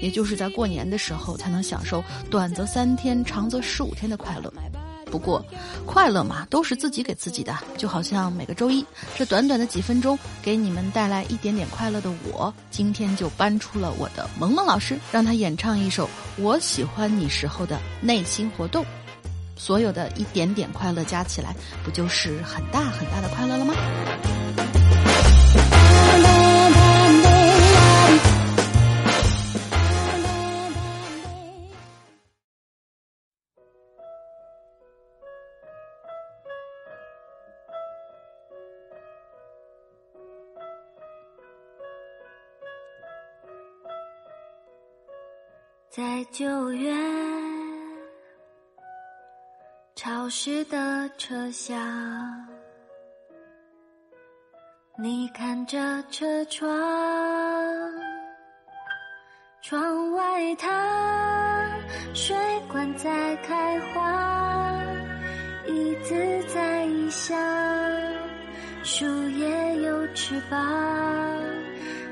[0.00, 4.52] 也就是在过年的时候，才能享受短则三天、长则十五天的快乐。
[5.06, 5.44] 不过，
[5.84, 7.56] 快乐嘛，都是自己给自己的。
[7.76, 8.86] 就好像每个周一，
[9.16, 16.06] 这短短的几分钟，给你们带来一点点快乐的我，今天就搬出了我的萌萌老师，让他演唱一首
[16.36, 18.84] 《我喜欢你时候的内心活动》。
[19.56, 23.74] 所有的一点点快乐加起来，不就是很大很大的快乐了吗？
[46.00, 46.96] 在九月
[49.94, 51.76] 潮湿的车厢，
[54.96, 56.70] 你看着车窗，
[59.60, 61.68] 窗外它
[62.14, 62.34] 水
[62.72, 64.82] 管在开花，
[65.66, 66.14] 椅子
[66.48, 67.38] 在异乡，
[68.82, 70.58] 树叶有翅膀，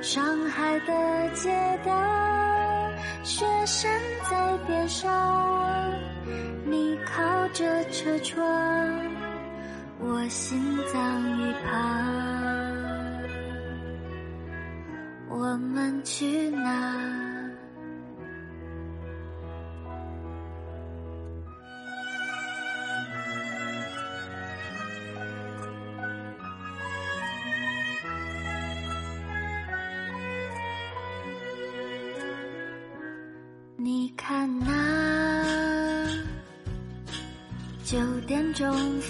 [0.03, 1.49] 上海的街
[1.87, 2.58] 道。
[3.29, 3.93] 雪山
[4.31, 5.07] 在边上，
[6.65, 8.43] 你靠着车窗，
[10.01, 10.59] 我心
[10.91, 11.79] 脏一旁，
[15.29, 17.28] 我们去哪？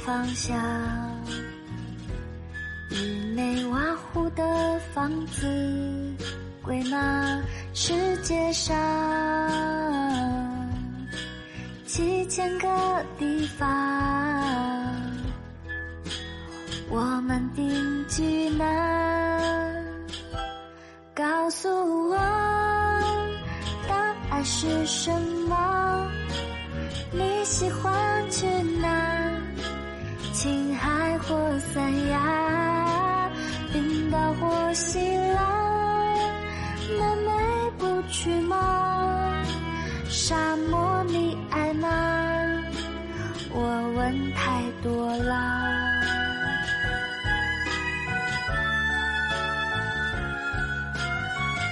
[0.08, 0.56] 方向，
[2.88, 2.96] 日
[3.34, 5.46] 内瓦湖的房子
[6.62, 7.42] 归纳
[7.74, 8.74] 世界上
[11.84, 13.66] 七千个地方，
[16.88, 17.68] 我们定
[18.08, 18.64] 居哪？
[21.14, 21.68] 告诉
[22.08, 22.16] 我
[23.86, 23.94] 答
[24.30, 24.42] 案。
[24.42, 25.12] 是什
[25.48, 26.10] 么？
[27.12, 27.92] 你喜欢
[44.82, 45.24] 多啦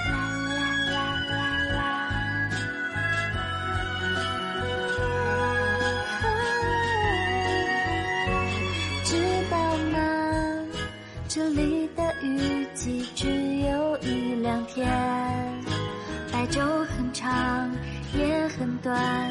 [0.07, 0.15] 啦
[0.91, 0.97] 啦
[1.31, 1.37] 啦
[1.71, 1.79] 啦啦，
[9.05, 9.11] 知
[9.51, 9.55] 道
[9.93, 9.95] 吗？
[11.29, 13.27] 这里的雨季只
[13.69, 14.87] 有一两天，
[16.33, 17.71] 白昼很长，
[18.17, 19.26] 也很短。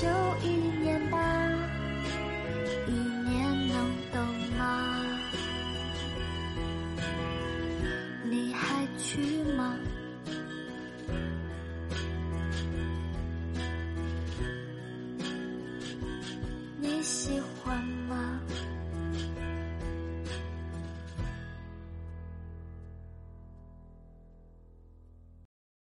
[0.00, 0.47] 就。